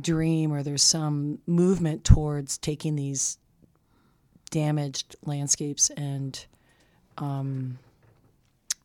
dream, 0.00 0.52
or 0.52 0.62
there's 0.62 0.82
some 0.82 1.38
movement 1.46 2.04
towards 2.04 2.58
taking 2.58 2.96
these 2.96 3.38
damaged 4.50 5.16
landscapes 5.24 5.90
and 5.90 6.46
um, 7.18 7.78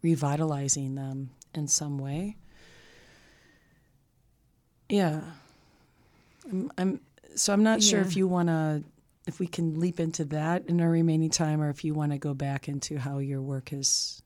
revitalizing 0.01 0.95
them 0.95 1.29
in 1.53 1.67
some 1.67 1.97
way. 1.97 2.35
Yeah. 4.89 5.21
I'm, 6.49 6.71
I'm 6.77 7.01
so 7.35 7.53
I'm 7.53 7.63
not 7.63 7.83
sure 7.83 8.01
if 8.01 8.15
you 8.15 8.27
want 8.27 8.49
to 8.49 8.83
if 9.27 9.39
we 9.39 9.47
can 9.47 9.79
leap 9.79 9.99
into 9.99 10.25
that 10.25 10.65
in 10.65 10.81
our 10.81 10.89
remaining 10.89 11.29
time 11.29 11.61
or 11.61 11.69
if 11.69 11.83
you 11.85 11.93
want 11.93 12.11
to 12.11 12.17
go 12.17 12.33
back 12.33 12.67
into 12.67 12.97
how 12.97 13.19
your 13.19 13.41
work 13.41 13.69
has 13.69 14.21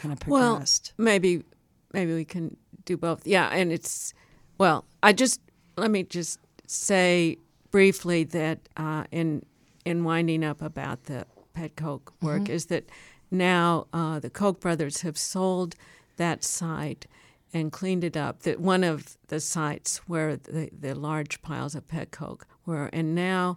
kind 0.00 0.12
of 0.12 0.18
progressed. 0.18 0.92
Well, 0.98 1.04
maybe 1.04 1.44
maybe 1.92 2.14
we 2.14 2.24
can 2.24 2.56
do 2.84 2.96
both. 2.96 3.26
Yeah, 3.26 3.48
and 3.48 3.72
it's 3.72 4.14
well, 4.58 4.84
I 5.02 5.12
just 5.12 5.40
let 5.76 5.90
me 5.90 6.02
just 6.02 6.38
say 6.66 7.38
briefly 7.70 8.24
that 8.24 8.68
uh, 8.76 9.04
in 9.10 9.44
in 9.84 10.04
winding 10.04 10.44
up 10.44 10.62
about 10.62 11.04
the 11.04 11.26
pet 11.54 11.76
coke 11.76 12.12
work 12.22 12.48
is 12.48 12.66
that 12.66 12.88
now 13.30 13.86
uh, 13.92 14.18
the 14.18 14.30
Koch 14.30 14.60
brothers 14.60 15.02
have 15.02 15.16
sold 15.16 15.74
that 16.16 16.44
site 16.44 17.06
and 17.52 17.72
cleaned 17.72 18.04
it 18.04 18.16
up. 18.16 18.42
That 18.42 18.60
one 18.60 18.84
of 18.84 19.16
the 19.28 19.40
sites 19.40 19.98
where 20.06 20.36
the, 20.36 20.70
the 20.78 20.94
large 20.94 21.42
piles 21.42 21.74
of 21.74 21.86
pet 21.88 22.10
coke 22.10 22.46
were, 22.66 22.86
and 22.92 23.14
now 23.14 23.56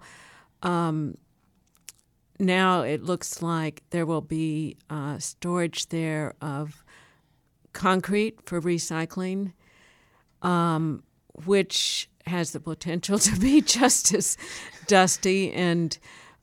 um, 0.62 1.17
now 2.39 2.82
it 2.82 3.04
looks 3.04 3.41
like 3.41 3.84
there 3.89 4.06
will 4.06 4.22
be 4.22 4.78
uh, 4.89 5.19
storage 5.19 5.88
there 5.88 6.36
of 6.41 6.83
concrete 7.73 8.39
for 8.45 8.62
recycling, 8.62 9.53
um, 10.41 11.03
which 11.45 12.09
has 12.25 12.51
the 12.51 12.59
potential 12.59 13.19
to 13.27 13.39
be 13.39 13.62
just 13.62 14.13
as 14.13 14.38
dusty 14.88 15.51
and 15.51 15.97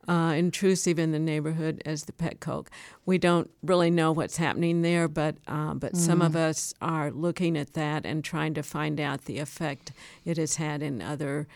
uh, 0.08 0.34
intrusive 0.36 0.98
in 0.98 1.12
the 1.12 1.18
neighborhood 1.18 1.82
as 1.86 2.04
the 2.04 2.12
pet 2.12 2.40
coke. 2.40 2.70
We 3.06 3.18
don't 3.18 3.50
really 3.62 3.90
know 3.90 4.10
what's 4.12 4.38
happening 4.38 4.82
there, 4.82 5.06
but 5.08 5.36
uh, 5.46 5.74
but 5.74 5.96
some 5.96 6.20
of 6.22 6.34
us 6.34 6.74
are 6.80 7.10
looking 7.10 7.56
at 7.56 7.74
that 7.74 8.04
and 8.04 8.24
trying 8.24 8.54
to 8.54 8.62
find 8.62 8.98
out 8.98 9.26
the 9.26 9.38
effect 9.38 9.92
it 10.24 10.36
has 10.36 10.56
had 10.56 10.82
in 10.82 11.00
other 11.00 11.46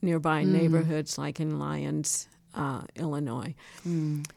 nearby 0.00 0.44
neighborhoods, 0.44 1.18
like 1.18 1.40
in 1.40 1.58
Lyons, 1.58 2.28
uh, 2.54 2.82
Illinois. 2.94 3.54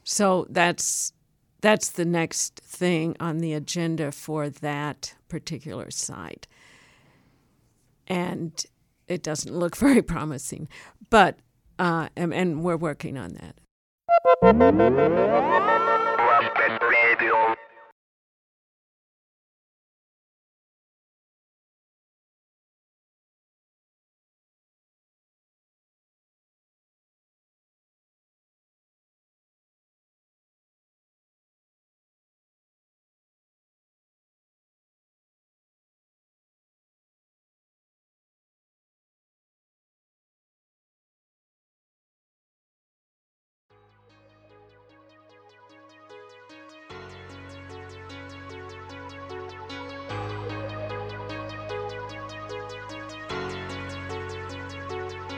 So 0.04 0.48
that's 0.50 1.14
that's 1.62 1.90
the 1.90 2.06
next 2.06 2.60
thing 2.60 3.16
on 3.20 3.40
the 3.40 3.54
agenda 3.54 4.12
for 4.12 4.50
that 4.50 5.16
particular 5.28 5.90
site. 5.92 6.48
And 8.08 8.64
it 9.08 9.24
doesn't 9.24 9.54
look 9.56 9.76
very 9.78 10.02
promising, 10.02 10.68
but 11.10 11.40
uh, 11.80 12.10
and, 12.16 12.34
and 12.34 12.64
we're 12.64 12.78
working 12.78 13.18
on 13.18 13.34
that. 13.34 13.56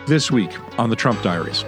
This 0.09 0.31
week 0.31 0.49
on 0.79 0.89
the 0.89 0.95
Trump 0.95 1.21
Diaries. 1.21 1.63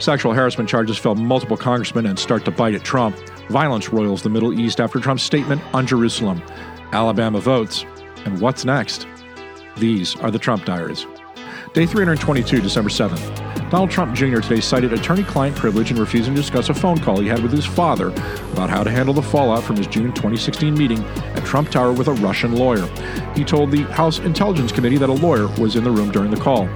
Sexual 0.00 0.32
harassment 0.32 0.68
charges 0.68 0.98
fell 0.98 1.14
multiple 1.14 1.56
congressmen 1.56 2.06
and 2.06 2.18
start 2.18 2.44
to 2.44 2.50
bite 2.50 2.74
at 2.74 2.82
Trump. 2.82 3.16
Violence 3.50 3.90
roils 3.90 4.20
the 4.20 4.28
Middle 4.28 4.52
East 4.58 4.80
after 4.80 4.98
Trump's 4.98 5.22
statement 5.22 5.62
on 5.72 5.86
Jerusalem. 5.86 6.42
Alabama 6.90 7.38
votes. 7.38 7.84
And 8.24 8.40
what's 8.40 8.64
next? 8.64 9.06
These 9.76 10.16
are 10.16 10.32
the 10.32 10.40
Trump 10.40 10.64
Diaries. 10.64 11.06
Day 11.74 11.86
322, 11.86 12.60
December 12.60 12.88
7th. 12.88 13.68
Donald 13.68 13.90
Trump 13.90 14.14
Jr. 14.14 14.38
today 14.38 14.60
cited 14.60 14.92
attorney 14.92 15.24
client 15.24 15.56
privilege 15.56 15.90
in 15.90 15.98
refusing 15.98 16.32
to 16.32 16.40
discuss 16.40 16.68
a 16.68 16.74
phone 16.74 16.96
call 16.96 17.18
he 17.18 17.26
had 17.26 17.42
with 17.42 17.50
his 17.50 17.66
father 17.66 18.10
about 18.52 18.70
how 18.70 18.84
to 18.84 18.92
handle 18.92 19.12
the 19.12 19.20
fallout 19.20 19.64
from 19.64 19.74
his 19.74 19.88
June 19.88 20.12
2016 20.12 20.72
meeting 20.72 21.02
at 21.34 21.44
Trump 21.44 21.70
Tower 21.70 21.92
with 21.92 22.06
a 22.06 22.12
Russian 22.12 22.54
lawyer. 22.54 22.86
He 23.34 23.42
told 23.42 23.72
the 23.72 23.82
House 23.90 24.20
Intelligence 24.20 24.70
Committee 24.70 24.98
that 24.98 25.08
a 25.08 25.14
lawyer 25.14 25.48
was 25.60 25.74
in 25.74 25.82
the 25.82 25.90
room 25.90 26.12
during 26.12 26.30
the 26.30 26.36
call. 26.36 26.66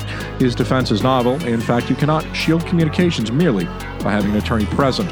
His 0.40 0.56
defense 0.56 0.90
is 0.90 1.00
novel. 1.00 1.40
In 1.46 1.60
fact, 1.60 1.88
you 1.88 1.94
cannot 1.94 2.24
shield 2.34 2.66
communications 2.66 3.30
merely 3.30 3.66
by 4.02 4.10
having 4.10 4.32
an 4.32 4.38
attorney 4.38 4.66
present 4.66 5.08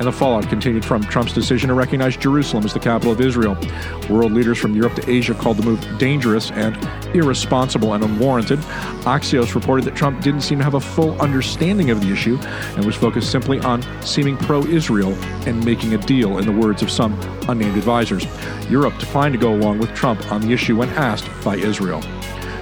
and 0.00 0.08
the 0.08 0.12
fallout 0.12 0.48
continued 0.48 0.82
from 0.82 1.04
Trump's 1.04 1.34
decision 1.34 1.68
to 1.68 1.74
recognize 1.74 2.16
Jerusalem 2.16 2.64
as 2.64 2.72
the 2.72 2.80
capital 2.80 3.12
of 3.12 3.20
Israel. 3.20 3.54
World 4.08 4.32
leaders 4.32 4.56
from 4.56 4.74
Europe 4.74 4.94
to 4.94 5.10
Asia 5.10 5.34
called 5.34 5.58
the 5.58 5.62
move 5.62 5.98
dangerous 5.98 6.50
and 6.52 6.74
irresponsible 7.14 7.92
and 7.92 8.02
unwarranted. 8.02 8.60
Axios 9.04 9.54
reported 9.54 9.84
that 9.84 9.94
Trump 9.94 10.22
didn't 10.22 10.40
seem 10.40 10.56
to 10.56 10.64
have 10.64 10.72
a 10.72 10.80
full 10.80 11.20
understanding 11.20 11.90
of 11.90 12.00
the 12.00 12.10
issue 12.10 12.38
and 12.76 12.86
was 12.86 12.96
focused 12.96 13.30
simply 13.30 13.60
on 13.60 13.82
seeming 14.02 14.38
pro 14.38 14.64
Israel 14.64 15.12
and 15.46 15.62
making 15.66 15.92
a 15.92 15.98
deal, 15.98 16.38
in 16.38 16.46
the 16.46 16.52
words 16.52 16.80
of 16.82 16.90
some 16.90 17.12
unnamed 17.46 17.76
advisors. 17.76 18.24
Europe 18.70 18.96
declined 18.98 19.34
to 19.34 19.38
go 19.38 19.54
along 19.54 19.80
with 19.80 19.94
Trump 19.94 20.32
on 20.32 20.40
the 20.40 20.50
issue 20.50 20.76
when 20.76 20.88
asked 20.90 21.28
by 21.44 21.56
Israel. 21.56 22.02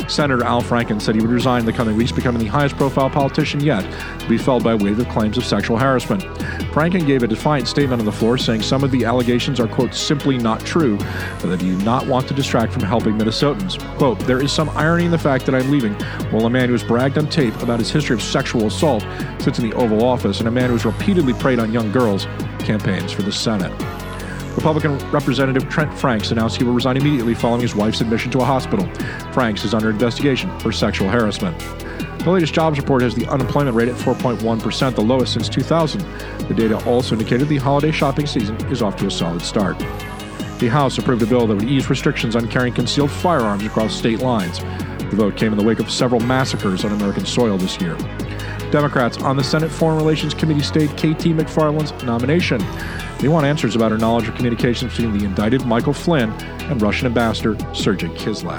Senator 0.09 0.45
Al 0.45 0.63
Franken 0.63 1.01
said 1.01 1.15
he 1.15 1.21
would 1.21 1.31
resign 1.31 1.61
in 1.61 1.67
the 1.67 1.73
coming 1.73 1.97
weeks, 1.97 2.11
becoming 2.11 2.43
the 2.43 2.49
highest 2.49 2.77
profile 2.77 3.11
politician 3.11 3.61
yet 3.61 3.83
to 4.21 4.29
be 4.29 4.39
felled 4.39 4.65
by 4.65 4.75
wave 4.75 4.99
of 4.99 5.09
claims 5.09 5.37
of 5.37 5.45
sexual 5.45 5.77
harassment. 5.77 6.23
Franken 6.73 7.07
gave 7.07 7.23
a 7.23 7.27
defiant 7.27 7.69
statement 7.69 8.01
on 8.01 8.07
the 8.07 8.13
floor 8.13 8.39
saying 8.39 8.63
some 8.63 8.83
of 8.83 8.91
the 8.91 9.05
allegations 9.05 9.61
are, 9.61 9.69
quote, 9.69 9.95
simply 9.95 10.39
not 10.39 10.61
true, 10.61 10.97
but 11.41 11.47
that 11.47 11.61
he 11.61 11.71
did 11.71 11.85
not 11.85 12.07
want 12.07 12.27
to 12.29 12.35
distract 12.35 12.73
from 12.73 12.83
helping 12.83 13.19
Minnesotans. 13.19 13.79
Quote, 13.99 14.19
there 14.21 14.43
is 14.43 14.51
some 14.51 14.71
irony 14.71 15.05
in 15.05 15.11
the 15.11 15.19
fact 15.19 15.45
that 15.47 15.55
I'm 15.55 15.71
leaving 15.71 15.95
while 16.31 16.47
a 16.47 16.51
man 16.51 16.69
who 16.69 16.73
has 16.73 16.83
bragged 16.83 17.19
on 17.19 17.29
tape 17.29 17.55
about 17.63 17.79
his 17.79 17.91
history 17.91 18.15
of 18.15 18.23
sexual 18.23 18.67
assault 18.67 19.05
sits 19.39 19.59
in 19.59 19.69
the 19.69 19.77
Oval 19.77 20.05
Office 20.05 20.39
and 20.39 20.49
a 20.49 20.51
man 20.51 20.67
who 20.67 20.77
has 20.77 20.85
repeatedly 20.85 21.35
preyed 21.35 21.59
on 21.59 21.73
young 21.73 21.93
girls 21.93 22.27
campaigns 22.61 23.13
for 23.13 23.23
the 23.23 23.33
Senate. 23.33 23.73
Republican 24.59 24.99
Representative 25.13 25.69
Trent 25.69 25.97
Franks 25.97 26.33
announced 26.33 26.57
he 26.57 26.65
will 26.65 26.73
resign 26.73 26.97
immediately 26.97 27.33
following 27.33 27.63
his 27.63 27.77
wife's 27.77 28.01
admission 28.01 28.29
to 28.33 28.41
a 28.41 28.45
hospital. 28.45 28.93
Franks 29.33 29.65
is 29.65 29.73
under 29.73 29.89
investigation 29.89 30.51
for 30.59 30.73
sexual 30.73 31.09
harassment. 31.09 31.57
The 32.25 32.31
latest 32.31 32.55
jobs 32.55 32.77
report 32.77 33.03
has 33.03 33.15
the 33.15 33.25
unemployment 33.29 33.77
rate 33.77 33.89
at 33.89 33.95
4.1%, 33.95 34.95
the 34.97 35.01
lowest 35.01 35.33
since 35.33 35.49
2000. 35.49 36.01
The 36.49 36.55
data 36.55 36.85
also 36.89 37.15
indicated 37.15 37.47
the 37.47 37.59
holiday 37.59 37.93
shopping 37.93 38.27
season 38.27 38.57
is 38.67 38.83
off 38.83 38.97
to 38.97 39.07
a 39.07 39.11
solid 39.13 39.43
start. 39.43 39.79
The 40.59 40.69
House 40.69 40.99
approved 40.99 41.23
a 41.23 41.27
bill 41.27 41.47
that 41.47 41.55
would 41.55 41.69
ease 41.69 41.89
restrictions 41.89 42.35
on 42.35 42.49
carrying 42.49 42.75
concealed 42.75 43.13
firearms 43.13 43.65
across 43.65 43.95
state 43.95 44.19
lines. 44.19 44.59
The 44.59 45.15
vote 45.15 45.37
came 45.37 45.53
in 45.53 45.59
the 45.59 45.65
wake 45.65 45.79
of 45.79 45.89
several 45.89 46.21
massacres 46.21 46.85
on 46.85 46.91
American 46.91 47.27
soil 47.27 47.59
this 47.59 47.81
year. 47.81 47.97
Democrats 48.71 49.19
on 49.19 49.37
the 49.37 49.45
Senate 49.45 49.71
Foreign 49.71 49.97
Relations 49.97 50.35
Committee 50.35 50.63
stayed 50.63 50.91
KT 50.91 51.35
McFarland's 51.35 51.93
nomination. 52.05 52.65
They 53.19 53.29
want 53.29 53.47
answers 53.47 53.77
about 53.77 53.91
her 53.91 53.99
knowledge 53.99 54.29
of 54.29 54.35
communications 54.35 54.93
between 54.93 55.17
the 55.17 55.25
indicted 55.25 55.65
Michael 55.67 55.93
Flynn 55.93 56.31
and 56.31 56.81
Russian 56.81 57.07
ambassador 57.07 57.57
Sergei 57.75 58.09
Kislyak. 58.09 58.59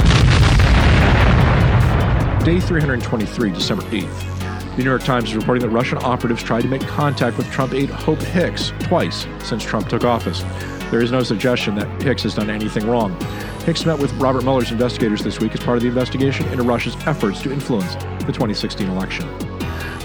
Day 2.43 2.59
323, 2.59 3.51
December 3.51 3.83
8th. 3.83 4.75
The 4.75 4.83
New 4.83 4.89
York 4.89 5.03
Times 5.03 5.29
is 5.29 5.35
reporting 5.35 5.61
that 5.61 5.69
Russian 5.69 5.97
operatives 5.99 6.41
tried 6.41 6.61
to 6.61 6.67
make 6.67 6.81
contact 6.81 7.37
with 7.37 7.51
Trump 7.51 7.73
aide 7.73 7.89
Hope 7.89 8.21
Hicks 8.21 8.71
twice 8.79 9.27
since 9.43 9.63
Trump 9.63 9.89
took 9.89 10.05
office. 10.05 10.43
There 10.89 11.01
is 11.01 11.11
no 11.11 11.21
suggestion 11.21 11.75
that 11.75 12.01
Hicks 12.01 12.23
has 12.23 12.33
done 12.33 12.49
anything 12.49 12.87
wrong. 12.87 13.19
Hicks 13.65 13.85
met 13.85 13.99
with 13.99 14.11
Robert 14.13 14.43
Mueller's 14.43 14.71
investigators 14.71 15.21
this 15.21 15.39
week 15.39 15.53
as 15.53 15.59
part 15.59 15.77
of 15.77 15.83
the 15.83 15.89
investigation 15.89 16.47
into 16.47 16.63
Russia's 16.63 16.95
efforts 17.05 17.41
to 17.43 17.51
influence 17.51 17.95
the 18.25 18.31
2016 18.31 18.87
election. 18.87 19.48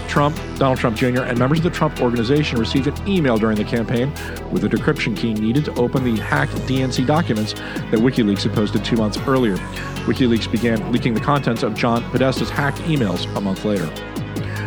Trump, 0.07 0.35
Donald 0.57 0.79
Trump 0.79 0.97
Jr., 0.97 1.21
and 1.21 1.37
members 1.37 1.59
of 1.59 1.63
the 1.63 1.69
Trump 1.69 2.01
Organization 2.01 2.59
received 2.59 2.87
an 2.87 3.07
email 3.07 3.37
during 3.37 3.57
the 3.57 3.63
campaign 3.63 4.11
with 4.51 4.61
the 4.61 4.67
decryption 4.67 5.15
key 5.15 5.33
needed 5.33 5.65
to 5.65 5.73
open 5.75 6.03
the 6.03 6.21
hacked 6.21 6.53
DNC 6.67 7.05
documents 7.05 7.53
that 7.53 7.99
WikiLeaks 7.99 8.43
had 8.43 8.53
posted 8.53 8.83
two 8.83 8.95
months 8.95 9.17
earlier. 9.27 9.57
WikiLeaks 10.05 10.51
began 10.51 10.91
leaking 10.91 11.13
the 11.13 11.19
contents 11.19 11.63
of 11.63 11.73
John 11.75 12.03
Podesta's 12.11 12.49
hacked 12.49 12.77
emails 12.79 13.25
a 13.35 13.41
month 13.41 13.65
later. 13.65 13.89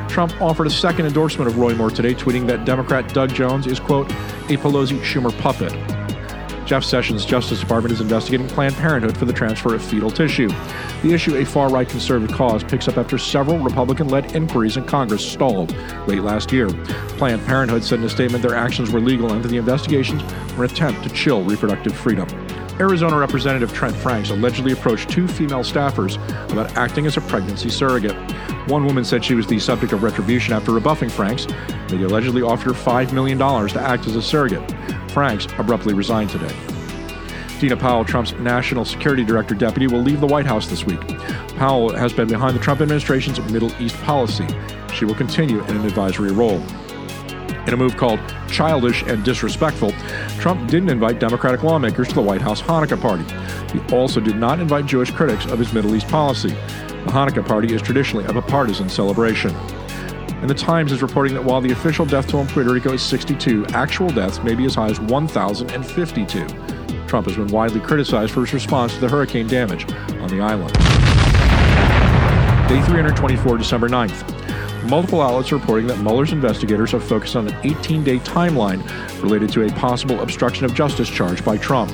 Trump 0.08 0.40
offered 0.40 0.66
a 0.66 0.70
second 0.70 1.06
endorsement 1.06 1.50
of 1.50 1.58
Roy 1.58 1.74
Moore 1.74 1.90
today, 1.90 2.14
tweeting 2.14 2.46
that 2.46 2.64
Democrat 2.64 3.12
Doug 3.14 3.32
Jones 3.32 3.66
is, 3.66 3.78
quote, 3.78 4.10
a 4.10 4.56
Pelosi 4.56 4.98
Schumer 5.00 5.36
puppet. 5.38 5.72
Jeff 6.68 6.84
Sessions' 6.84 7.24
Justice 7.24 7.60
Department 7.60 7.94
is 7.94 8.02
investigating 8.02 8.46
Planned 8.46 8.74
Parenthood 8.74 9.16
for 9.16 9.24
the 9.24 9.32
transfer 9.32 9.74
of 9.74 9.82
fetal 9.82 10.10
tissue. 10.10 10.48
The 11.02 11.14
issue, 11.14 11.34
a 11.36 11.44
far 11.46 11.70
right 11.70 11.88
conservative 11.88 12.36
cause, 12.36 12.62
picks 12.62 12.86
up 12.88 12.98
after 12.98 13.16
several 13.16 13.58
Republican 13.58 14.08
led 14.08 14.36
inquiries 14.36 14.76
in 14.76 14.84
Congress 14.84 15.26
stalled 15.26 15.74
late 16.06 16.20
last 16.20 16.52
year. 16.52 16.68
Planned 17.16 17.42
Parenthood 17.46 17.82
said 17.82 18.00
in 18.00 18.04
a 18.04 18.08
statement 18.10 18.42
their 18.42 18.54
actions 18.54 18.90
were 18.90 19.00
legal 19.00 19.32
and 19.32 19.42
that 19.42 19.48
the 19.48 19.56
investigations 19.56 20.22
were 20.58 20.64
an 20.64 20.70
attempt 20.70 21.02
to 21.04 21.08
chill 21.08 21.42
reproductive 21.42 21.96
freedom. 21.96 22.28
Arizona 22.78 23.16
Representative 23.16 23.72
Trent 23.72 23.96
Franks 23.96 24.28
allegedly 24.28 24.72
approached 24.72 25.08
two 25.08 25.26
female 25.26 25.60
staffers 25.60 26.16
about 26.52 26.76
acting 26.76 27.06
as 27.06 27.16
a 27.16 27.22
pregnancy 27.22 27.70
surrogate. 27.70 28.14
One 28.68 28.84
woman 28.84 29.06
said 29.06 29.24
she 29.24 29.34
was 29.34 29.46
the 29.46 29.58
subject 29.58 29.94
of 29.94 30.02
retribution 30.02 30.52
after 30.52 30.72
rebuffing 30.72 31.08
Franks. 31.08 31.46
They 31.88 32.02
allegedly 32.02 32.42
offered 32.42 32.74
her 32.76 32.90
$5 32.90 33.14
million 33.14 33.38
to 33.38 33.80
act 33.80 34.06
as 34.06 34.14
a 34.14 34.22
surrogate. 34.22 34.62
Franks 35.08 35.46
abruptly 35.58 35.94
resigned 35.94 36.30
today. 36.30 36.54
Dina 37.60 37.76
Powell, 37.76 38.04
Trump's 38.04 38.32
national 38.34 38.84
security 38.84 39.24
director 39.24 39.54
deputy, 39.54 39.88
will 39.88 40.00
leave 40.00 40.20
the 40.20 40.26
White 40.26 40.46
House 40.46 40.68
this 40.68 40.84
week. 40.84 41.00
Powell 41.56 41.92
has 41.94 42.12
been 42.12 42.28
behind 42.28 42.54
the 42.54 42.60
Trump 42.60 42.80
administration's 42.80 43.40
Middle 43.50 43.72
East 43.82 43.96
policy. 44.02 44.46
She 44.94 45.04
will 45.04 45.16
continue 45.16 45.62
in 45.64 45.76
an 45.76 45.84
advisory 45.84 46.30
role. 46.30 46.62
In 47.66 47.74
a 47.74 47.76
move 47.76 47.96
called 47.96 48.20
childish 48.48 49.02
and 49.02 49.24
disrespectful, 49.24 49.92
Trump 50.38 50.70
didn't 50.70 50.88
invite 50.88 51.18
Democratic 51.18 51.62
lawmakers 51.62 52.08
to 52.08 52.14
the 52.14 52.22
White 52.22 52.40
House 52.40 52.62
Hanukkah 52.62 52.98
party. 52.98 53.24
He 53.76 53.94
also 53.94 54.20
did 54.20 54.36
not 54.36 54.60
invite 54.60 54.86
Jewish 54.86 55.10
critics 55.10 55.44
of 55.46 55.58
his 55.58 55.72
Middle 55.72 55.94
East 55.94 56.08
policy. 56.08 56.48
The 56.48 57.12
Hanukkah 57.12 57.46
party 57.46 57.74
is 57.74 57.82
traditionally 57.82 58.24
a 58.24 58.32
bipartisan 58.32 58.88
celebration. 58.88 59.50
And 60.40 60.48
the 60.48 60.54
Times 60.54 60.92
is 60.92 61.02
reporting 61.02 61.34
that 61.34 61.44
while 61.44 61.60
the 61.60 61.72
official 61.72 62.06
death 62.06 62.28
toll 62.28 62.42
in 62.42 62.46
Puerto 62.46 62.72
Rico 62.72 62.92
is 62.92 63.02
62, 63.02 63.66
actual 63.68 64.08
deaths 64.08 64.42
may 64.42 64.54
be 64.54 64.64
as 64.66 64.74
high 64.76 64.88
as 64.88 65.00
1,052. 65.00 66.46
Trump 67.08 67.26
has 67.26 67.36
been 67.36 67.48
widely 67.48 67.80
criticized 67.80 68.32
for 68.32 68.40
his 68.40 68.54
response 68.54 68.94
to 68.94 69.00
the 69.00 69.08
hurricane 69.08 69.48
damage 69.48 69.90
on 70.20 70.28
the 70.28 70.40
island. 70.40 70.72
Day 72.68 72.80
324, 72.82 73.58
December 73.58 73.88
9th. 73.88 74.88
Multiple 74.88 75.20
outlets 75.20 75.50
are 75.50 75.56
reporting 75.56 75.86
that 75.88 75.98
Mueller's 75.98 76.32
investigators 76.32 76.92
have 76.92 77.02
focused 77.02 77.34
on 77.34 77.48
an 77.48 77.56
18 77.64 78.04
day 78.04 78.18
timeline 78.18 78.82
related 79.22 79.50
to 79.52 79.66
a 79.66 79.70
possible 79.72 80.20
obstruction 80.20 80.64
of 80.64 80.72
justice 80.74 81.08
charge 81.08 81.44
by 81.44 81.56
Trump. 81.58 81.90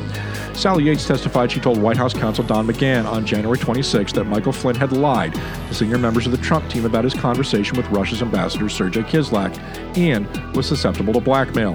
Sally 0.54 0.84
Yates 0.84 1.04
testified 1.04 1.50
she 1.50 1.58
told 1.58 1.82
White 1.82 1.96
House 1.96 2.14
counsel 2.14 2.44
Don 2.44 2.66
McGahn 2.66 3.06
on 3.06 3.26
January 3.26 3.58
26 3.58 4.12
that 4.12 4.24
Michael 4.24 4.52
Flynn 4.52 4.76
had 4.76 4.92
lied 4.92 5.34
to 5.34 5.74
senior 5.74 5.98
members 5.98 6.26
of 6.26 6.32
the 6.32 6.38
Trump 6.38 6.70
team 6.70 6.84
about 6.84 7.02
his 7.02 7.12
conversation 7.12 7.76
with 7.76 7.86
Russia's 7.88 8.22
ambassador 8.22 8.68
Sergei 8.68 9.02
Kislyak 9.02 9.58
and 9.98 10.26
was 10.54 10.66
susceptible 10.66 11.12
to 11.12 11.20
blackmail. 11.20 11.72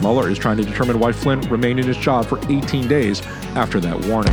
Mueller 0.00 0.30
is 0.30 0.38
trying 0.38 0.56
to 0.56 0.64
determine 0.64 1.00
why 1.00 1.10
Flynn 1.10 1.40
remained 1.42 1.80
in 1.80 1.86
his 1.86 1.96
job 1.96 2.24
for 2.24 2.38
18 2.50 2.86
days 2.86 3.22
after 3.56 3.80
that 3.80 3.98
warning. 4.06 4.32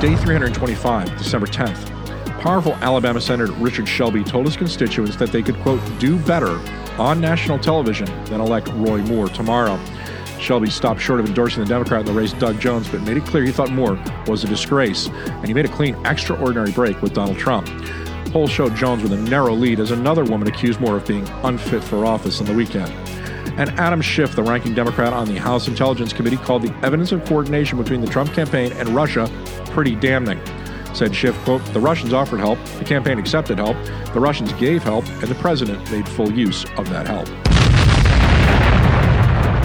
Day 0.00 0.14
325, 0.22 1.18
December 1.18 1.46
10th. 1.48 1.90
Powerful 2.40 2.74
Alabama 2.74 3.20
Senator 3.20 3.52
Richard 3.54 3.88
Shelby 3.88 4.22
told 4.22 4.46
his 4.46 4.56
constituents 4.56 5.16
that 5.16 5.32
they 5.32 5.42
could, 5.42 5.56
quote, 5.60 5.80
do 5.98 6.16
better 6.20 6.60
on 6.98 7.20
national 7.20 7.58
television 7.58 8.06
than 8.26 8.40
elect 8.40 8.68
Roy 8.68 8.98
Moore 9.02 9.28
tomorrow. 9.28 9.80
Shelby 10.40 10.70
stopped 10.70 11.00
short 11.00 11.20
of 11.20 11.26
endorsing 11.26 11.62
the 11.62 11.68
Democrat 11.68 12.00
in 12.00 12.06
the 12.06 12.12
race, 12.12 12.32
Doug 12.32 12.60
Jones, 12.60 12.88
but 12.88 13.00
made 13.02 13.16
it 13.16 13.24
clear 13.24 13.44
he 13.44 13.52
thought 13.52 13.70
Moore 13.70 13.98
was 14.26 14.44
a 14.44 14.46
disgrace, 14.46 15.08
and 15.08 15.46
he 15.46 15.54
made 15.54 15.64
a 15.64 15.68
clean, 15.68 15.94
extraordinary 16.06 16.72
break 16.72 17.00
with 17.02 17.14
Donald 17.14 17.38
Trump. 17.38 17.66
Polls 18.32 18.50
showed 18.50 18.74
Jones 18.76 19.02
with 19.02 19.12
a 19.12 19.16
narrow 19.16 19.54
lead 19.54 19.80
as 19.80 19.90
another 19.90 20.24
woman 20.24 20.48
accused 20.48 20.80
Moore 20.80 20.96
of 20.96 21.06
being 21.06 21.26
unfit 21.42 21.82
for 21.82 22.04
office 22.04 22.40
on 22.40 22.46
the 22.46 22.54
weekend. 22.54 22.92
And 23.58 23.70
Adam 23.78 24.02
Schiff, 24.02 24.36
the 24.36 24.42
ranking 24.42 24.74
Democrat 24.74 25.14
on 25.14 25.26
the 25.26 25.36
House 25.36 25.66
Intelligence 25.66 26.12
Committee, 26.12 26.36
called 26.36 26.62
the 26.62 26.74
evidence 26.84 27.12
of 27.12 27.24
coordination 27.24 27.78
between 27.78 28.02
the 28.02 28.06
Trump 28.06 28.32
campaign 28.34 28.72
and 28.72 28.90
Russia 28.90 29.30
pretty 29.70 29.94
damning. 29.94 30.40
Said 30.94 31.14
Schiff, 31.14 31.34
quote, 31.44 31.64
the 31.72 31.80
Russians 31.80 32.12
offered 32.12 32.40
help, 32.40 32.58
the 32.78 32.84
campaign 32.84 33.18
accepted 33.18 33.58
help, 33.58 33.76
the 34.12 34.20
Russians 34.20 34.52
gave 34.54 34.82
help, 34.82 35.06
and 35.06 35.28
the 35.28 35.34
president 35.36 35.90
made 35.90 36.08
full 36.08 36.30
use 36.30 36.64
of 36.76 36.88
that 36.90 37.06
help. 37.06 37.55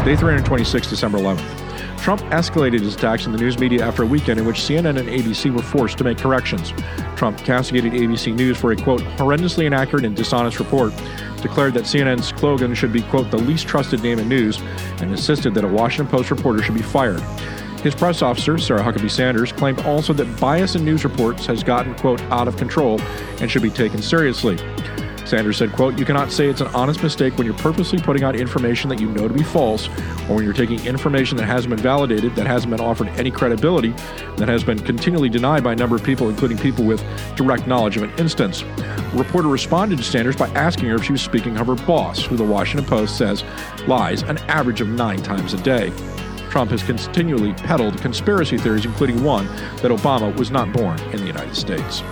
Day 0.04 0.16
326, 0.16 0.90
December 0.90 1.20
11th. 1.20 2.00
Trump 2.00 2.22
escalated 2.32 2.80
his 2.80 2.96
attacks 2.96 3.28
in 3.28 3.32
the 3.32 3.38
news 3.38 3.60
media 3.60 3.86
after 3.86 4.02
a 4.02 4.06
weekend 4.08 4.40
in 4.40 4.48
which 4.48 4.58
CNN 4.58 4.98
and 4.98 5.08
ABC 5.08 5.54
were 5.56 5.62
forced 5.62 6.00
to 6.00 6.04
make 6.04 6.18
corrections. 6.18 6.74
Trump 7.16 7.38
castigated 7.38 7.94
ABC 7.94 8.34
News 8.36 8.58
for 8.58 8.72
a, 8.72 8.76
quote, 8.76 9.02
horrendously 9.02 9.66
inaccurate 9.66 10.04
and 10.04 10.16
dishonest 10.16 10.58
report, 10.58 10.92
declared 11.44 11.76
that 11.76 11.84
CNN's 11.84 12.30
slogan 12.30 12.74
should 12.74 12.92
be, 12.92 13.04
quote, 13.04 13.30
the 13.30 13.38
least 13.38 13.68
trusted 13.68 14.02
name 14.02 14.18
in 14.18 14.28
news, 14.28 14.60
and 15.02 15.12
insisted 15.12 15.54
that 15.54 15.64
a 15.64 15.68
Washington 15.68 16.08
Post 16.08 16.32
reporter 16.32 16.64
should 16.64 16.74
be 16.74 16.82
fired. 16.82 17.22
His 17.82 17.94
press 17.94 18.24
officer, 18.24 18.58
Sarah 18.58 18.82
Huckabee 18.82 19.12
Sanders, 19.12 19.52
claimed 19.52 19.82
also 19.82 20.14
that 20.14 20.40
bias 20.40 20.74
in 20.74 20.84
news 20.84 21.04
reports 21.04 21.46
has 21.46 21.64
gotten, 21.64 21.94
quote, 21.94 22.22
out 22.24 22.48
of 22.48 22.58
control 22.58 23.00
and 23.40 23.52
should 23.52 23.62
be 23.62 23.70
taken 23.70 24.02
seriously. 24.02 24.58
Sanders 25.26 25.58
said, 25.58 25.72
quote, 25.74 25.98
You 25.98 26.06
cannot 26.06 26.32
say 26.32 26.48
it's 26.48 26.62
an 26.62 26.68
honest 26.68 27.02
mistake 27.04 27.38
when 27.38 27.46
you're 27.46 27.58
purposely 27.58 28.00
putting 28.00 28.24
out 28.24 28.36
information 28.36 28.90
that 28.90 29.00
you 29.00 29.08
know 29.10 29.28
to 29.28 29.34
be 29.34 29.44
false, 29.44 29.88
or 30.30 30.36
when 30.36 30.44
you're 30.44 30.54
taking 30.54 30.86
information 30.86 31.38
that 31.38 31.46
hasn't 31.46 31.74
been 31.74 31.84
validated, 31.84 32.36
that 32.36 32.48
hasn't 32.48 32.72
been 32.72 32.82
offered 32.82 33.08
any 33.10 33.32
credibility, 33.32 33.94
that 34.38 34.48
has 34.48 34.64
been 34.64 34.80
continually 34.80 35.30
denied 35.30 35.64
by 35.64 35.74
a 35.74 35.76
number 35.76 35.96
of 35.96 36.04
people, 36.04 36.30
including 36.30 36.58
people 36.58 36.84
with 36.86 37.04
direct 37.36 37.68
knowledge 37.68 37.98
of 37.98 38.04
an 38.04 38.12
instance. 38.18 38.64
A 38.64 39.12
reporter 39.16 39.48
responded 39.48 39.98
to 39.98 40.04
Sanders 40.04 40.36
by 40.36 40.50
asking 40.50 40.90
her 40.90 40.96
if 40.96 41.04
she 41.04 41.12
was 41.12 41.22
speaking 41.22 41.58
of 41.58 41.68
her 41.68 41.76
boss, 41.76 42.24
who 42.26 42.36
the 42.36 42.44
Washington 42.44 42.88
Post 42.88 43.18
says 43.18 43.44
lies 43.88 44.24
an 44.24 44.38
average 44.50 44.82
of 44.82 44.90
nine 44.90 45.22
times 45.22 45.54
a 45.54 45.62
day. 45.62 45.92
Trump 46.50 46.70
has 46.72 46.84
continually 46.84 47.54
peddled 47.54 47.98
conspiracy 48.02 48.58
theories, 48.58 48.84
including 48.84 49.24
one 49.24 49.48
that 49.78 49.92
Obama 49.92 50.36
was 50.38 50.52
not 50.52 50.74
born 50.74 51.00
in 51.14 51.18
the 51.18 51.26
United 51.26 51.56
States. 51.56 52.04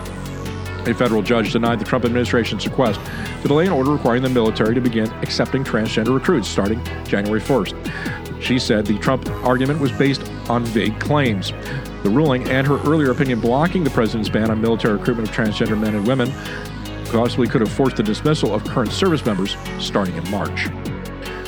A 0.88 0.94
federal 0.94 1.22
judge 1.22 1.52
denied 1.52 1.80
the 1.80 1.86
Trump 1.86 2.06
administration's 2.06 2.66
request 2.66 3.00
to 3.42 3.48
delay 3.48 3.66
an 3.66 3.72
order 3.72 3.92
requiring 3.92 4.24
the 4.24 4.30
military 4.30 4.74
to 4.76 4.82
begin 4.82 5.10
accepting 5.22 5.64
transgender 5.64 6.14
recruits 6.14 6.48
starting 6.48 6.84
January 7.06 7.42
1st. 7.42 8.42
She 8.42 8.58
said 8.58 8.86
the 8.86 8.98
Trump 9.00 9.30
argument 9.44 9.80
was 9.80 9.92
based 9.92 10.30
on 10.50 10.64
vague 10.66 11.00
claims. 11.00 11.52
The 12.04 12.10
ruling 12.10 12.48
and 12.50 12.66
her 12.66 12.80
earlier 12.80 13.12
opinion 13.12 13.40
blocking 13.40 13.84
the 13.84 13.90
president's 13.90 14.30
ban 14.30 14.50
on 14.50 14.62
military 14.62 14.98
recruitment 14.98 15.30
of 15.30 15.36
transgender 15.36 15.78
men 15.78 15.96
and 15.96 16.08
women 16.08 16.32
possibly 17.12 17.48
could 17.48 17.62
have 17.62 17.72
forced 17.72 17.98
the 17.98 18.04
dismissal 18.04 18.54
of 18.54 18.64
current 18.64 18.92
service 18.92 19.26
members 19.26 19.58
starting 19.80 20.16
in 20.16 20.30
March. 20.32 20.68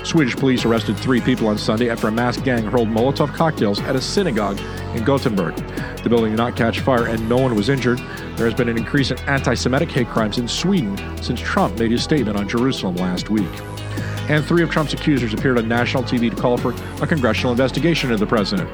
Swedish 0.04 0.36
police 0.36 0.66
arrested 0.66 0.98
three 0.98 1.22
people 1.22 1.48
on 1.48 1.58
Sunday 1.58 1.90
after 1.90 2.08
a 2.08 2.12
masked 2.12 2.44
gang 2.44 2.64
hurled 2.66 2.90
Molotov 2.90 3.34
cocktails 3.34 3.80
at 3.82 3.96
a 3.96 4.02
synagogue 4.02 4.60
in 4.96 5.04
Gothenburg. 5.04 5.56
The 6.04 6.10
building 6.10 6.32
did 6.32 6.38
not 6.38 6.56
catch 6.56 6.80
fire 6.80 7.06
and 7.06 7.30
no 7.30 7.38
one 7.38 7.56
was 7.56 7.70
injured. 7.70 8.00
There 8.36 8.48
has 8.48 8.56
been 8.56 8.70
an 8.70 8.78
increase 8.78 9.12
in 9.12 9.20
anti 9.22 9.54
Semitic 9.54 9.92
hate 9.92 10.08
crimes 10.08 10.40
in 10.40 10.48
Sweden 10.48 10.98
since 11.22 11.40
Trump 11.40 11.78
made 11.78 11.92
his 11.92 12.04
statement 12.04 12.36
on 12.36 12.50
Jerusalem 12.50 12.96
last 12.96 13.30
week. 13.30 13.50
And 14.30 14.46
three 14.46 14.64
of 14.64 14.70
Trump's 14.70 14.94
accusers 14.94 15.34
appeared 15.34 15.58
on 15.58 15.68
national 15.68 16.04
TV 16.04 16.30
to 16.30 16.36
call 16.36 16.58
for 16.58 16.74
a 17.02 17.08
congressional 17.08 17.52
investigation 17.52 18.12
into 18.12 18.24
the 18.24 18.30
president. 18.30 18.70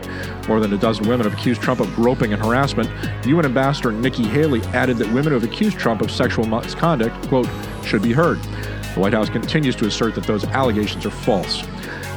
More 0.48 0.60
than 0.60 0.72
a 0.72 0.78
dozen 0.78 1.08
women 1.08 1.30
have 1.30 1.38
accused 1.38 1.62
Trump 1.62 1.80
of 1.80 1.94
groping 1.96 2.32
and 2.32 2.42
harassment. 2.42 2.90
UN 3.26 3.46
Ambassador 3.46 3.92
Nikki 3.92 4.24
Haley 4.24 4.62
added 4.68 4.98
that 4.98 5.08
women 5.08 5.28
who 5.28 5.34
have 5.34 5.44
accused 5.44 5.78
Trump 5.80 6.02
of 6.02 6.12
sexual 6.12 6.46
misconduct, 6.46 7.28
quote, 7.28 7.50
should 7.84 8.04
be 8.04 8.14
heard. 8.14 8.40
The 8.98 9.02
White 9.02 9.14
House 9.14 9.30
continues 9.30 9.76
to 9.76 9.86
assert 9.86 10.16
that 10.16 10.24
those 10.24 10.44
allegations 10.46 11.06
are 11.06 11.12
false. 11.12 11.64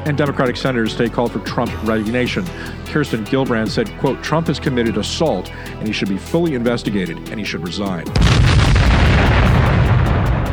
And 0.06 0.16
Democratic 0.16 0.56
senators 0.56 0.96
today 0.96 1.10
called 1.10 1.30
for 1.30 1.40
Trump's 1.40 1.74
resignation. 1.84 2.46
Kirsten 2.86 3.22
Gillibrand 3.26 3.68
said, 3.68 3.90
quote, 3.98 4.22
Trump 4.22 4.46
has 4.46 4.58
committed 4.58 4.96
assault 4.96 5.50
and 5.52 5.86
he 5.86 5.92
should 5.92 6.08
be 6.08 6.16
fully 6.16 6.54
investigated 6.54 7.18
and 7.28 7.38
he 7.38 7.44
should 7.44 7.62
resign. 7.62 8.06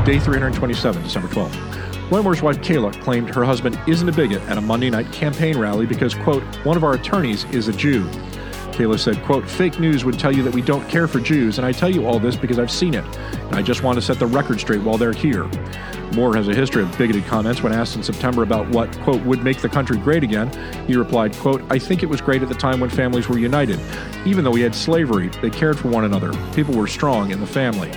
Day 0.04 0.20
327, 0.20 1.02
December 1.02 1.30
12th. 1.30 2.12
Roy 2.12 2.22
wife 2.22 2.58
Kayla 2.58 3.02
claimed 3.02 3.34
her 3.34 3.46
husband 3.46 3.80
isn't 3.88 4.10
a 4.10 4.12
bigot 4.12 4.42
at 4.50 4.58
a 4.58 4.62
Monday 4.62 4.90
night 4.90 5.10
campaign 5.14 5.58
rally 5.58 5.86
because, 5.86 6.14
quote, 6.14 6.44
one 6.66 6.76
of 6.76 6.84
our 6.84 6.96
attorneys 6.96 7.46
is 7.52 7.70
a 7.70 7.74
Jew. 7.74 8.06
Kayla 8.78 9.00
said, 9.00 9.24
quote, 9.24 9.50
fake 9.50 9.80
news 9.80 10.06
would 10.06 10.20
tell 10.20 10.32
you 10.32 10.44
that 10.44 10.54
we 10.54 10.62
don't 10.62 10.88
care 10.88 11.08
for 11.08 11.20
Jews, 11.20 11.58
and 11.58 11.66
I 11.66 11.72
tell 11.72 11.90
you 11.90 12.06
all 12.06 12.20
this 12.20 12.36
because 12.36 12.60
I've 12.60 12.70
seen 12.70 12.94
it, 12.94 13.04
and 13.34 13.56
I 13.56 13.64
just 13.64 13.82
want 13.82 13.98
to 13.98 14.04
set 14.04 14.20
the 14.20 14.28
record 14.28 14.60
straight 14.60 14.84
while 14.84 15.00
they're 15.00 15.14
here. 15.14 15.46
Moore 16.14 16.36
has 16.36 16.48
a 16.48 16.54
history 16.54 16.84
of 16.84 16.96
bigoted 16.96 17.26
comments 17.26 17.64
when 17.64 17.74
asked 17.74 17.96
in 17.96 18.04
September 18.04 18.44
about 18.44 18.70
what, 18.70 18.96
quote, 19.00 19.24
would 19.24 19.44
make 19.44 19.62
the 19.64 19.70
country 19.70 19.98
great 19.98 20.24
again. 20.24 20.52
He 20.86 20.96
replied, 20.96 21.36
quote, 21.38 21.64
I 21.72 21.80
think 21.80 22.04
it 22.04 22.06
was 22.06 22.22
great 22.22 22.44
at 22.44 22.50
the 22.50 22.56
time 22.56 22.80
when 22.80 22.92
families 22.92 23.28
were 23.28 23.40
united. 23.40 23.80
Even 24.28 24.44
though 24.44 24.52
we 24.52 24.62
had 24.62 24.76
slavery, 24.76 25.30
they 25.42 25.50
cared 25.50 25.80
for 25.80 25.88
one 25.88 26.06
another. 26.06 26.32
People 26.54 26.76
were 26.76 26.88
strong 26.88 27.32
in 27.32 27.40
the 27.40 27.48
family. 27.48 27.90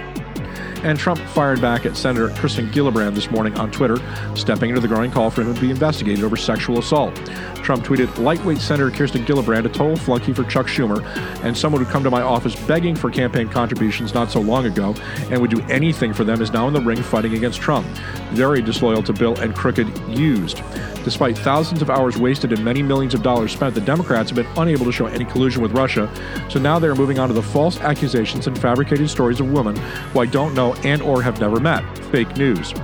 And 0.82 0.98
Trump 0.98 1.20
fired 1.20 1.60
back 1.60 1.84
at 1.84 1.96
Senator 1.96 2.30
Kirsten 2.30 2.70
Gillibrand 2.70 3.14
this 3.14 3.30
morning 3.30 3.58
on 3.58 3.70
Twitter, 3.70 3.98
stepping 4.34 4.70
into 4.70 4.80
the 4.80 4.88
growing 4.88 5.10
call 5.10 5.30
for 5.30 5.42
him 5.42 5.54
to 5.54 5.60
be 5.60 5.70
investigated 5.70 6.24
over 6.24 6.36
sexual 6.36 6.78
assault. 6.78 7.14
Trump 7.56 7.84
tweeted, 7.84 8.16
Lightweight 8.18 8.58
Senator 8.58 8.90
Kirsten 8.90 9.24
Gillibrand, 9.24 9.66
a 9.66 9.68
total 9.68 9.96
flunky 9.96 10.32
for 10.32 10.44
Chuck 10.44 10.66
Schumer, 10.66 11.04
and 11.44 11.56
someone 11.56 11.82
who'd 11.82 11.92
come 11.92 12.02
to 12.02 12.10
my 12.10 12.22
office 12.22 12.56
begging 12.66 12.96
for 12.96 13.10
campaign 13.10 13.48
contributions 13.48 14.14
not 14.14 14.30
so 14.30 14.40
long 14.40 14.64
ago 14.64 14.94
and 15.30 15.40
would 15.40 15.50
do 15.50 15.60
anything 15.68 16.14
for 16.14 16.24
them 16.24 16.40
is 16.40 16.50
now 16.52 16.66
in 16.66 16.72
the 16.72 16.80
ring 16.80 17.02
fighting 17.02 17.34
against 17.34 17.60
Trump. 17.60 17.86
Very 18.30 18.62
disloyal 18.62 19.02
to 19.02 19.12
Bill 19.12 19.38
and 19.38 19.54
crooked 19.54 19.86
used. 20.08 20.62
Despite 21.04 21.38
thousands 21.38 21.80
of 21.80 21.90
hours 21.90 22.18
wasted 22.18 22.52
and 22.52 22.64
many 22.64 22.82
millions 22.82 23.14
of 23.14 23.22
dollars 23.22 23.52
spent, 23.52 23.74
the 23.74 23.80
Democrats 23.80 24.30
have 24.30 24.36
been 24.36 24.58
unable 24.58 24.84
to 24.84 24.92
show 24.92 25.06
any 25.06 25.24
collusion 25.24 25.62
with 25.62 25.72
Russia. 25.72 26.10
So 26.50 26.58
now 26.58 26.78
they 26.78 26.88
are 26.88 26.94
moving 26.94 27.18
on 27.18 27.28
to 27.28 27.34
the 27.34 27.42
false 27.42 27.80
accusations 27.80 28.46
and 28.46 28.58
fabricated 28.58 29.08
stories 29.08 29.40
of 29.40 29.50
women 29.50 29.76
who 29.76 30.20
I 30.20 30.26
don't 30.26 30.54
know 30.54 30.74
and 30.84 31.00
or 31.00 31.22
have 31.22 31.40
never 31.40 31.58
met. 31.58 31.82
Fake 32.06 32.36
news. 32.36 32.74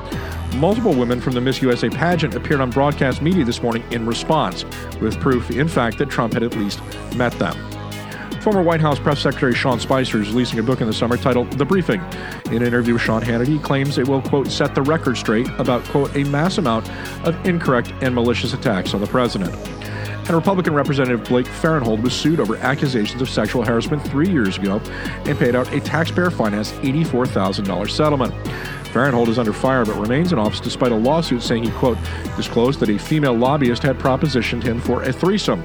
Multiple 0.55 0.94
women 0.94 1.20
from 1.20 1.35
the 1.35 1.40
Miss 1.40 1.61
USA 1.61 1.90
pageant 1.90 2.35
appeared 2.35 2.62
on 2.62 2.70
broadcast 2.70 3.20
media 3.20 3.44
this 3.44 3.62
morning 3.62 3.85
in 3.90 4.07
response, 4.07 4.64
with 5.00 5.20
proof, 5.20 5.50
in 5.50 5.68
fact, 5.68 5.98
that 5.98 6.09
Trump 6.09 6.33
had 6.33 6.42
at 6.42 6.57
least 6.57 6.81
met 7.14 7.33
them. 7.35 7.76
Former 8.46 8.62
White 8.62 8.80
House 8.80 9.00
Press 9.00 9.18
Secretary 9.18 9.56
Sean 9.56 9.80
Spicer 9.80 10.22
is 10.22 10.28
releasing 10.28 10.61
a 10.61 10.62
book 10.62 10.80
in 10.80 10.87
the 10.87 10.92
summer 10.92 11.16
titled 11.16 11.50
The 11.54 11.64
Briefing. 11.64 12.00
In 12.44 12.59
an 12.59 12.62
interview 12.62 12.92
with 12.92 13.02
Sean 13.02 13.20
Hannity, 13.20 13.48
he 13.48 13.59
claims 13.59 13.98
it 13.98 14.06
will, 14.06 14.22
quote, 14.22 14.46
set 14.46 14.72
the 14.72 14.82
record 14.82 15.16
straight 15.16 15.48
about, 15.59 15.82
quote, 15.87 16.14
a 16.14 16.22
mass 16.22 16.56
amount 16.56 16.88
of 17.26 17.44
incorrect 17.44 17.92
and 18.02 18.14
malicious 18.14 18.52
attacks 18.52 18.94
on 18.94 19.00
the 19.00 19.06
president. 19.09 19.52
And 19.52 20.30
Republican 20.30 20.74
Representative 20.74 21.24
Blake 21.24 21.46
Farenthold 21.46 22.02
was 22.02 22.14
sued 22.14 22.38
over 22.38 22.56
accusations 22.59 23.20
of 23.20 23.28
sexual 23.28 23.64
harassment 23.64 24.06
three 24.06 24.30
years 24.30 24.59
ago 24.59 24.80
and 25.24 25.37
paid 25.37 25.56
out 25.56 25.72
a 25.72 25.80
taxpayer 25.80 26.30
financed 26.30 26.74
$84,000 26.82 27.90
settlement. 27.90 28.32
Farenthold 28.92 29.26
is 29.26 29.40
under 29.40 29.52
fire 29.52 29.85
but 29.85 30.00
remains 30.00 30.32
in 30.32 30.38
office 30.38 30.61
despite 30.61 30.92
a 30.92 30.96
lawsuit 30.96 31.42
saying 31.42 31.64
he, 31.64 31.70
quote, 31.72 31.98
disclosed 32.37 32.78
that 32.78 32.90
a 32.90 32.98
female 32.98 33.35
lobbyist 33.35 33.82
had 33.82 33.98
propositioned 33.98 34.62
him 34.62 34.80
for 34.80 35.02
a 35.02 35.12
threesome. 35.12 35.64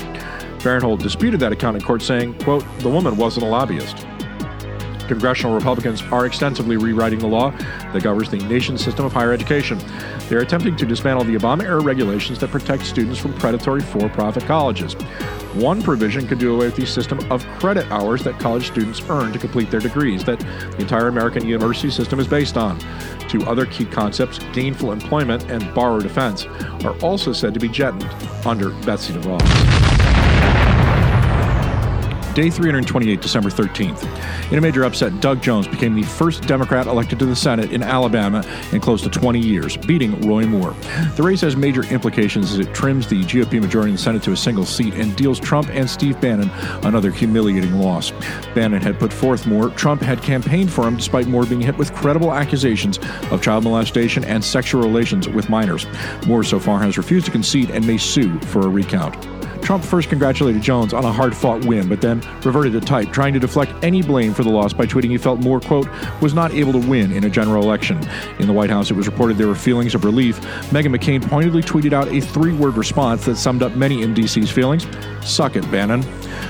Farenthold 0.61 1.01
disputed 1.01 1.39
that 1.39 1.51
account 1.51 1.75
in 1.75 1.81
court, 1.81 2.03
saying, 2.03 2.37
quote, 2.39 2.63
the 2.79 2.89
woman 2.89 3.17
wasn't 3.17 3.43
a 3.45 3.49
lobbyist. 3.49 4.05
Congressional 5.07 5.55
Republicans 5.55 6.03
are 6.03 6.27
extensively 6.27 6.77
rewriting 6.77 7.17
the 7.17 7.27
law 7.27 7.49
that 7.91 8.03
governs 8.03 8.29
the 8.29 8.37
nation's 8.37 8.83
system 8.83 9.03
of 9.03 9.11
higher 9.11 9.33
education. 9.33 9.79
They 10.29 10.35
are 10.35 10.41
attempting 10.41 10.77
to 10.77 10.85
dismantle 10.85 11.25
the 11.25 11.35
Obama 11.35 11.63
era 11.63 11.81
regulations 11.81 12.37
that 12.39 12.51
protect 12.51 12.85
students 12.85 13.19
from 13.19 13.33
predatory 13.33 13.81
for 13.81 14.07
profit 14.09 14.43
colleges. 14.43 14.93
One 15.55 15.81
provision 15.81 16.27
could 16.27 16.37
do 16.37 16.53
away 16.53 16.67
with 16.67 16.75
the 16.75 16.85
system 16.85 17.19
of 17.31 17.43
credit 17.57 17.91
hours 17.91 18.23
that 18.23 18.39
college 18.39 18.67
students 18.67 19.01
earn 19.09 19.33
to 19.33 19.39
complete 19.39 19.71
their 19.71 19.81
degrees, 19.81 20.23
that 20.25 20.39
the 20.39 20.77
entire 20.77 21.07
American 21.07 21.45
university 21.45 21.89
system 21.89 22.19
is 22.19 22.27
based 22.27 22.55
on. 22.55 22.79
Two 23.27 23.41
other 23.43 23.65
key 23.65 23.85
concepts, 23.85 24.39
gainful 24.53 24.91
employment 24.91 25.43
and 25.49 25.73
borrower 25.73 26.01
defense, 26.01 26.45
are 26.85 26.95
also 26.99 27.33
said 27.33 27.53
to 27.55 27.59
be 27.59 27.67
jettisoned 27.67 28.13
under 28.45 28.69
Betsy 28.85 29.11
DeVos. 29.13 29.80
Day 32.33 32.49
328, 32.49 33.19
December 33.19 33.49
13th. 33.49 34.51
In 34.53 34.57
a 34.57 34.61
major 34.61 34.85
upset, 34.85 35.19
Doug 35.19 35.41
Jones 35.41 35.67
became 35.67 35.93
the 35.93 36.03
first 36.03 36.43
Democrat 36.43 36.87
elected 36.87 37.19
to 37.19 37.25
the 37.25 37.35
Senate 37.35 37.73
in 37.73 37.83
Alabama 37.83 38.41
in 38.71 38.79
close 38.79 39.01
to 39.01 39.09
20 39.09 39.37
years, 39.37 39.75
beating 39.75 40.17
Roy 40.21 40.45
Moore. 40.45 40.73
The 41.17 41.23
race 41.23 41.41
has 41.41 41.57
major 41.57 41.83
implications 41.83 42.53
as 42.53 42.59
it 42.59 42.73
trims 42.73 43.05
the 43.07 43.21
GOP 43.23 43.59
majority 43.59 43.89
in 43.89 43.95
the 43.97 44.01
Senate 44.01 44.23
to 44.23 44.31
a 44.31 44.37
single 44.37 44.65
seat 44.65 44.93
and 44.93 45.13
deals 45.17 45.41
Trump 45.41 45.67
and 45.71 45.89
Steve 45.89 46.21
Bannon 46.21 46.49
another 46.83 47.11
humiliating 47.11 47.73
loss. 47.73 48.11
Bannon 48.55 48.81
had 48.81 48.97
put 48.97 49.11
forth 49.11 49.45
Moore. 49.45 49.69
Trump 49.71 50.01
had 50.01 50.21
campaigned 50.21 50.71
for 50.71 50.87
him 50.87 50.95
despite 50.95 51.27
Moore 51.27 51.45
being 51.45 51.59
hit 51.59 51.77
with 51.77 51.93
credible 51.93 52.31
accusations 52.31 52.97
of 53.31 53.41
child 53.41 53.65
molestation 53.65 54.23
and 54.23 54.41
sexual 54.41 54.81
relations 54.81 55.27
with 55.27 55.49
minors. 55.49 55.85
Moore 56.25 56.45
so 56.45 56.61
far 56.61 56.79
has 56.79 56.97
refused 56.97 57.25
to 57.25 57.31
concede 57.31 57.71
and 57.71 57.85
may 57.85 57.97
sue 57.97 58.39
for 58.39 58.61
a 58.61 58.69
recount. 58.69 59.40
Trump 59.71 59.85
first 59.85 60.09
congratulated 60.09 60.61
Jones 60.61 60.93
on 60.93 61.05
a 61.05 61.11
hard 61.13 61.33
fought 61.33 61.63
win, 61.63 61.87
but 61.87 62.01
then 62.01 62.19
reverted 62.43 62.73
to 62.73 62.81
type, 62.81 63.09
trying 63.13 63.31
to 63.31 63.39
deflect 63.39 63.71
any 63.81 64.01
blame 64.01 64.33
for 64.33 64.43
the 64.43 64.49
loss 64.49 64.73
by 64.73 64.85
tweeting 64.85 65.11
he 65.11 65.17
felt 65.17 65.39
Moore, 65.39 65.61
quote, 65.61 65.87
was 66.21 66.33
not 66.33 66.51
able 66.51 66.73
to 66.73 66.89
win 66.89 67.13
in 67.13 67.23
a 67.23 67.29
general 67.29 67.63
election. 67.63 67.97
In 68.39 68.47
the 68.47 68.51
White 68.51 68.69
House, 68.69 68.91
it 68.91 68.95
was 68.95 69.07
reported 69.07 69.37
there 69.37 69.47
were 69.47 69.55
feelings 69.55 69.95
of 69.95 70.03
relief. 70.03 70.41
Meghan 70.71 70.93
McCain 70.93 71.25
pointedly 71.25 71.61
tweeted 71.61 71.93
out 71.93 72.09
a 72.09 72.19
three 72.19 72.51
word 72.51 72.75
response 72.75 73.23
that 73.23 73.37
summed 73.37 73.63
up 73.63 73.73
many 73.77 74.01
in 74.01 74.13
D.C.'s 74.13 74.51
feelings 74.51 74.85
Suck 75.23 75.55
it, 75.55 75.69
Bannon. 75.71 76.01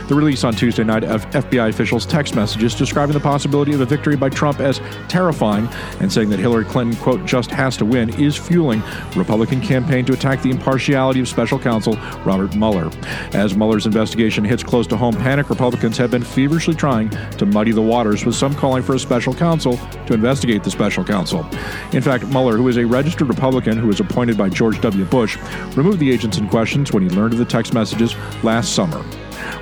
The 0.07 0.15
release 0.15 0.43
on 0.43 0.53
Tuesday 0.53 0.83
night 0.83 1.03
of 1.03 1.25
FBI 1.31 1.69
officials' 1.69 2.05
text 2.05 2.35
messages 2.35 2.75
describing 2.75 3.13
the 3.13 3.19
possibility 3.19 3.73
of 3.73 3.81
a 3.81 3.85
victory 3.85 4.15
by 4.15 4.29
Trump 4.29 4.59
as 4.59 4.79
terrifying 5.07 5.67
and 5.99 6.11
saying 6.11 6.29
that 6.29 6.39
Hillary 6.39 6.65
Clinton, 6.65 6.97
quote, 7.01 7.25
just 7.25 7.51
has 7.51 7.77
to 7.77 7.85
win 7.85 8.09
is 8.21 8.35
fueling 8.35 8.81
Republican 9.15 9.61
campaign 9.61 10.05
to 10.05 10.13
attack 10.13 10.41
the 10.41 10.49
impartiality 10.49 11.19
of 11.19 11.27
special 11.27 11.59
counsel 11.59 11.95
Robert 12.25 12.55
Mueller. 12.55 12.89
As 13.33 13.55
Mueller's 13.55 13.85
investigation 13.85 14.43
hits 14.43 14.63
close 14.63 14.87
to 14.87 14.97
home, 14.97 15.15
panic 15.15 15.49
Republicans 15.49 15.97
have 15.97 16.11
been 16.11 16.23
feverishly 16.23 16.75
trying 16.75 17.09
to 17.09 17.45
muddy 17.45 17.71
the 17.71 17.81
waters, 17.81 18.25
with 18.25 18.35
some 18.35 18.53
calling 18.55 18.83
for 18.83 18.95
a 18.95 18.99
special 18.99 19.33
counsel 19.33 19.77
to 20.05 20.13
investigate 20.13 20.63
the 20.63 20.71
special 20.71 21.03
counsel. 21.03 21.45
In 21.93 22.01
fact, 22.01 22.25
Mueller, 22.27 22.57
who 22.57 22.67
is 22.67 22.77
a 22.77 22.85
registered 22.85 23.27
Republican 23.27 23.77
who 23.77 23.87
was 23.87 23.99
appointed 23.99 24.37
by 24.37 24.49
George 24.49 24.79
W. 24.81 25.05
Bush, 25.05 25.37
removed 25.75 25.99
the 25.99 26.11
agents 26.11 26.37
in 26.37 26.47
questions 26.49 26.91
when 26.91 27.03
he 27.03 27.09
learned 27.15 27.33
of 27.33 27.39
the 27.39 27.45
text 27.45 27.73
messages 27.73 28.15
last 28.43 28.73
summer. 28.73 29.03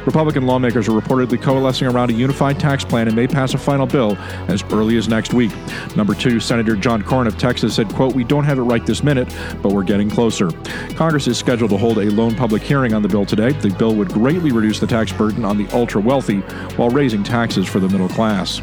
Republican 0.06 0.46
lawmakers 0.46 0.88
are 0.88 1.00
reportedly 1.00 1.42
coalescing 1.42 1.88
around 1.88 2.10
a 2.10 2.13
unified 2.13 2.60
tax 2.60 2.84
plan 2.84 3.08
and 3.08 3.15
may 3.15 3.28
pass 3.28 3.54
a 3.54 3.58
final 3.58 3.86
bill 3.86 4.18
as 4.48 4.63
early 4.72 4.98
as 4.98 5.08
next 5.08 5.34
week. 5.34 5.52
Number 5.96 6.13
two, 6.13 6.39
Senator 6.39 6.76
John 6.76 7.04
Cornyn 7.04 7.28
of 7.28 7.38
Texas 7.38 7.76
said, 7.76 7.89
quote, 7.89 8.13
We 8.13 8.24
don't 8.24 8.44
have 8.44 8.60
it 8.60 8.63
right 8.63 8.86
this 8.86 9.04
minute, 9.04 9.34
but 9.62 9.72
we're 9.72 9.84
getting 9.84 10.10
closer. 10.10 10.50
Congress 10.96 11.28
is 11.28 11.38
scheduled 11.38 11.72
to 11.72 11.78
hold 11.78 11.98
a 11.98 12.10
lone 12.12 12.36
public 12.36 12.62
hearing 12.62 12.94
on 12.94 13.02
the 13.02 13.10
bill 13.10 13.26
today. 13.26 13.52
The 13.52 13.70
bill 13.70 13.96
would 13.96 14.10
greatly 14.10 14.52
reduce 14.52 14.80
the 14.80 14.88
tax 14.88 15.12
burden 15.12 15.46
on 15.46 15.58
the 15.58 15.68
ultra 15.76 16.02
wealthy 16.02 16.39
while 16.76 16.89
raising 16.89 17.24
taxes 17.24 17.68
for 17.68 17.80
the 17.80 17.89
middle 17.89 18.10
class. 18.10 18.62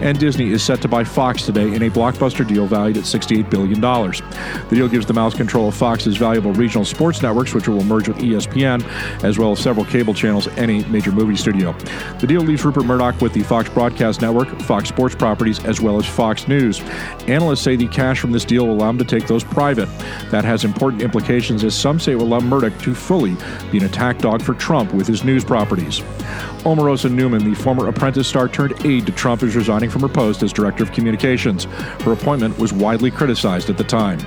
And 0.00 0.18
Disney 0.18 0.50
is 0.50 0.62
set 0.62 0.80
to 0.82 0.88
buy 0.88 1.04
Fox 1.04 1.44
today 1.44 1.74
in 1.74 1.82
a 1.82 1.90
blockbuster 1.90 2.46
deal 2.46 2.66
valued 2.66 2.96
at 2.96 3.04
$68 3.04 3.50
billion. 3.50 3.80
The 3.80 4.76
deal 4.76 4.88
gives 4.88 5.06
the 5.06 5.12
mouse 5.12 5.34
control 5.34 5.68
of 5.68 5.74
Fox's 5.74 6.16
valuable 6.16 6.52
regional 6.52 6.84
sports 6.84 7.22
networks, 7.22 7.54
which 7.54 7.68
will 7.68 7.84
merge 7.84 8.08
with 8.08 8.18
ESPN, 8.18 8.84
as 9.24 9.38
well 9.38 9.52
as 9.52 9.60
several 9.60 9.84
cable 9.84 10.14
channels 10.14 10.46
and 10.56 10.70
a 10.70 10.86
major 10.88 11.12
movie 11.12 11.36
studio. 11.36 11.72
The 12.20 12.26
deal 12.26 12.42
leaves 12.42 12.64
Rupert 12.64 12.84
Murdoch 12.84 13.20
with 13.20 13.32
the 13.32 13.42
Fox 13.42 13.68
Broadcast 13.68 14.20
Network, 14.20 14.48
Fox 14.62 14.88
Sports 14.88 15.14
properties, 15.14 15.64
as 15.64 15.80
well 15.80 15.98
as 15.98 16.06
Fox 16.06 16.48
News. 16.48 16.80
Analysts 17.26 17.62
say 17.62 17.76
the 17.76 17.88
cash 17.88 18.20
from 18.20 18.32
this 18.32 18.44
deal 18.44 18.66
will 18.66 18.74
allow 18.74 18.90
him 18.90 18.98
to 18.98 19.04
take 19.04 19.26
those 19.26 19.44
private. 19.44 19.88
That 20.30 20.44
has 20.44 20.64
important 20.64 21.02
implications, 21.02 21.64
as 21.64 21.74
some 21.74 21.98
say 22.00 22.12
it 22.12 22.16
will 22.16 22.26
allow 22.26 22.40
Murdoch 22.40 22.78
to 22.80 22.94
fully 22.94 23.36
be 23.70 23.78
an 23.78 23.84
attack 23.84 24.18
dog 24.18 24.42
for 24.42 24.54
Trump 24.54 24.92
with 24.92 25.06
his 25.06 25.24
news 25.24 25.44
properties. 25.44 26.02
Omarosa 26.64 27.12
Newman, 27.12 27.44
the 27.44 27.54
former 27.54 27.88
Apprentice 27.88 28.26
star 28.26 28.48
turned 28.48 28.86
aide 28.86 29.04
to 29.04 29.12
Trump, 29.12 29.42
is 29.42 29.54
resigning 29.54 29.90
from 29.90 30.00
her 30.00 30.08
post 30.08 30.42
as 30.42 30.50
Director 30.50 30.82
of 30.82 30.92
Communications. 30.92 31.64
Her 31.64 32.12
appointment 32.12 32.58
was 32.58 32.72
widely 32.72 33.10
criticized 33.10 33.68
at 33.68 33.76
the 33.76 33.84
time. 33.84 34.18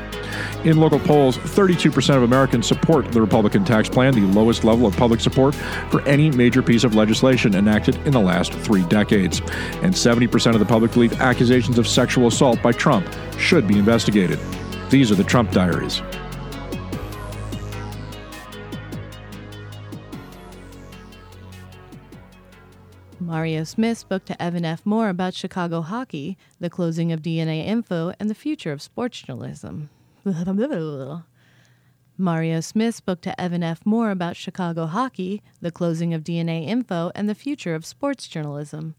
In 0.63 0.77
local 0.77 0.99
polls, 0.99 1.37
32% 1.37 2.15
of 2.15 2.21
Americans 2.21 2.67
support 2.67 3.11
the 3.11 3.19
Republican 3.19 3.65
tax 3.65 3.89
plan, 3.89 4.13
the 4.13 4.39
lowest 4.39 4.63
level 4.63 4.85
of 4.85 4.95
public 4.95 5.19
support 5.19 5.55
for 5.89 6.01
any 6.03 6.29
major 6.29 6.61
piece 6.61 6.83
of 6.83 6.93
legislation 6.93 7.55
enacted 7.55 7.95
in 8.05 8.11
the 8.11 8.19
last 8.19 8.53
three 8.53 8.83
decades. 8.83 9.39
And 9.81 9.91
70% 9.91 10.53
of 10.53 10.59
the 10.59 10.65
public 10.65 10.91
believe 10.91 11.19
accusations 11.19 11.79
of 11.79 11.87
sexual 11.87 12.27
assault 12.27 12.61
by 12.61 12.71
Trump 12.71 13.07
should 13.39 13.67
be 13.67 13.79
investigated. 13.79 14.39
These 14.91 15.11
are 15.11 15.15
the 15.15 15.23
Trump 15.23 15.51
Diaries. 15.51 16.03
Mario 23.27 23.65
Smith 23.65 23.97
spoke 23.97 24.23
to 24.23 24.41
Evan 24.41 24.63
F. 24.63 24.85
Moore 24.85 25.09
about 25.09 25.33
Chicago 25.33 25.81
hockey, 25.81 26.37
the 26.61 26.69
closing 26.69 27.11
of 27.11 27.21
DNA 27.21 27.67
Info, 27.67 28.13
and 28.21 28.29
the 28.29 28.33
future 28.33 28.71
of 28.71 28.81
sports 28.81 29.21
journalism. 29.21 29.89
Mario 32.17 32.61
Smith 32.61 32.95
spoke 32.95 33.19
to 33.19 33.41
Evan 33.41 33.63
F. 33.63 33.85
Moore 33.85 34.11
about 34.11 34.37
Chicago 34.37 34.85
hockey, 34.85 35.43
the 35.61 35.71
closing 35.73 36.13
of 36.13 36.23
DNA 36.23 36.65
Info, 36.69 37.11
and 37.15 37.27
the 37.27 37.35
future 37.35 37.75
of 37.75 37.85
sports 37.85 38.29
journalism. 38.29 38.95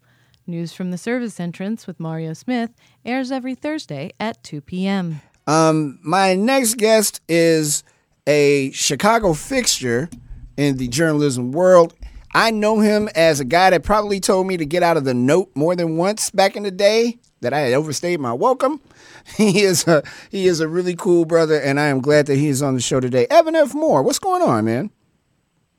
News 0.47 0.75
from 0.75 0.91
the 0.91 0.99
service 0.99 1.41
entrance 1.41 1.87
with 1.87 1.99
Mario 1.99 2.35
Smith 2.35 2.73
airs 3.07 3.33
every 3.33 3.55
Thursday 3.55 4.13
at 4.21 4.43
2 4.43 4.61
p.m. 4.61 5.23
Um, 5.47 6.01
my 6.03 6.35
next 6.35 6.75
guest 6.75 7.23
is 7.31 7.83
a 8.27 8.73
Chicago 8.73 9.33
fixture 9.33 10.11
in 10.59 10.77
the 10.77 10.89
journalism 10.89 11.53
world. 11.53 11.95
I 12.35 12.51
know 12.51 12.81
him 12.81 13.09
as 13.15 13.41
a 13.41 13.45
guy 13.45 13.71
that 13.71 13.83
probably 13.83 14.21
told 14.21 14.47
me 14.47 14.57
to 14.57 14.67
get 14.67 14.83
out 14.83 14.97
of 14.97 15.05
the 15.05 15.15
note 15.15 15.51
more 15.55 15.75
than 15.75 15.97
once 15.97 16.31
back 16.31 16.57
in 16.57 16.63
the 16.63 16.71
day 16.71 17.19
that 17.41 17.53
I 17.53 17.61
had 17.61 17.75
overstayed 17.75 18.21
my 18.21 18.33
welcome. 18.33 18.81
He 19.37 19.61
is 19.61 19.87
a 19.87 20.03
he 20.31 20.47
is 20.47 20.61
a 20.61 20.69
really 20.69 20.97
cool 20.97 21.27
brother, 21.27 21.61
and 21.61 21.79
I 21.79 21.89
am 21.89 22.01
glad 22.01 22.25
that 22.27 22.37
he 22.37 22.49
is 22.49 22.63
on 22.63 22.73
the 22.73 22.81
show 22.81 22.99
today. 22.99 23.27
Evan 23.29 23.55
F. 23.55 23.75
Moore, 23.75 24.03
what's 24.03 24.19
going 24.19 24.41
on, 24.41 24.65
man? 24.65 24.91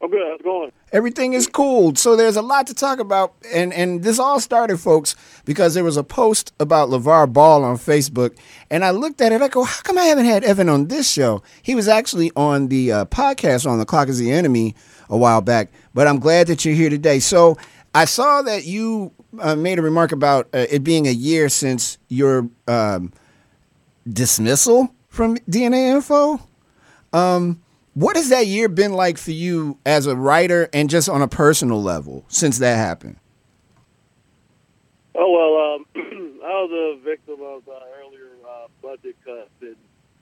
I'm 0.02 0.12
good. 0.12 0.22
How's 0.24 0.39
it 0.39 0.43
going? 0.43 0.72
Everything 0.91 1.34
is 1.34 1.47
cool. 1.47 1.95
So 1.95 2.16
there's 2.16 2.36
a 2.36 2.43
lot 2.43 2.68
to 2.68 2.76
talk 2.76 3.00
about, 3.00 3.34
and 3.52 3.74
and 3.74 4.04
this 4.04 4.20
all 4.20 4.39
started, 4.39 4.78
folks, 4.78 5.16
because 5.45 5.74
there 5.74 5.84
was 5.84 5.97
a 5.97 6.04
post 6.04 6.54
about 6.60 6.89
LeVar 6.89 7.34
Ball 7.34 7.64
on 7.64 7.78
Facebook, 7.78 8.38
and 8.70 8.86
I 8.86 8.91
looked 8.91 9.20
at 9.20 9.32
it. 9.32 9.41
I 9.41 9.47
go, 9.47 9.64
how 9.64 9.82
come 9.82 9.97
I 9.97 10.06
haven't 10.06 10.26
had 10.26 10.43
Evan 10.43 10.70
on 10.70 10.88
this 10.88 11.10
show? 11.10 11.41
He 11.64 11.74
was 11.74 11.88
actually 11.88 12.32
on 12.36 12.68
the 12.68 12.91
uh, 12.91 13.06
podcast 13.06 13.68
on 13.70 13.80
the 13.80 13.86
Clock 13.86 14.10
is 14.10 14.20
the 14.20 14.32
Enemy 14.32 14.76
a 15.10 15.18
while 15.18 15.41
back, 15.41 15.70
but 15.93 16.07
I'm 16.07 16.20
glad 16.20 16.47
that 16.47 16.64
you're 16.66 16.76
here 16.76 16.89
today. 16.89 17.20
So 17.20 17.57
I 17.93 18.05
saw 18.05 18.41
that 18.43 18.66
you 18.66 19.12
uh, 19.39 19.55
made 19.55 19.80
a 19.80 19.82
remark 19.82 20.12
about 20.12 20.47
uh, 20.53 20.66
it 20.70 20.84
being 20.84 21.07
a 21.07 21.12
year 21.12 21.49
since 21.49 21.97
your 22.07 22.49
um, 22.68 23.12
dismissal 24.12 24.93
from 25.07 25.38
DNA 25.49 25.93
Info. 25.93 26.39
Um, 27.14 27.62
what 27.93 28.16
has 28.16 28.30
that 28.30 28.47
year 28.47 28.70
been 28.70 28.93
like 28.93 29.18
for 29.18 29.32
you 29.32 29.78
as 29.86 30.05
a 30.05 30.16
writer 30.16 30.70
and 30.72 30.89
just 30.89 31.10
on 31.10 31.22
a 31.22 31.28
personal 31.28 31.82
level 31.82 32.24
since 32.28 32.60
that 32.60 32.78
happened? 32.78 33.18
Oh 35.16 35.32
well, 35.32 35.76
um, 35.76 35.86
I 36.45 36.49
was 36.64 36.72
a 36.72 37.03
victim 37.03 37.41
of 37.41 37.68
uh, 37.68 37.80
earlier 37.99 38.30
uh, 38.47 38.68
budget 38.82 39.16
cuts, 39.26 39.49
and, 39.62 39.76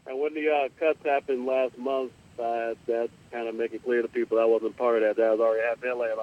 and 0.08 0.20
when 0.20 0.34
the 0.34 0.50
uh, 0.50 0.70
cuts 0.80 1.06
happened 1.06 1.46
last 1.46 1.78
month, 1.78 2.12
uh, 2.40 2.74
that 2.88 3.10
kind 3.48 3.56
of 3.56 3.60
make 3.60 3.74
it 3.74 3.84
clear 3.84 4.02
to 4.02 4.08
people 4.08 4.40
I 4.40 4.46
wasn't 4.46 4.78
part 4.78 5.02
of 5.02 5.04
that. 5.04 5.16
That 5.16 5.28
I 5.28 5.32
was 5.32 5.40
already 5.40 5.82
been 5.82 6.00
laid. 6.00 6.18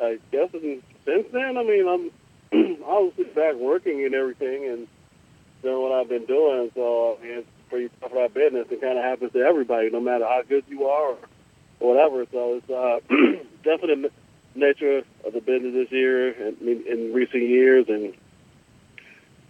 I 0.00 0.18
guess 0.30 0.50
since 0.52 1.26
then, 1.32 1.56
I 1.56 1.62
mean, 1.62 1.88
I'm 1.88 2.82
obviously 2.84 3.32
back 3.32 3.54
working 3.54 4.04
and 4.04 4.14
everything, 4.14 4.66
and 4.66 4.88
doing 5.62 5.82
what 5.82 5.92
I've 5.92 6.08
been 6.08 6.26
doing. 6.26 6.70
So 6.74 7.18
it's 7.22 7.48
pretty 7.70 7.90
tough 8.00 8.10
for 8.10 8.22
our 8.22 8.28
business. 8.28 8.66
It 8.70 8.80
kind 8.80 8.98
of 8.98 9.04
happens 9.04 9.32
to 9.32 9.40
everybody, 9.40 9.90
no 9.90 10.00
matter 10.00 10.24
how 10.24 10.42
good 10.46 10.64
you 10.68 10.84
are 10.84 11.16
or 11.80 11.94
whatever. 11.94 12.26
So 12.30 12.60
it's 12.60 12.70
uh, 12.70 13.00
definitely 13.64 14.10
the 14.10 14.12
nature 14.54 15.02
of 15.24 15.32
the 15.32 15.40
business 15.40 15.72
this 15.72 15.90
year 15.90 16.30
and 16.30 16.60
in, 16.60 16.84
in 16.86 17.14
recent 17.14 17.42
years. 17.42 17.86
And 17.88 18.12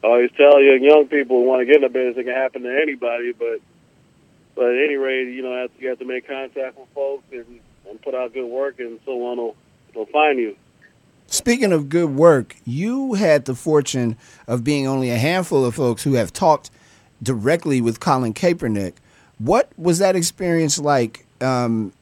I 0.04 0.06
always 0.06 0.30
tell 0.36 0.62
young 0.62 0.82
young 0.82 1.08
people 1.08 1.42
who 1.42 1.48
want 1.48 1.60
to 1.60 1.66
get 1.66 1.76
in 1.76 1.82
the 1.82 1.88
business, 1.88 2.18
it 2.18 2.24
can 2.24 2.34
happen 2.34 2.62
to 2.62 2.80
anybody. 2.80 3.32
But 3.32 3.60
but 4.58 4.70
at 4.70 4.84
any 4.84 4.96
rate, 4.96 5.32
you 5.32 5.40
know, 5.40 5.68
you 5.78 5.88
have 5.88 6.00
to 6.00 6.04
make 6.04 6.26
contact 6.26 6.76
with 6.76 6.88
folks 6.92 7.22
and, 7.30 7.60
and 7.88 8.02
put 8.02 8.12
out 8.12 8.34
good 8.34 8.48
work, 8.48 8.80
and 8.80 8.98
someone 9.04 9.38
will, 9.38 9.56
will 9.94 10.06
find 10.06 10.36
you. 10.36 10.56
Speaking 11.28 11.72
of 11.72 11.88
good 11.88 12.16
work, 12.16 12.56
you 12.64 13.14
had 13.14 13.44
the 13.44 13.54
fortune 13.54 14.16
of 14.48 14.64
being 14.64 14.88
only 14.88 15.10
a 15.10 15.16
handful 15.16 15.64
of 15.64 15.76
folks 15.76 16.02
who 16.02 16.14
have 16.14 16.32
talked 16.32 16.72
directly 17.22 17.80
with 17.80 18.00
Colin 18.00 18.34
Kaepernick. 18.34 18.94
What 19.38 19.70
was 19.78 20.00
that 20.00 20.16
experience 20.16 20.80
like? 20.80 21.24
Um, 21.40 21.92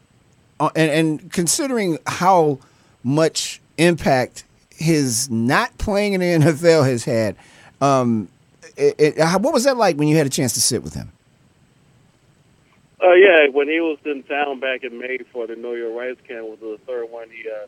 uh, 0.58 0.70
and, 0.74 0.90
and 0.90 1.32
considering 1.32 1.98
how 2.06 2.58
much 3.04 3.60
impact 3.76 4.44
his 4.70 5.28
not 5.28 5.76
playing 5.76 6.14
in 6.14 6.20
the 6.20 6.46
NFL 6.46 6.86
has 6.86 7.04
had, 7.04 7.36
um, 7.82 8.28
it, 8.78 8.94
it, 8.98 9.40
what 9.42 9.52
was 9.52 9.64
that 9.64 9.76
like 9.76 9.96
when 9.96 10.08
you 10.08 10.16
had 10.16 10.24
a 10.24 10.30
chance 10.30 10.54
to 10.54 10.60
sit 10.62 10.82
with 10.82 10.94
him? 10.94 11.12
Uh, 13.06 13.14
yeah, 13.14 13.46
when 13.52 13.68
he 13.68 13.78
was 13.78 13.98
in 14.04 14.24
town 14.24 14.58
back 14.58 14.82
in 14.82 14.98
May 14.98 15.18
for 15.32 15.46
the 15.46 15.54
Know 15.54 15.74
Your 15.74 15.96
Rights 15.96 16.20
camp 16.26 16.48
was 16.48 16.58
the 16.60 16.78
third 16.86 17.08
one. 17.08 17.28
He 17.30 17.48
uh, 17.48 17.66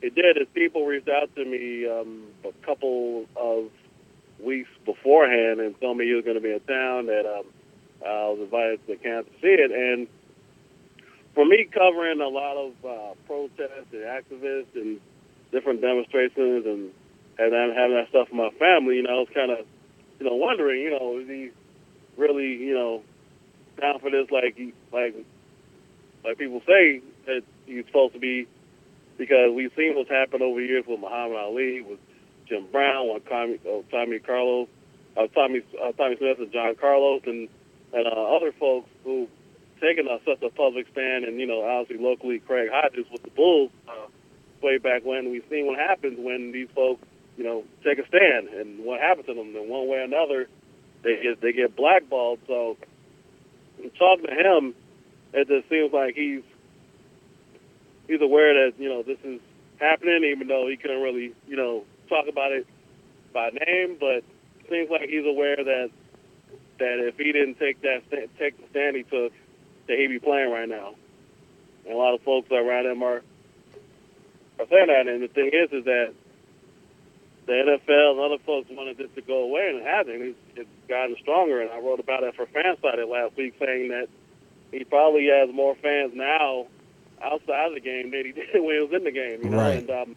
it 0.00 0.14
did. 0.14 0.36
His 0.36 0.48
people 0.54 0.86
reached 0.86 1.08
out 1.08 1.34
to 1.34 1.44
me 1.44 1.86
um, 1.86 2.22
a 2.44 2.52
couple 2.64 3.26
of 3.36 3.70
weeks 4.40 4.70
beforehand 4.86 5.60
and 5.60 5.78
told 5.80 5.98
me 5.98 6.06
he 6.06 6.14
was 6.14 6.24
going 6.24 6.36
to 6.36 6.40
be 6.40 6.52
in 6.52 6.60
town. 6.60 7.06
That 7.06 7.26
um, 7.26 7.44
I 8.00 8.30
was 8.30 8.38
invited 8.40 8.86
to 8.86 8.94
the 8.94 8.96
camp 8.96 9.26
to 9.26 9.32
see 9.42 9.60
it, 9.60 9.70
and 9.70 10.08
for 11.34 11.44
me, 11.44 11.68
covering 11.70 12.22
a 12.22 12.28
lot 12.28 12.56
of 12.56 12.72
uh, 12.82 13.14
protests 13.26 13.92
and 13.92 14.04
activists 14.04 14.74
and 14.74 15.00
different 15.52 15.82
demonstrations, 15.82 16.64
and 16.64 16.92
and 17.38 17.52
then 17.52 17.76
having 17.76 17.96
that 17.96 18.08
stuff 18.08 18.28
in 18.30 18.38
my 18.38 18.50
family, 18.58 18.96
you 18.96 19.02
know, 19.02 19.10
I 19.10 19.18
was 19.20 19.28
kind 19.34 19.50
of, 19.50 19.66
you 20.18 20.26
know, 20.26 20.34
wondering, 20.34 20.80
you 20.80 20.90
know, 20.90 21.18
is 21.18 21.28
he 21.28 21.50
really, 22.16 22.56
you 22.56 22.74
know, 22.74 23.02
down 23.80 24.00
for 24.00 24.10
this? 24.10 24.30
Like, 24.30 24.58
like, 24.92 25.14
like 26.24 26.38
people 26.38 26.62
say 26.66 27.00
that 27.26 27.42
he's 27.66 27.86
supposed 27.86 28.14
to 28.14 28.20
be 28.20 28.46
because 29.16 29.52
we've 29.54 29.72
seen 29.76 29.96
what's 29.96 30.10
happened 30.10 30.42
over 30.42 30.60
years 30.60 30.84
with 30.86 31.00
Muhammad 31.00 31.36
Ali, 31.36 31.80
with 31.80 31.98
Jim 32.48 32.66
Brown, 32.70 33.12
with 33.12 33.28
Tommy, 33.28 33.58
uh, 33.66 33.82
Tommy 33.90 34.18
Carlos, 34.20 34.68
uh, 35.16 35.26
Tommy 35.34 35.62
uh, 35.82 35.92
Tommie 35.92 36.16
Smith, 36.16 36.38
and 36.38 36.52
John 36.52 36.74
Carlos, 36.76 37.22
and 37.26 37.48
and 37.92 38.06
uh, 38.06 38.36
other 38.36 38.52
folks 38.52 38.88
who 39.04 39.28
taken 39.80 40.06
a, 40.08 40.18
such 40.24 40.42
a 40.42 40.50
public 40.50 40.86
stand, 40.92 41.24
and 41.24 41.40
you 41.40 41.46
know, 41.46 41.62
obviously 41.62 42.04
locally, 42.04 42.38
Craig 42.38 42.68
Hodges 42.72 43.06
with 43.10 43.22
the 43.22 43.30
Bulls 43.30 43.70
uh, 43.88 44.06
way 44.62 44.78
back 44.78 45.04
when. 45.04 45.30
We've 45.30 45.44
seen 45.50 45.66
what 45.66 45.78
happens 45.78 46.18
when 46.18 46.52
these 46.52 46.68
folks, 46.74 47.04
you 47.36 47.44
know, 47.44 47.64
take 47.84 47.98
a 47.98 48.06
stand, 48.06 48.48
and 48.48 48.84
what 48.84 49.00
happens 49.00 49.26
to 49.26 49.34
them. 49.34 49.54
In 49.56 49.68
one 49.68 49.88
way 49.88 49.98
or 49.98 50.02
another, 50.02 50.48
they 51.02 51.20
get 51.22 51.40
they 51.40 51.52
get 51.52 51.76
blackballed. 51.76 52.38
So, 52.46 52.76
talking 53.98 54.26
to 54.26 54.34
him, 54.34 54.74
it 55.32 55.48
just 55.48 55.68
seems 55.68 55.92
like 55.92 56.14
he's 56.14 56.42
he's 58.06 58.20
aware 58.20 58.54
that 58.54 58.78
you 58.78 58.88
know 58.88 59.02
this 59.02 59.18
is 59.24 59.40
happening, 59.78 60.24
even 60.24 60.48
though 60.48 60.66
he 60.68 60.76
couldn't 60.76 61.02
really 61.02 61.32
you 61.46 61.56
know 61.56 61.84
talk 62.08 62.26
about 62.28 62.52
it 62.52 62.66
by 63.32 63.50
name. 63.50 63.96
But 63.98 64.24
it 64.60 64.68
seems 64.70 64.90
like 64.90 65.08
he's 65.08 65.26
aware 65.26 65.56
that 65.56 65.90
that 66.78 66.98
if 67.00 67.16
he 67.16 67.32
didn't 67.32 67.58
take 67.58 67.80
that 67.82 68.02
take 68.38 68.58
the 68.58 68.68
stand 68.70 68.96
he 68.96 69.02
took, 69.02 69.32
that 69.86 69.98
he'd 69.98 70.08
be 70.08 70.18
playing 70.18 70.50
right 70.50 70.68
now. 70.68 70.94
And 71.84 71.94
a 71.94 71.96
lot 71.96 72.14
of 72.14 72.22
folks 72.22 72.50
around 72.50 72.86
him 72.86 73.02
are 73.02 73.22
are 74.58 74.66
saying 74.70 74.86
that. 74.88 75.06
And 75.08 75.22
the 75.22 75.28
thing 75.28 75.50
is, 75.52 75.72
is 75.72 75.84
that 75.84 76.14
the 77.48 77.54
NFL 77.54 78.10
and 78.12 78.20
other 78.20 78.42
folks 78.44 78.68
wanted 78.70 78.98
this 78.98 79.08
to 79.16 79.22
go 79.22 79.42
away, 79.44 79.70
and 79.70 79.78
it 79.78 79.84
hasn't. 79.86 80.20
It's, 80.22 80.38
it's 80.54 80.68
gotten 80.88 81.16
stronger. 81.20 81.60
And 81.62 81.70
I 81.70 81.80
wrote 81.80 81.98
about 81.98 82.22
it 82.22 82.34
for 82.36 82.46
Fansided 82.46 83.08
last 83.10 83.36
week, 83.36 83.54
saying 83.58 83.88
that 83.88 84.08
he 84.70 84.84
probably 84.84 85.26
has 85.28 85.48
more 85.54 85.74
fans 85.76 86.12
now 86.14 86.66
outside 87.22 87.68
of 87.68 87.74
the 87.74 87.80
game 87.80 88.10
than 88.10 88.24
he 88.26 88.32
did 88.38 88.46
when 88.54 88.74
he 88.76 88.80
was 88.82 88.92
in 88.92 89.04
the 89.04 89.10
game. 89.10 89.42
You 89.42 89.50
know, 89.50 89.58
Right. 89.58 89.78
and 89.78 89.90
um, 89.90 90.16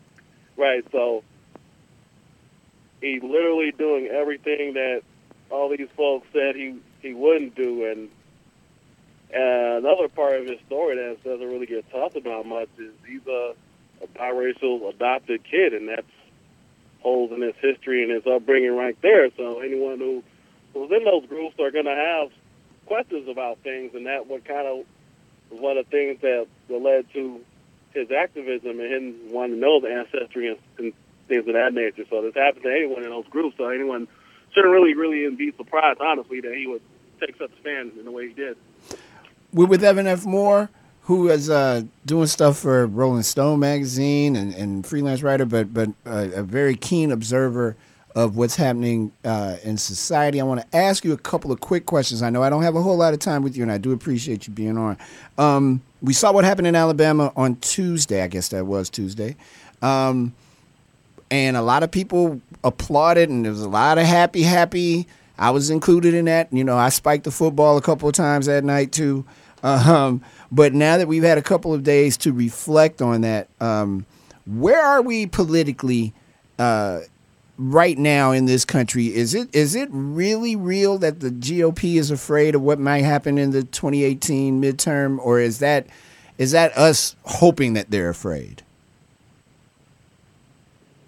right. 0.57 0.84
So 0.91 1.23
he's 2.99 3.23
literally 3.23 3.71
doing 3.77 4.07
everything 4.07 4.73
that 4.73 5.01
all 5.49 5.69
these 5.69 5.88
folks 5.95 6.27
said 6.34 6.55
he 6.55 6.75
he 7.01 7.13
wouldn't 7.13 7.55
do, 7.55 7.86
and 7.86 8.09
and 9.34 9.86
another 9.86 10.09
part 10.09 10.36
of 10.41 10.47
his 10.47 10.59
story 10.67 10.97
that 10.97 11.23
doesn't 11.23 11.47
really 11.47 11.65
get 11.65 11.89
talked 11.91 12.17
about 12.17 12.45
much 12.45 12.67
is 12.77 12.91
he's 13.07 13.25
a, 13.27 13.53
a 14.03 14.07
biracial 14.19 14.89
adopted 14.93 15.41
kid, 15.49 15.73
and 15.73 15.88
that's 15.88 16.05
holes 17.02 17.32
in 17.32 17.41
his 17.41 17.56
history 17.62 18.04
and 18.04 18.12
his 18.12 18.26
upbringing 18.26 18.76
right 18.76 18.97
there. 19.02 19.30
So 19.36 19.60
anyone 19.60 19.99
who 19.99 20.24
was 20.74 20.91
in 20.91 21.04
those 21.04 21.26
groups 21.28 21.60
are 21.60 21.72
going 21.72 21.86
to 21.86 21.95
have 21.95 22.32
questions 22.86 23.28
about 23.28 23.60
things, 23.60 23.93
and 23.95 24.06
that 24.06 24.28
what 24.28 24.45
kind 24.45 24.68
of 24.68 24.86
one 25.49 25.78
of 25.78 25.86
the 25.86 25.91
things 25.91 26.22
that, 26.22 26.47
led 26.70 27.06
to 27.14 27.41
his 27.93 28.10
activism 28.12 28.80
and 28.80 28.91
him 28.91 29.32
wanting 29.32 29.56
to 29.56 29.60
know 29.60 29.82
the 29.82 29.89
ancestry 29.89 30.47
and, 30.47 30.58
and 30.78 30.93
things 31.28 31.47
of 31.47 31.54
that 31.54 31.74
nature. 31.74 32.06
So 32.10 32.22
this 32.22 32.34
happens 32.34 32.64
to 32.64 32.72
anyone 32.72 33.04
in 33.04 33.10
those 33.10 33.28
groups. 33.28 33.58
So 33.58 33.68
anyone 33.68 34.08
shouldn't 34.54 34.72
really, 34.72 34.93
really 34.95 35.34
be 35.36 35.52
surprised, 35.58 35.99
honestly, 35.99 36.41
that 36.41 36.54
he 36.56 36.68
would 36.68 36.82
take 37.20 37.38
such 37.38 37.52
a 37.52 37.62
stand 37.62 37.97
in 37.97 38.06
the 38.06 38.12
way 38.12 38.30
he 38.30 38.34
did. 38.34 38.58
We're 39.54 39.66
with 39.66 39.84
Evan 39.84 40.08
F. 40.08 40.26
Moore, 40.26 40.70
who 41.04 41.30
is 41.30 41.49
uh, 41.49 41.84
doing 42.06 42.28
stuff 42.28 42.60
for 42.60 42.86
Rolling 42.88 43.24
Stone 43.24 43.60
magazine 43.60 44.36
and, 44.36 44.54
and 44.54 44.86
freelance 44.86 45.24
writer, 45.24 45.45
but 45.45 45.74
but 45.74 45.89
uh, 46.06 46.30
a 46.36 46.43
very 46.43 46.76
keen 46.76 47.12
observer 47.12 47.76
of 48.16 48.36
what's 48.36 48.56
happening 48.56 49.12
uh, 49.24 49.58
in 49.64 49.78
society. 49.78 50.41
I 50.41 50.43
want 50.43 50.62
to 50.62 50.78
ask 50.78 51.06
you 51.06 51.14
a 51.14 51.18
couple 51.18 51.52
of 51.52 51.62
quick 51.62 51.86
questions. 51.86 52.22
I 52.22 52.30
know 52.30 52.43
I 52.43 52.49
don't 52.49 52.64
have 52.64 52.76
a 52.76 52.82
whole 52.82 52.97
lot 52.97 53.14
of 53.14 53.20
time 53.20 53.41
with 53.41 53.56
you, 53.56 53.64
and 53.64 53.72
I 53.72 53.78
do 53.78 53.93
appreciate 53.93 54.47
you 54.47 54.54
being 54.54 54.78
on. 54.78 54.97
Um, 55.38 55.82
we 56.02 56.14
saw 56.14 56.32
what 56.32 56.43
happened 56.43 56.68
in 56.68 56.76
Alabama 56.76 57.32
on 57.36 57.56
Tuesday. 57.58 58.22
I 58.22 58.28
guess 58.28 58.49
that 58.49 58.66
was 58.66 58.89
Tuesday. 58.89 59.36
Um, 59.82 60.34
and 61.30 61.56
a 61.56 61.62
lot 61.62 61.84
of 61.84 61.91
people 61.91 62.41
applauded, 62.64 63.30
and 63.30 63.45
there 63.45 63.52
was 63.52 63.62
a 63.62 63.70
lot 63.70 63.97
of 63.97 64.06
happy, 64.06 64.43
happy. 64.43 65.08
I 65.38 65.52
was 65.52 65.70
included 65.70 66.14
in 66.14 66.26
that. 66.26 66.52
You 66.52 66.64
know, 66.64 66.78
I 66.78 66.89
spiked 66.89 67.24
the 67.24 67.32
football 67.32 67.78
a 67.78 67.82
couple 67.82 68.10
of 68.10 68.14
times 68.14 68.45
that 68.47 68.64
night 68.64 68.91
too. 68.91 69.26
Um, 69.64 70.24
but 70.51 70.74
now 70.74 70.97
that 70.97 71.07
we've 71.07 71.24
had 71.24 71.38
a 71.38 71.41
couple 71.41 71.74
of 71.74 71.84
days 71.84 72.18
to 72.18 72.34
reflect 72.34 73.01
on 73.01 73.22
that, 73.22 73.47
um, 73.59 74.05
where 74.45 74.82
are 74.82 75.01
we 75.01 75.28
politically 75.28 76.14
uh, 76.57 77.01
right 77.57 77.97
now 77.97 78.32
in 78.32 78.45
this 78.45 78.66
country? 78.66 79.07
Is 79.14 79.34
it 79.34 79.53
is 79.53 79.76
it 79.76 79.89
really 79.91 80.55
real 80.55 80.97
that 80.97 81.20
the 81.20 81.30
GOP 81.30 81.95
is 81.95 82.12
afraid 82.12 82.55
of 82.55 82.62
what 82.62 82.80
might 82.80 83.03
happen 83.03 83.38
in 83.38 83.51
the 83.51 83.64
2018 83.64 84.62
midterm, 84.62 85.20
or 85.20 85.39
is 85.39 85.59
that 85.59 85.88
is 86.38 86.51
that 86.51 86.76
us 86.78 87.16
hoping 87.24 87.74
that 87.74 87.91
they're 87.91 88.09
afraid? 88.09 88.64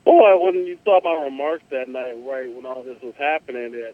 Well, 0.05 0.43
when 0.43 0.55
you 0.65 0.77
saw 0.83 0.99
my 1.03 1.23
remarks 1.23 1.63
that 1.71 1.87
night, 1.87 2.15
right 2.25 2.53
when 2.53 2.65
all 2.65 2.83
this 2.83 3.01
was 3.01 3.15
happening, 3.17 3.73
yeah, 3.73 3.91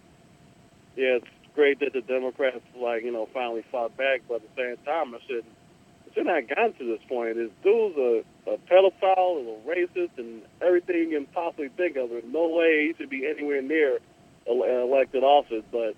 it's 0.95 1.28
great 1.60 1.80
that 1.82 1.91
the 1.91 2.01
Democrats 2.01 2.62
like 2.80 3.03
you 3.03 3.12
know 3.12 3.28
finally 3.34 3.64
fought 3.70 3.95
back, 3.97 4.22
but 4.30 4.36
at 4.36 4.55
the 4.55 4.64
same 4.64 4.78
time, 4.86 5.14
I 5.14 5.20
said 5.28 5.43
it 5.43 6.14
should 6.16 6.26
not 6.26 6.38
have 6.38 6.47
gotten 6.47 6.74
to 6.76 6.86
this 6.86 7.01
point. 7.10 7.36
This 7.36 7.51
dude's 7.62 7.97
a, 7.97 8.24
a 8.51 8.57
pedophile, 8.72 9.43
a 9.43 9.68
racist, 9.68 10.18
and 10.18 10.41
everything 10.62 11.12
you 11.12 11.18
can 11.18 11.26
possibly 11.26 11.68
think 11.76 11.97
of. 11.97 12.12
There's 12.12 12.24
no 12.24 12.47
way 12.47 12.88
he 12.88 12.93
should 12.97 13.10
be 13.10 13.28
anywhere 13.28 13.62
near 13.62 13.99
elected 14.47 15.22
office, 15.24 15.66
but 15.70 15.95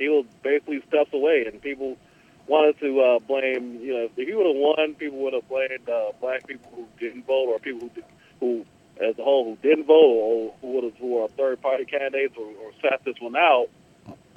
he 0.00 0.08
was 0.08 0.26
basically 0.42 0.82
steps 0.88 1.10
away, 1.14 1.44
and 1.46 1.62
people 1.62 1.96
wanted 2.48 2.80
to 2.80 3.00
uh, 3.00 3.18
blame. 3.20 3.78
You 3.80 3.94
know, 3.94 4.08
if 4.10 4.16
he 4.16 4.34
would 4.34 4.46
have 4.46 4.56
won, 4.56 4.94
people 4.94 5.18
would 5.18 5.34
have 5.34 5.48
blamed 5.48 5.88
uh, 5.88 6.10
black 6.20 6.44
people 6.44 6.72
who 6.74 6.86
didn't 6.98 7.24
vote, 7.24 7.46
or 7.46 7.60
people 7.60 7.88
who 7.94 8.02
who 8.40 8.66
as 9.00 9.16
a 9.16 9.22
whole 9.22 9.44
who 9.44 9.56
didn't 9.62 9.86
vote, 9.86 9.94
or 9.94 10.54
who 10.60 10.66
would 10.72 10.92
who 10.98 11.18
are 11.22 11.28
third 11.28 11.62
party 11.62 11.84
candidates, 11.84 12.34
or, 12.36 12.46
or 12.46 12.72
sat 12.82 13.04
this 13.04 13.14
one 13.20 13.36
out. 13.36 13.68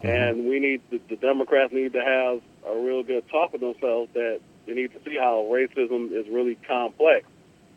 Mm-hmm. 0.04 0.08
And 0.08 0.49
we 0.49 0.60
need 0.60 0.82
the, 0.89 0.99
the 1.10 1.16
Democrats 1.16 1.72
need 1.74 1.93
to 1.93 2.02
have 2.02 2.41
a 2.68 2.80
real 2.80 3.04
good 3.04 3.28
talk 3.30 3.52
with 3.54 3.62
themselves 3.62 4.12
that 4.14 4.39
they 4.66 4.74
need 4.74 4.91
to 4.93 4.99
see 5.04 5.18
how 5.18 5.47
racism 5.52 6.12
is 6.12 6.28
really 6.30 6.56
complex. 6.68 7.26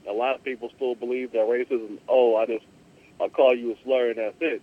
A 0.08 0.12
lot 0.12 0.34
of 0.34 0.44
people 0.44 0.70
still 0.76 0.94
believe 0.94 1.32
that 1.32 1.46
racism, 1.46 1.98
oh, 2.08 2.36
I 2.36 2.46
just 2.46 2.64
I 3.20 3.28
call 3.28 3.54
you 3.54 3.72
a 3.72 3.76
slur 3.84 4.10
and 4.10 4.18
that's 4.18 4.36
it. 4.40 4.62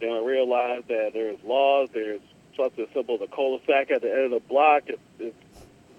They 0.00 0.06
don't 0.06 0.26
realize 0.26 0.82
that 0.88 1.10
there's 1.12 1.38
laws, 1.44 1.88
there's 1.92 2.20
something 2.56 2.84
as 2.84 2.92
simple 2.92 3.18
as 3.22 3.28
cul-de-sac 3.34 3.90
at 3.90 4.02
the 4.02 4.10
end 4.10 4.24
of 4.24 4.30
the 4.30 4.48
block. 4.48 4.84
It's, 4.86 5.00
it's 5.18 5.36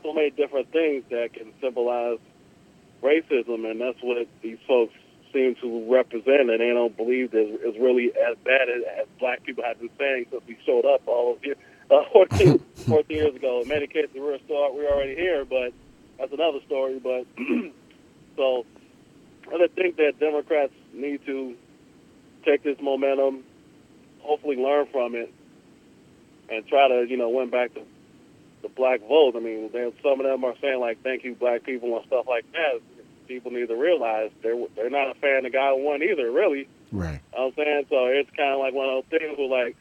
so 0.04 0.14
many 0.14 0.30
different 0.30 0.72
things 0.72 1.04
that 1.10 1.34
can 1.34 1.54
symbolize 1.62 2.20
racism, 3.02 3.70
and 3.70 3.82
that's 3.82 4.02
what 4.02 4.28
these 4.42 4.58
folks 4.68 4.94
seem 5.36 5.56
to 5.56 5.92
represent, 5.92 6.50
and 6.50 6.62
they 6.62 6.70
don't 6.70 6.96
believe 6.96 7.32
that 7.32 7.60
it's 7.62 7.78
really 7.78 8.12
as 8.16 8.38
bad 8.46 8.70
as, 8.70 8.82
as 9.02 9.08
black 9.20 9.44
people 9.44 9.64
have 9.64 9.78
been 9.80 9.90
saying 10.00 10.26
since 10.32 10.42
we 10.48 10.58
showed 10.66 10.86
up 10.86 11.02
all 11.06 11.34
of 11.34 11.46
year, 11.46 11.56
uh, 11.92 12.04
14, 12.14 12.60
14 12.88 13.18
years 13.18 13.36
ago. 13.36 13.62
In 13.62 13.68
many 13.68 13.88
cases, 13.88 14.12
we're 14.16 14.40
still 14.40 14.74
we're 14.74 14.90
already 14.90 15.16
here, 15.16 15.44
but 15.44 15.74
that's 16.18 16.32
another 16.32 16.60
story. 16.66 17.00
But 17.00 17.28
so 18.38 18.66
I 19.52 19.68
think 19.76 19.98
that 19.98 20.14
Democrats 20.20 20.74
need 20.94 21.26
to 21.26 21.56
take 22.46 22.64
this 22.64 22.78
momentum, 22.82 23.44
hopefully 24.20 24.56
learn 24.56 24.88
from 24.92 25.16
it, 25.16 25.32
and 26.50 26.66
try 26.68 26.88
to 26.88 27.06
you 27.08 27.18
know 27.18 27.30
win 27.30 27.50
back 27.50 27.74
the 27.74 27.84
the 28.62 28.70
black 28.70 29.02
vote. 29.02 29.36
I 29.36 29.40
mean, 29.40 29.70
they, 29.74 29.92
some 30.02 30.20
of 30.22 30.26
them 30.26 30.46
are 30.46 30.56
saying 30.62 30.80
like 30.80 31.04
"thank 31.04 31.26
you, 31.26 31.36
black 31.36 31.64
people" 31.64 31.98
and 31.98 32.08
stuff 32.08 32.26
like 32.28 32.50
that 32.54 32.80
people 33.28 33.52
need 33.52 33.68
to 33.68 33.76
realize 33.76 34.32
they're 34.42 34.56
they're 34.76 34.90
not 34.90 35.16
a 35.16 35.20
fan 35.20 35.46
of 35.46 35.54
guy 35.54 35.72
one 35.72 36.02
either, 36.04 36.32
really. 36.32 36.68
Right. 36.92 37.22
You 37.34 37.40
know 37.40 37.46
what 37.46 37.48
I'm 37.48 37.54
saying? 37.56 37.86
So 37.90 38.06
it's 38.08 38.30
kind 38.36 38.54
of 38.54 38.60
like 38.60 38.74
one 38.74 38.90
of 38.90 39.04
those 39.04 39.20
things 39.20 39.38
where, 39.38 39.66
like, 39.66 39.76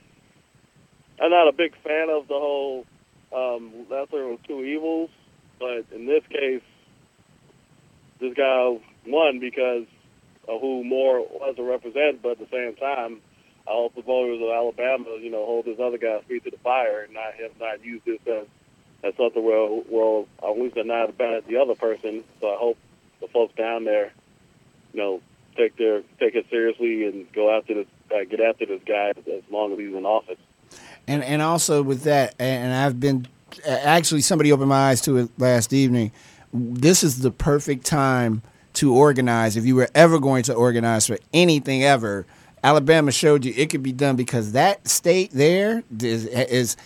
I'm 1.20 1.30
not 1.30 1.48
a 1.48 1.52
big 1.52 1.74
fan 1.82 2.08
of 2.10 2.28
the 2.28 2.34
whole 2.34 2.86
um, 3.34 3.72
lesser 3.90 4.30
of 4.30 4.42
two 4.44 4.64
evils, 4.64 5.10
but 5.58 5.84
in 5.92 6.06
this 6.06 6.24
case, 6.28 6.62
this 8.20 8.34
guy 8.34 8.78
won 9.06 9.38
because 9.40 9.86
of 10.48 10.60
who 10.60 10.84
Moore 10.84 11.20
was 11.20 11.56
to 11.56 11.62
represent, 11.62 12.22
but 12.22 12.32
at 12.32 12.38
the 12.38 12.48
same 12.50 12.74
time, 12.76 13.20
I 13.66 13.72
hope 13.72 13.94
the 13.94 14.02
voters 14.02 14.40
of 14.42 14.50
Alabama, 14.50 15.16
you 15.20 15.30
know, 15.30 15.44
hold 15.46 15.64
this 15.64 15.80
other 15.80 15.98
guy's 15.98 16.22
feet 16.24 16.44
to 16.44 16.50
the 16.50 16.58
fire 16.58 17.02
and 17.02 17.14
not 17.14 17.34
have 17.40 17.58
not 17.58 17.84
use 17.84 18.02
this 18.04 18.20
as, 18.26 18.46
as 19.02 19.14
something 19.16 19.42
where, 19.42 19.82
well, 19.88 20.26
at 20.42 20.58
least 20.58 20.74
they're 20.74 20.84
not 20.84 21.16
bad 21.16 21.34
at 21.34 21.46
the 21.46 21.56
other 21.56 21.74
person. 21.74 22.24
So 22.40 22.48
I 22.48 22.56
hope 22.58 22.76
the 23.20 23.28
folks 23.28 23.54
down 23.56 23.84
there, 23.84 24.12
you 24.92 25.00
know, 25.00 25.20
take 25.56 25.76
their 25.76 26.02
take 26.18 26.34
it 26.34 26.46
seriously 26.50 27.06
and 27.06 27.30
go 27.32 27.56
after 27.56 27.74
this, 27.74 27.86
uh, 28.14 28.24
get 28.24 28.40
after 28.40 28.66
this 28.66 28.80
guy 28.86 29.12
as 29.16 29.42
long 29.50 29.72
as 29.72 29.78
he's 29.78 29.94
in 29.94 30.04
office. 30.04 30.38
And 31.06 31.22
and 31.22 31.42
also 31.42 31.82
with 31.82 32.02
that, 32.04 32.34
and 32.38 32.72
I've 32.72 32.98
been 32.98 33.26
actually 33.66 34.20
somebody 34.20 34.52
opened 34.52 34.68
my 34.68 34.90
eyes 34.90 35.00
to 35.02 35.18
it 35.18 35.30
last 35.38 35.72
evening. 35.72 36.12
This 36.52 37.02
is 37.02 37.20
the 37.20 37.30
perfect 37.30 37.84
time 37.84 38.42
to 38.74 38.94
organize. 38.94 39.56
If 39.56 39.64
you 39.66 39.76
were 39.76 39.90
ever 39.94 40.18
going 40.18 40.44
to 40.44 40.54
organize 40.54 41.06
for 41.06 41.18
anything 41.32 41.84
ever, 41.84 42.26
Alabama 42.62 43.12
showed 43.12 43.44
you 43.44 43.52
it 43.56 43.70
could 43.70 43.82
be 43.82 43.92
done 43.92 44.16
because 44.16 44.52
that 44.52 44.88
state 44.88 45.30
there 45.32 45.82
is, 46.00 46.26
is 46.26 46.76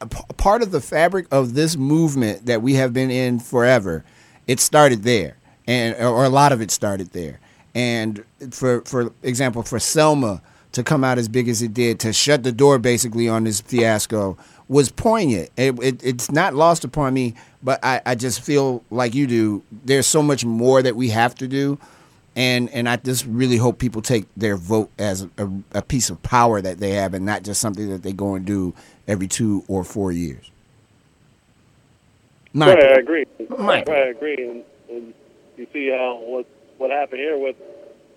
a 0.00 0.06
part 0.06 0.62
of 0.62 0.70
the 0.70 0.80
fabric 0.80 1.26
of 1.30 1.54
this 1.54 1.76
movement 1.76 2.46
that 2.46 2.62
we 2.62 2.74
have 2.74 2.92
been 2.92 3.10
in 3.10 3.40
forever. 3.40 4.04
It 4.46 4.60
started 4.60 5.02
there 5.02 5.37
and 5.68 5.94
or 6.02 6.24
a 6.24 6.28
lot 6.28 6.50
of 6.50 6.60
it 6.60 6.72
started 6.72 7.12
there. 7.12 7.38
And 7.74 8.24
for 8.50 8.80
for 8.80 9.12
example, 9.22 9.62
for 9.62 9.78
Selma 9.78 10.42
to 10.72 10.82
come 10.82 11.04
out 11.04 11.18
as 11.18 11.28
big 11.28 11.48
as 11.48 11.62
it 11.62 11.72
did, 11.72 12.00
to 12.00 12.12
shut 12.12 12.42
the 12.42 12.52
door 12.52 12.78
basically 12.78 13.28
on 13.28 13.44
this 13.44 13.60
fiasco 13.60 14.36
was 14.68 14.90
poignant. 14.90 15.50
It, 15.56 15.78
it, 15.82 16.04
it's 16.04 16.30
not 16.30 16.54
lost 16.54 16.84
upon 16.84 17.14
me, 17.14 17.34
but 17.62 17.82
I, 17.82 18.00
I 18.04 18.14
just 18.14 18.40
feel 18.42 18.82
like 18.90 19.14
you 19.14 19.26
do. 19.26 19.62
There's 19.84 20.06
so 20.06 20.22
much 20.22 20.44
more 20.44 20.82
that 20.82 20.94
we 20.94 21.08
have 21.08 21.34
to 21.36 21.48
do. 21.48 21.78
And, 22.36 22.70
and 22.70 22.88
I 22.88 22.96
just 22.96 23.24
really 23.26 23.56
hope 23.56 23.78
people 23.78 24.02
take 24.02 24.26
their 24.36 24.56
vote 24.56 24.90
as 24.98 25.26
a, 25.38 25.50
a 25.72 25.82
piece 25.82 26.10
of 26.10 26.22
power 26.22 26.60
that 26.60 26.78
they 26.78 26.90
have 26.90 27.14
and 27.14 27.26
not 27.26 27.42
just 27.42 27.60
something 27.60 27.88
that 27.88 28.02
they 28.02 28.12
go 28.12 28.34
and 28.34 28.44
do 28.44 28.74
every 29.08 29.26
two 29.26 29.64
or 29.66 29.82
four 29.82 30.12
years. 30.12 30.50
My 32.52 32.74
right, 32.74 32.84
I 32.84 33.00
agree. 33.00 33.24
Right, 33.48 33.88
I 33.88 33.96
agree. 34.08 34.36
And, 34.36 34.64
and 34.88 35.14
you 35.58 35.66
see 35.72 35.90
how 35.90 36.20
what 36.22 36.46
what 36.78 36.90
happened 36.90 37.20
here 37.20 37.36
with 37.36 37.56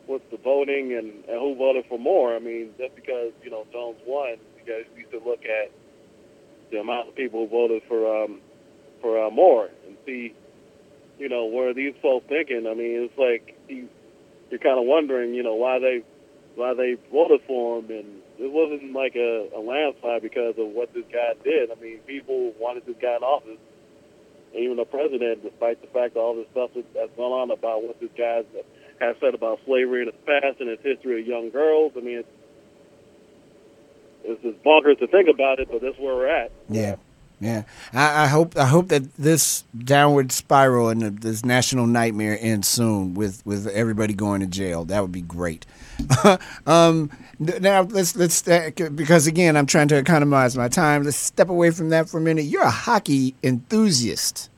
with 0.08 0.22
the 0.32 0.38
voting 0.38 0.94
and, 0.94 1.26
and 1.26 1.40
who 1.40 1.56
voted 1.56 1.86
for 1.88 1.98
Moore. 1.98 2.36
I 2.36 2.40
mean, 2.40 2.72
just 2.78 2.96
because 2.96 3.32
you 3.44 3.50
know 3.50 3.66
Jones 3.72 3.98
won, 4.06 4.38
you 4.58 4.72
guys 4.74 4.86
need 4.96 5.10
to 5.12 5.28
look 5.28 5.44
at 5.46 5.72
the 6.72 6.80
amount 6.80 7.10
of 7.10 7.16
people 7.16 7.42
who 7.42 7.50
voted 7.50 7.84
for 7.88 8.24
um, 8.24 8.40
for 9.02 9.26
uh, 9.26 9.30
Moore 9.30 9.70
and 9.88 9.98
see, 10.06 10.34
you 11.18 11.30
know, 11.30 11.46
where 11.46 11.74
these 11.74 11.94
folks 12.02 12.28
thinking. 12.30 12.68
I 12.70 12.74
mean, 12.74 13.10
it's 13.10 13.18
like 13.18 13.58
you, 13.68 13.90
you're 14.50 14.60
kind 14.60 14.80
of 14.80 14.86
wondering, 14.86 15.34
you 15.34 15.44
know, 15.44 15.56
why 15.56 15.80
they 15.80 16.04
why 16.56 16.74
they 16.74 16.98
voted 17.12 17.42
for 17.48 17.80
him, 17.80 17.90
and 17.90 18.22
it 18.38 18.52
wasn't 18.52 18.94
like 18.94 19.16
a, 19.16 19.50
a 19.56 19.60
landslide 19.60 20.22
because 20.22 20.56
of 20.58 20.68
what 20.68 20.94
this 20.94 21.06
guy 21.12 21.34
did. 21.44 21.72
I 21.72 21.76
mean, 21.82 22.00
people 22.06 22.54
wanted 22.60 22.86
this 22.86 22.98
guy 23.02 23.16
in 23.16 23.24
office 23.24 23.58
even 24.54 24.78
the 24.78 24.86
president, 24.86 25.44
despite 25.44 25.82
the 25.82 25.88
fact 25.88 26.18
all 26.18 26.36
this 26.36 26.48
stuff 26.52 26.72
that's 26.74 27.16
gone 27.16 27.32
on 27.32 27.52
about 27.52 27.84
what 27.84 28.00
this 28.00 28.10
guy 28.18 28.44
has 29.00 29.16
said 29.20 29.34
about 29.34 29.60
slavery 29.66 30.02
in 30.02 30.08
his 30.08 30.22
past 30.26 30.60
and 30.60 30.70
his 30.70 30.80
history 30.84 31.22
of 31.22 31.28
young 31.28 31.50
girls. 31.50 31.94
I 31.96 32.02
mean, 32.02 32.20
it's, 32.20 32.30
it's 34.24 34.42
just 34.44 34.64
bonkers 34.64 35.00
to 35.00 35.08
think 35.08 35.30
about 35.30 35.60
it, 35.60 35.70
but 35.72 35.82
that's 35.82 35.98
where 35.98 36.16
we're 36.16 36.28
at. 36.28 36.52
Yeah. 36.70 36.96
Yeah, 37.42 37.64
I, 37.92 38.26
I, 38.26 38.28
hope 38.28 38.56
I 38.56 38.68
hope 38.68 38.90
that 38.90 39.16
this 39.16 39.64
downward 39.76 40.32
spiral 40.32 40.90
and 40.90 41.02
this 41.22 41.44
national 41.44 41.88
nightmare 41.88 42.38
ends 42.40 42.68
soon 42.68 43.16
with, 43.16 43.44
with 43.48 43.66
everybody 43.66 44.14
going 44.14 44.42
to 44.42 44.46
jail. 44.46 44.86
That 44.86 45.02
would 45.02 45.12
be 45.12 45.24
great. 45.24 45.66
um, 46.68 47.10
now 47.40 47.82
let's 47.82 48.16
let's 48.16 48.48
uh, 48.48 48.70
because 48.94 49.26
again 49.26 49.58
I'm 49.58 49.66
trying 49.66 49.88
to 49.88 49.98
economize 49.98 50.56
my 50.56 50.68
time. 50.68 51.02
Let's 51.02 51.18
step 51.18 51.50
away 51.50 51.72
from 51.72 51.90
that 51.90 52.08
for 52.08 52.20
a 52.20 52.22
minute. 52.22 52.46
You're 52.46 52.62
a 52.62 52.70
hockey 52.70 53.34
enthusiast. 53.42 54.51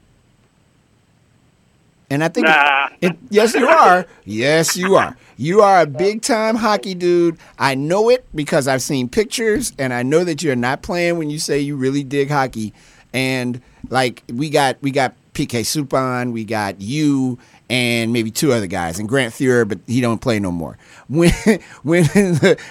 And 2.09 2.23
I 2.23 2.27
think, 2.27 2.47
Nah. 2.47 2.89
it, 3.01 3.17
yes, 3.29 3.53
you 3.55 3.67
are. 3.67 4.05
Yes, 4.25 4.75
you 4.77 4.95
are. 4.95 5.15
You 5.37 5.61
are 5.61 5.81
a 5.81 5.85
big 5.87 6.21
time 6.21 6.55
hockey 6.55 6.93
dude. 6.93 7.37
I 7.57 7.75
know 7.75 8.09
it 8.09 8.25
because 8.35 8.67
I've 8.67 8.81
seen 8.81 9.09
pictures, 9.09 9.73
and 9.79 9.93
I 9.93 10.03
know 10.03 10.23
that 10.23 10.43
you're 10.43 10.55
not 10.55 10.83
playing 10.83 11.17
when 11.17 11.29
you 11.29 11.39
say 11.39 11.59
you 11.59 11.75
really 11.75 12.03
dig 12.03 12.29
hockey. 12.29 12.73
And 13.13 13.61
like 13.89 14.23
we 14.31 14.49
got 14.49 14.77
we 14.81 14.91
got 14.91 15.15
PK 15.33 15.61
Subban, 15.61 16.31
we 16.33 16.43
got 16.45 16.79
you, 16.81 17.39
and 17.69 18.13
maybe 18.13 18.29
two 18.29 18.51
other 18.53 18.67
guys, 18.67 18.99
and 18.99 19.09
Grant 19.09 19.33
Fuhr, 19.33 19.67
but 19.67 19.79
he 19.87 19.99
don't 20.01 20.19
play 20.21 20.39
no 20.39 20.51
more. 20.51 20.77
When 21.09 21.31
when 21.83 22.05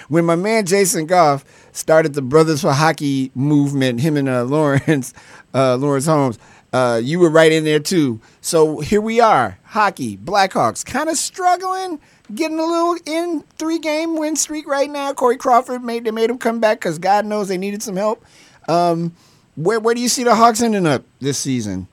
when 0.09 0.25
my 0.25 0.35
man 0.35 0.65
Jason 0.65 1.05
Goff 1.05 1.43
started 1.71 2.13
the 2.13 2.21
Brothers 2.21 2.61
for 2.61 2.71
Hockey 2.71 3.31
movement, 3.35 3.99
him 4.01 4.15
and 4.17 4.27
uh, 4.29 4.43
Lawrence 4.43 5.13
uh, 5.53 5.75
Lawrence 5.77 6.05
Holmes, 6.07 6.39
uh, 6.73 6.99
you 7.01 7.19
were 7.19 7.29
right 7.29 7.51
in 7.51 7.63
there 7.63 7.79
too. 7.79 8.19
So 8.41 8.79
here 8.79 8.99
we 8.99 9.19
are, 9.19 9.59
hockey, 9.63 10.17
Blackhawks, 10.17 10.83
kind 10.83 11.07
of 11.07 11.17
struggling, 11.17 11.99
getting 12.33 12.59
a 12.59 12.65
little 12.65 12.97
in 13.05 13.41
three 13.57 13.77
game 13.77 14.17
win 14.17 14.35
streak 14.35 14.67
right 14.67 14.89
now. 14.89 15.13
Corey 15.13 15.37
Crawford 15.37 15.83
made 15.83 16.03
they 16.03 16.11
made 16.11 16.31
him 16.31 16.39
come 16.39 16.59
back 16.59 16.79
because 16.79 16.97
God 16.97 17.25
knows 17.25 17.47
they 17.47 17.59
needed 17.59 17.83
some 17.83 17.95
help. 17.95 18.25
Um, 18.67 19.13
where 19.55 19.79
where 19.79 19.93
do 19.93 20.01
you 20.01 20.09
see 20.09 20.23
the 20.23 20.35
Hawks 20.35 20.61
ending 20.61 20.87
up 20.87 21.03
this 21.21 21.37
season? 21.37 21.87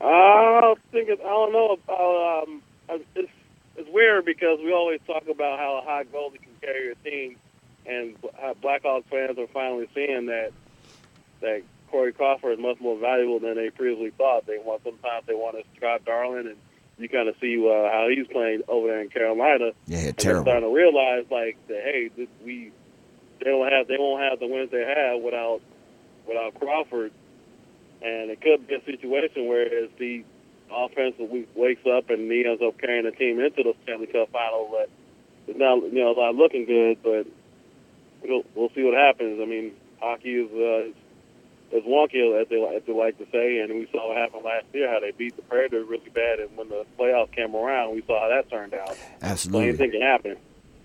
I 0.00 0.60
don't 0.60 0.78
think 0.92 1.08
it, 1.08 1.18
I 1.20 1.28
don't 1.28 1.52
know 1.52 1.76
about 1.84 2.44
um, 2.44 2.62
it's 3.16 3.32
it's 3.76 3.90
weird 3.90 4.24
because 4.24 4.60
we 4.60 4.72
always 4.72 5.00
talk 5.08 5.26
about 5.28 5.58
how 5.58 5.78
a 5.78 5.84
hot 5.84 6.06
goalie 6.12 6.40
can 6.40 6.52
carry 6.60 6.84
your 6.84 6.94
team, 7.04 7.36
and 7.84 8.16
Blackhawks 8.62 9.04
fans 9.10 9.38
are 9.38 9.48
finally 9.48 9.88
seeing 9.92 10.26
that 10.26 10.52
that 11.40 11.62
Corey 11.90 12.12
Crawford 12.12 12.52
is 12.54 12.58
much 12.58 12.80
more 12.80 12.98
valuable 12.98 13.40
than 13.40 13.56
they 13.56 13.70
previously 13.70 14.10
thought. 14.10 14.46
They 14.46 14.58
want 14.58 14.82
sometimes 14.84 15.26
they 15.26 15.34
want 15.34 15.56
to 15.56 15.64
Scott 15.76 16.04
Darling, 16.04 16.46
and 16.46 16.56
you 16.98 17.08
kind 17.08 17.28
of 17.28 17.34
see 17.40 17.56
uh, 17.58 17.90
how 17.90 18.08
he's 18.08 18.26
playing 18.28 18.62
over 18.68 18.88
there 18.88 19.00
in 19.00 19.08
Carolina. 19.08 19.70
Yeah, 19.86 19.98
And 19.98 20.04
they're 20.06 20.12
terrible. 20.12 20.44
starting 20.44 20.68
to 20.68 20.74
realize 20.74 21.24
like 21.30 21.56
that. 21.68 21.80
Hey, 21.82 22.10
this, 22.16 22.28
we 22.44 22.72
they 23.40 23.50
don't 23.50 23.70
have 23.70 23.86
they 23.88 23.96
won't 23.98 24.22
have 24.22 24.40
the 24.40 24.46
wins 24.46 24.70
they 24.70 24.84
have 24.84 25.22
without 25.22 25.60
without 26.26 26.58
Crawford, 26.58 27.12
and 28.02 28.30
it 28.30 28.40
could 28.40 28.66
be 28.66 28.74
a 28.74 28.84
situation 28.84 29.46
where 29.46 29.62
it's 29.62 29.92
the 29.98 30.24
offense 30.70 31.14
wakes 31.54 31.86
up 31.86 32.10
and 32.10 32.30
he 32.30 32.44
ends 32.44 32.60
up 32.62 32.78
carrying 32.78 33.04
the 33.04 33.12
team 33.12 33.40
into 33.40 33.62
the 33.62 33.74
Stanley 33.84 34.06
Cup 34.06 34.30
final. 34.30 34.68
But 34.70 34.90
it's 35.46 35.58
not 35.58 35.82
you 35.82 36.04
know 36.04 36.12
not 36.12 36.34
looking 36.34 36.66
good. 36.66 36.98
But 37.02 37.26
we'll 38.22 38.42
we'll 38.54 38.70
see 38.74 38.82
what 38.82 38.94
happens. 38.94 39.40
I 39.40 39.46
mean, 39.46 39.72
hockey 40.00 40.34
is 40.34 40.50
uh, 40.52 40.92
is 41.72 41.84
wonky 41.84 42.40
as 42.40 42.48
they 42.48 42.62
as 42.76 42.82
they 42.86 42.92
like 42.92 43.18
to 43.18 43.26
say, 43.30 43.58
and 43.60 43.72
we 43.74 43.88
saw 43.92 44.08
what 44.08 44.16
happened 44.16 44.44
last 44.44 44.64
year 44.72 44.90
how 44.90 45.00
they 45.00 45.10
beat 45.12 45.36
the 45.36 45.42
Predators 45.42 45.86
really 45.88 46.10
bad, 46.14 46.40
and 46.40 46.56
when 46.56 46.68
the 46.68 46.84
playoffs 46.98 47.32
came 47.32 47.54
around, 47.54 47.94
we 47.94 48.02
saw 48.06 48.20
how 48.20 48.28
that 48.28 48.48
turned 48.50 48.74
out. 48.74 48.90
Absolutely, 48.90 49.06
So 49.20 49.26
Absolutely. 49.26 49.68
anything 49.68 49.90
can 49.92 50.00
happen. 50.02 50.36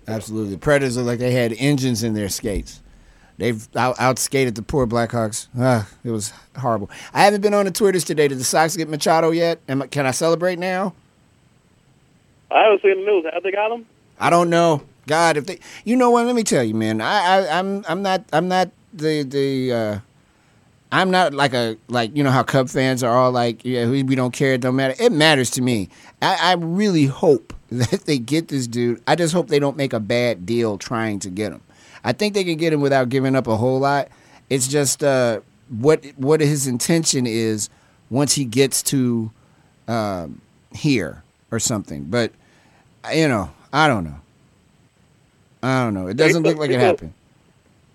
Absolutely. 0.06 0.56
Predators 0.58 0.96
look 0.96 1.06
like 1.06 1.18
they 1.18 1.30
had 1.32 1.54
engines 1.54 2.02
in 2.02 2.12
their 2.14 2.28
skates. 2.28 2.80
They've 3.38 3.66
out, 3.74 3.96
outskated 3.96 4.54
the 4.54 4.62
poor 4.62 4.86
Blackhawks. 4.86 5.48
Ah, 5.58 5.88
it 6.04 6.10
was 6.10 6.32
horrible. 6.56 6.88
I 7.12 7.22
haven't 7.24 7.40
been 7.40 7.54
on 7.54 7.64
the 7.64 7.70
Twitters 7.72 8.04
today. 8.04 8.28
Did 8.28 8.38
the 8.38 8.44
Sox 8.44 8.76
get 8.76 8.88
Machado 8.88 9.30
yet? 9.32 9.58
Am, 9.68 9.82
I- 9.82 9.86
can 9.88 10.06
I 10.06 10.12
celebrate 10.12 10.58
now? 10.58 10.94
I 12.50 12.64
haven't 12.64 12.82
seen 12.82 13.00
the 13.00 13.06
news. 13.10 13.24
Have 13.32 13.42
they 13.42 13.50
got 13.50 13.72
him? 13.72 13.86
I 14.20 14.30
don't 14.30 14.50
know. 14.50 14.82
God, 15.08 15.36
if 15.36 15.46
they, 15.46 15.58
you 15.84 15.96
know 15.96 16.10
what? 16.10 16.26
Let 16.26 16.36
me 16.36 16.44
tell 16.44 16.62
you, 16.62 16.74
man. 16.74 17.00
I, 17.00 17.40
I 17.46 17.58
I'm, 17.58 17.84
I'm 17.88 18.02
not, 18.02 18.24
I'm 18.32 18.46
not 18.48 18.70
the, 18.92 19.22
the, 19.22 19.72
uh, 19.72 19.98
I'm 20.94 21.10
not 21.10 21.34
like 21.34 21.54
a, 21.54 21.76
like 21.88 22.16
you 22.16 22.22
know 22.22 22.30
how 22.30 22.44
Cub 22.44 22.68
fans 22.68 23.02
are 23.02 23.16
all 23.16 23.32
like, 23.32 23.64
yeah, 23.64 23.90
we, 23.90 24.04
we 24.04 24.14
don't 24.14 24.30
care. 24.30 24.52
It 24.52 24.60
don't 24.60 24.76
matter. 24.76 24.94
It 25.00 25.10
matters 25.10 25.50
to 25.50 25.60
me. 25.60 25.88
I, 26.22 26.38
I 26.40 26.52
really 26.52 27.06
hope 27.06 27.52
that 27.72 28.02
they 28.06 28.16
get 28.16 28.46
this 28.46 28.68
dude. 28.68 29.02
I 29.08 29.16
just 29.16 29.34
hope 29.34 29.48
they 29.48 29.58
don't 29.58 29.76
make 29.76 29.92
a 29.92 29.98
bad 29.98 30.46
deal 30.46 30.78
trying 30.78 31.18
to 31.18 31.30
get 31.30 31.50
him. 31.50 31.62
I 32.04 32.12
think 32.12 32.34
they 32.34 32.44
can 32.44 32.58
get 32.58 32.72
him 32.72 32.80
without 32.80 33.08
giving 33.08 33.34
up 33.34 33.48
a 33.48 33.56
whole 33.56 33.80
lot. 33.80 34.08
It's 34.48 34.68
just 34.68 35.02
uh, 35.02 35.40
what 35.68 36.04
what 36.16 36.40
his 36.40 36.68
intention 36.68 37.26
is 37.26 37.70
once 38.08 38.34
he 38.34 38.44
gets 38.44 38.80
to 38.84 39.32
um, 39.88 40.40
here 40.72 41.24
or 41.50 41.58
something. 41.58 42.04
But 42.04 42.30
you 43.12 43.26
know, 43.26 43.50
I 43.72 43.88
don't 43.88 44.04
know. 44.04 44.20
I 45.60 45.82
don't 45.82 45.94
know. 45.94 46.06
It 46.06 46.16
doesn't 46.16 46.44
look 46.44 46.56
like 46.56 46.70
it 46.70 46.78
happened. 46.78 47.14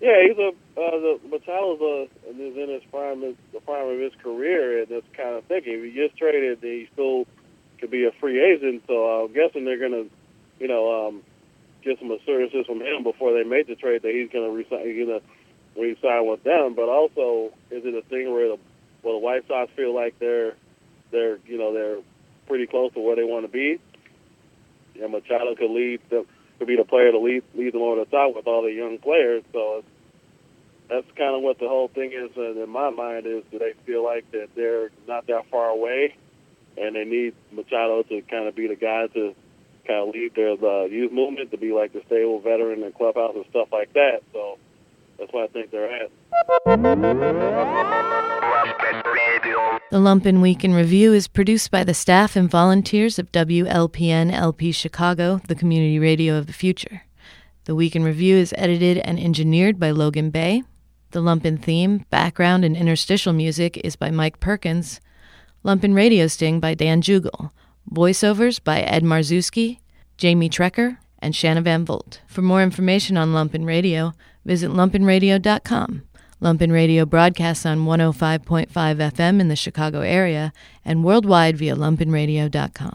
Yeah, 0.01 0.21
he's 0.27 0.37
a 0.37 0.51
uh, 0.79 0.99
the 0.99 1.19
Machado's 1.29 1.81
a 1.81 2.03
is 2.29 2.55
in 2.55 2.69
his 2.69 2.83
prime 2.91 3.21
the 3.21 3.59
prime 3.65 3.89
of 3.89 3.99
his 3.99 4.13
career, 4.23 4.79
and 4.79 4.87
that's 4.87 5.05
kind 5.15 5.35
of 5.35 5.43
thinking. 5.45 5.73
If 5.73 5.83
he 5.83 5.91
gets 5.91 6.15
traded, 6.15 6.59
he 6.61 6.87
still 6.93 7.25
could 7.79 7.91
be 7.91 8.05
a 8.05 8.11
free 8.19 8.41
agent. 8.41 8.83
So 8.87 9.25
I'm 9.25 9.33
guessing 9.33 9.65
they're 9.65 9.79
gonna, 9.79 10.05
you 10.59 10.67
know, 10.67 11.07
um, 11.07 11.21
get 11.83 11.99
some 11.99 12.11
assurances 12.11 12.65
from 12.65 12.81
him 12.81 13.03
before 13.03 13.33
they 13.33 13.43
make 13.43 13.67
the 13.67 13.75
trade 13.75 14.03
that 14.03 14.13
he's 14.13 14.29
gonna 14.31 14.51
resign, 14.51 14.87
he's 14.87 15.05
gonna 15.05 15.21
re-sign 15.77 16.27
with 16.27 16.43
them. 16.43 16.75
But 16.75 16.87
also, 16.89 17.53
is 17.71 17.83
it 17.85 17.93
a 17.93 18.01
thing 18.03 18.31
where 18.31 18.49
the 18.49 18.57
well 19.03 19.15
the 19.15 19.19
White 19.19 19.47
Sox 19.47 19.71
feel 19.75 19.93
like 19.93 20.17
they're 20.19 20.53
they're 21.11 21.39
you 21.45 21.57
know 21.57 21.73
they're 21.73 21.97
pretty 22.47 22.67
close 22.67 22.93
to 22.93 22.99
where 22.99 23.15
they 23.15 23.23
want 23.23 23.45
to 23.45 23.51
be, 23.51 23.79
and 25.01 25.11
Machado 25.11 25.55
could 25.55 25.71
lead 25.71 25.99
them 26.09 26.25
could 26.57 26.67
be 26.67 26.75
the 26.75 26.83
player 26.83 27.11
to 27.11 27.19
lead 27.19 27.43
lead 27.55 27.73
them 27.73 27.81
over 27.81 28.03
the 28.03 28.05
top 28.05 28.35
with 28.35 28.47
all 28.47 28.61
the 28.61 28.71
young 28.71 28.97
players. 28.97 29.43
So 29.51 29.77
it's, 29.79 29.87
that's 30.89 31.07
kind 31.15 31.35
of 31.35 31.41
what 31.41 31.59
the 31.59 31.67
whole 31.67 31.87
thing 31.87 32.11
is 32.11 32.31
uh, 32.37 32.61
in 32.61 32.69
my 32.69 32.89
mind 32.89 33.25
is 33.25 33.43
do 33.51 33.59
they 33.59 33.73
feel 33.85 34.03
like 34.03 34.29
that 34.31 34.49
they're 34.55 34.89
not 35.07 35.27
that 35.27 35.49
far 35.49 35.69
away 35.69 36.15
and 36.77 36.95
they 36.95 37.05
need 37.05 37.35
Machado 37.51 38.03
to 38.03 38.21
kind 38.23 38.47
of 38.47 38.55
be 38.55 38.67
the 38.67 38.75
guy 38.75 39.07
to 39.07 39.35
kind 39.85 40.07
of 40.07 40.13
lead 40.13 40.33
their 40.35 40.51
uh, 40.51 40.85
youth 40.85 41.11
movement 41.11 41.51
to 41.51 41.57
be 41.57 41.71
like 41.71 41.93
the 41.93 42.01
stable 42.05 42.39
veteran 42.39 42.83
in 42.83 42.91
clubhouse 42.93 43.35
and 43.35 43.45
stuff 43.49 43.67
like 43.71 43.91
that. 43.93 44.21
So 44.33 44.57
that's 45.17 45.31
why 45.33 45.45
I 45.45 45.47
think 45.47 45.71
they're 45.71 45.91
at. 45.91 46.11
The 49.91 49.97
Lumpen 49.97 50.41
Week 50.41 50.63
in 50.63 50.73
Review 50.73 51.13
is 51.13 51.27
produced 51.27 51.71
by 51.71 51.83
the 51.83 51.93
staff 51.93 52.35
and 52.35 52.49
volunteers 52.49 53.17
of 53.17 53.31
WLPN 53.31 54.31
LP 54.31 54.71
Chicago, 54.71 55.41
the 55.47 55.55
community 55.55 55.99
radio 55.99 56.35
of 56.35 56.47
the 56.47 56.53
future. 56.53 57.03
The 57.65 57.75
Week 57.75 57.95
in 57.95 58.03
Review 58.03 58.37
is 58.37 58.53
edited 58.57 58.99
and 58.99 59.19
engineered 59.19 59.79
by 59.79 59.91
Logan 59.91 60.29
Bay. 60.29 60.63
The 61.11 61.21
Lumpen 61.21 61.61
theme, 61.61 62.05
background, 62.09 62.63
and 62.63 62.77
interstitial 62.77 63.33
music 63.33 63.77
is 63.77 63.95
by 63.95 64.11
Mike 64.11 64.39
Perkins. 64.39 65.01
Lumpen 65.65 65.95
Radio 65.95 66.27
Sting 66.27 66.59
by 66.59 66.75
Dan 66.75 67.01
Jugel. 67.01 67.51
Voiceovers 67.91 68.63
by 68.63 68.81
Ed 68.81 69.03
Marzewski, 69.03 69.79
Jamie 70.17 70.49
Trecker, 70.49 70.97
and 71.19 71.35
Shanna 71.35 71.61
Van 71.61 71.83
Volt. 71.83 72.21
For 72.27 72.43
more 72.43 72.61
information 72.61 73.17
on 73.17 73.33
Lumpen 73.33 73.65
Radio, 73.65 74.13
visit 74.45 74.69
lumpenradio.com. 74.69 76.03
Lumpen 76.41 76.71
Radio 76.71 77.05
broadcasts 77.05 77.65
on 77.65 77.79
105.5 77.79 78.67
FM 78.69 79.41
in 79.41 79.47
the 79.49 79.55
Chicago 79.55 80.01
area 80.01 80.53
and 80.85 81.03
worldwide 81.03 81.57
via 81.57 81.75
lumpenradio.com. 81.75 82.93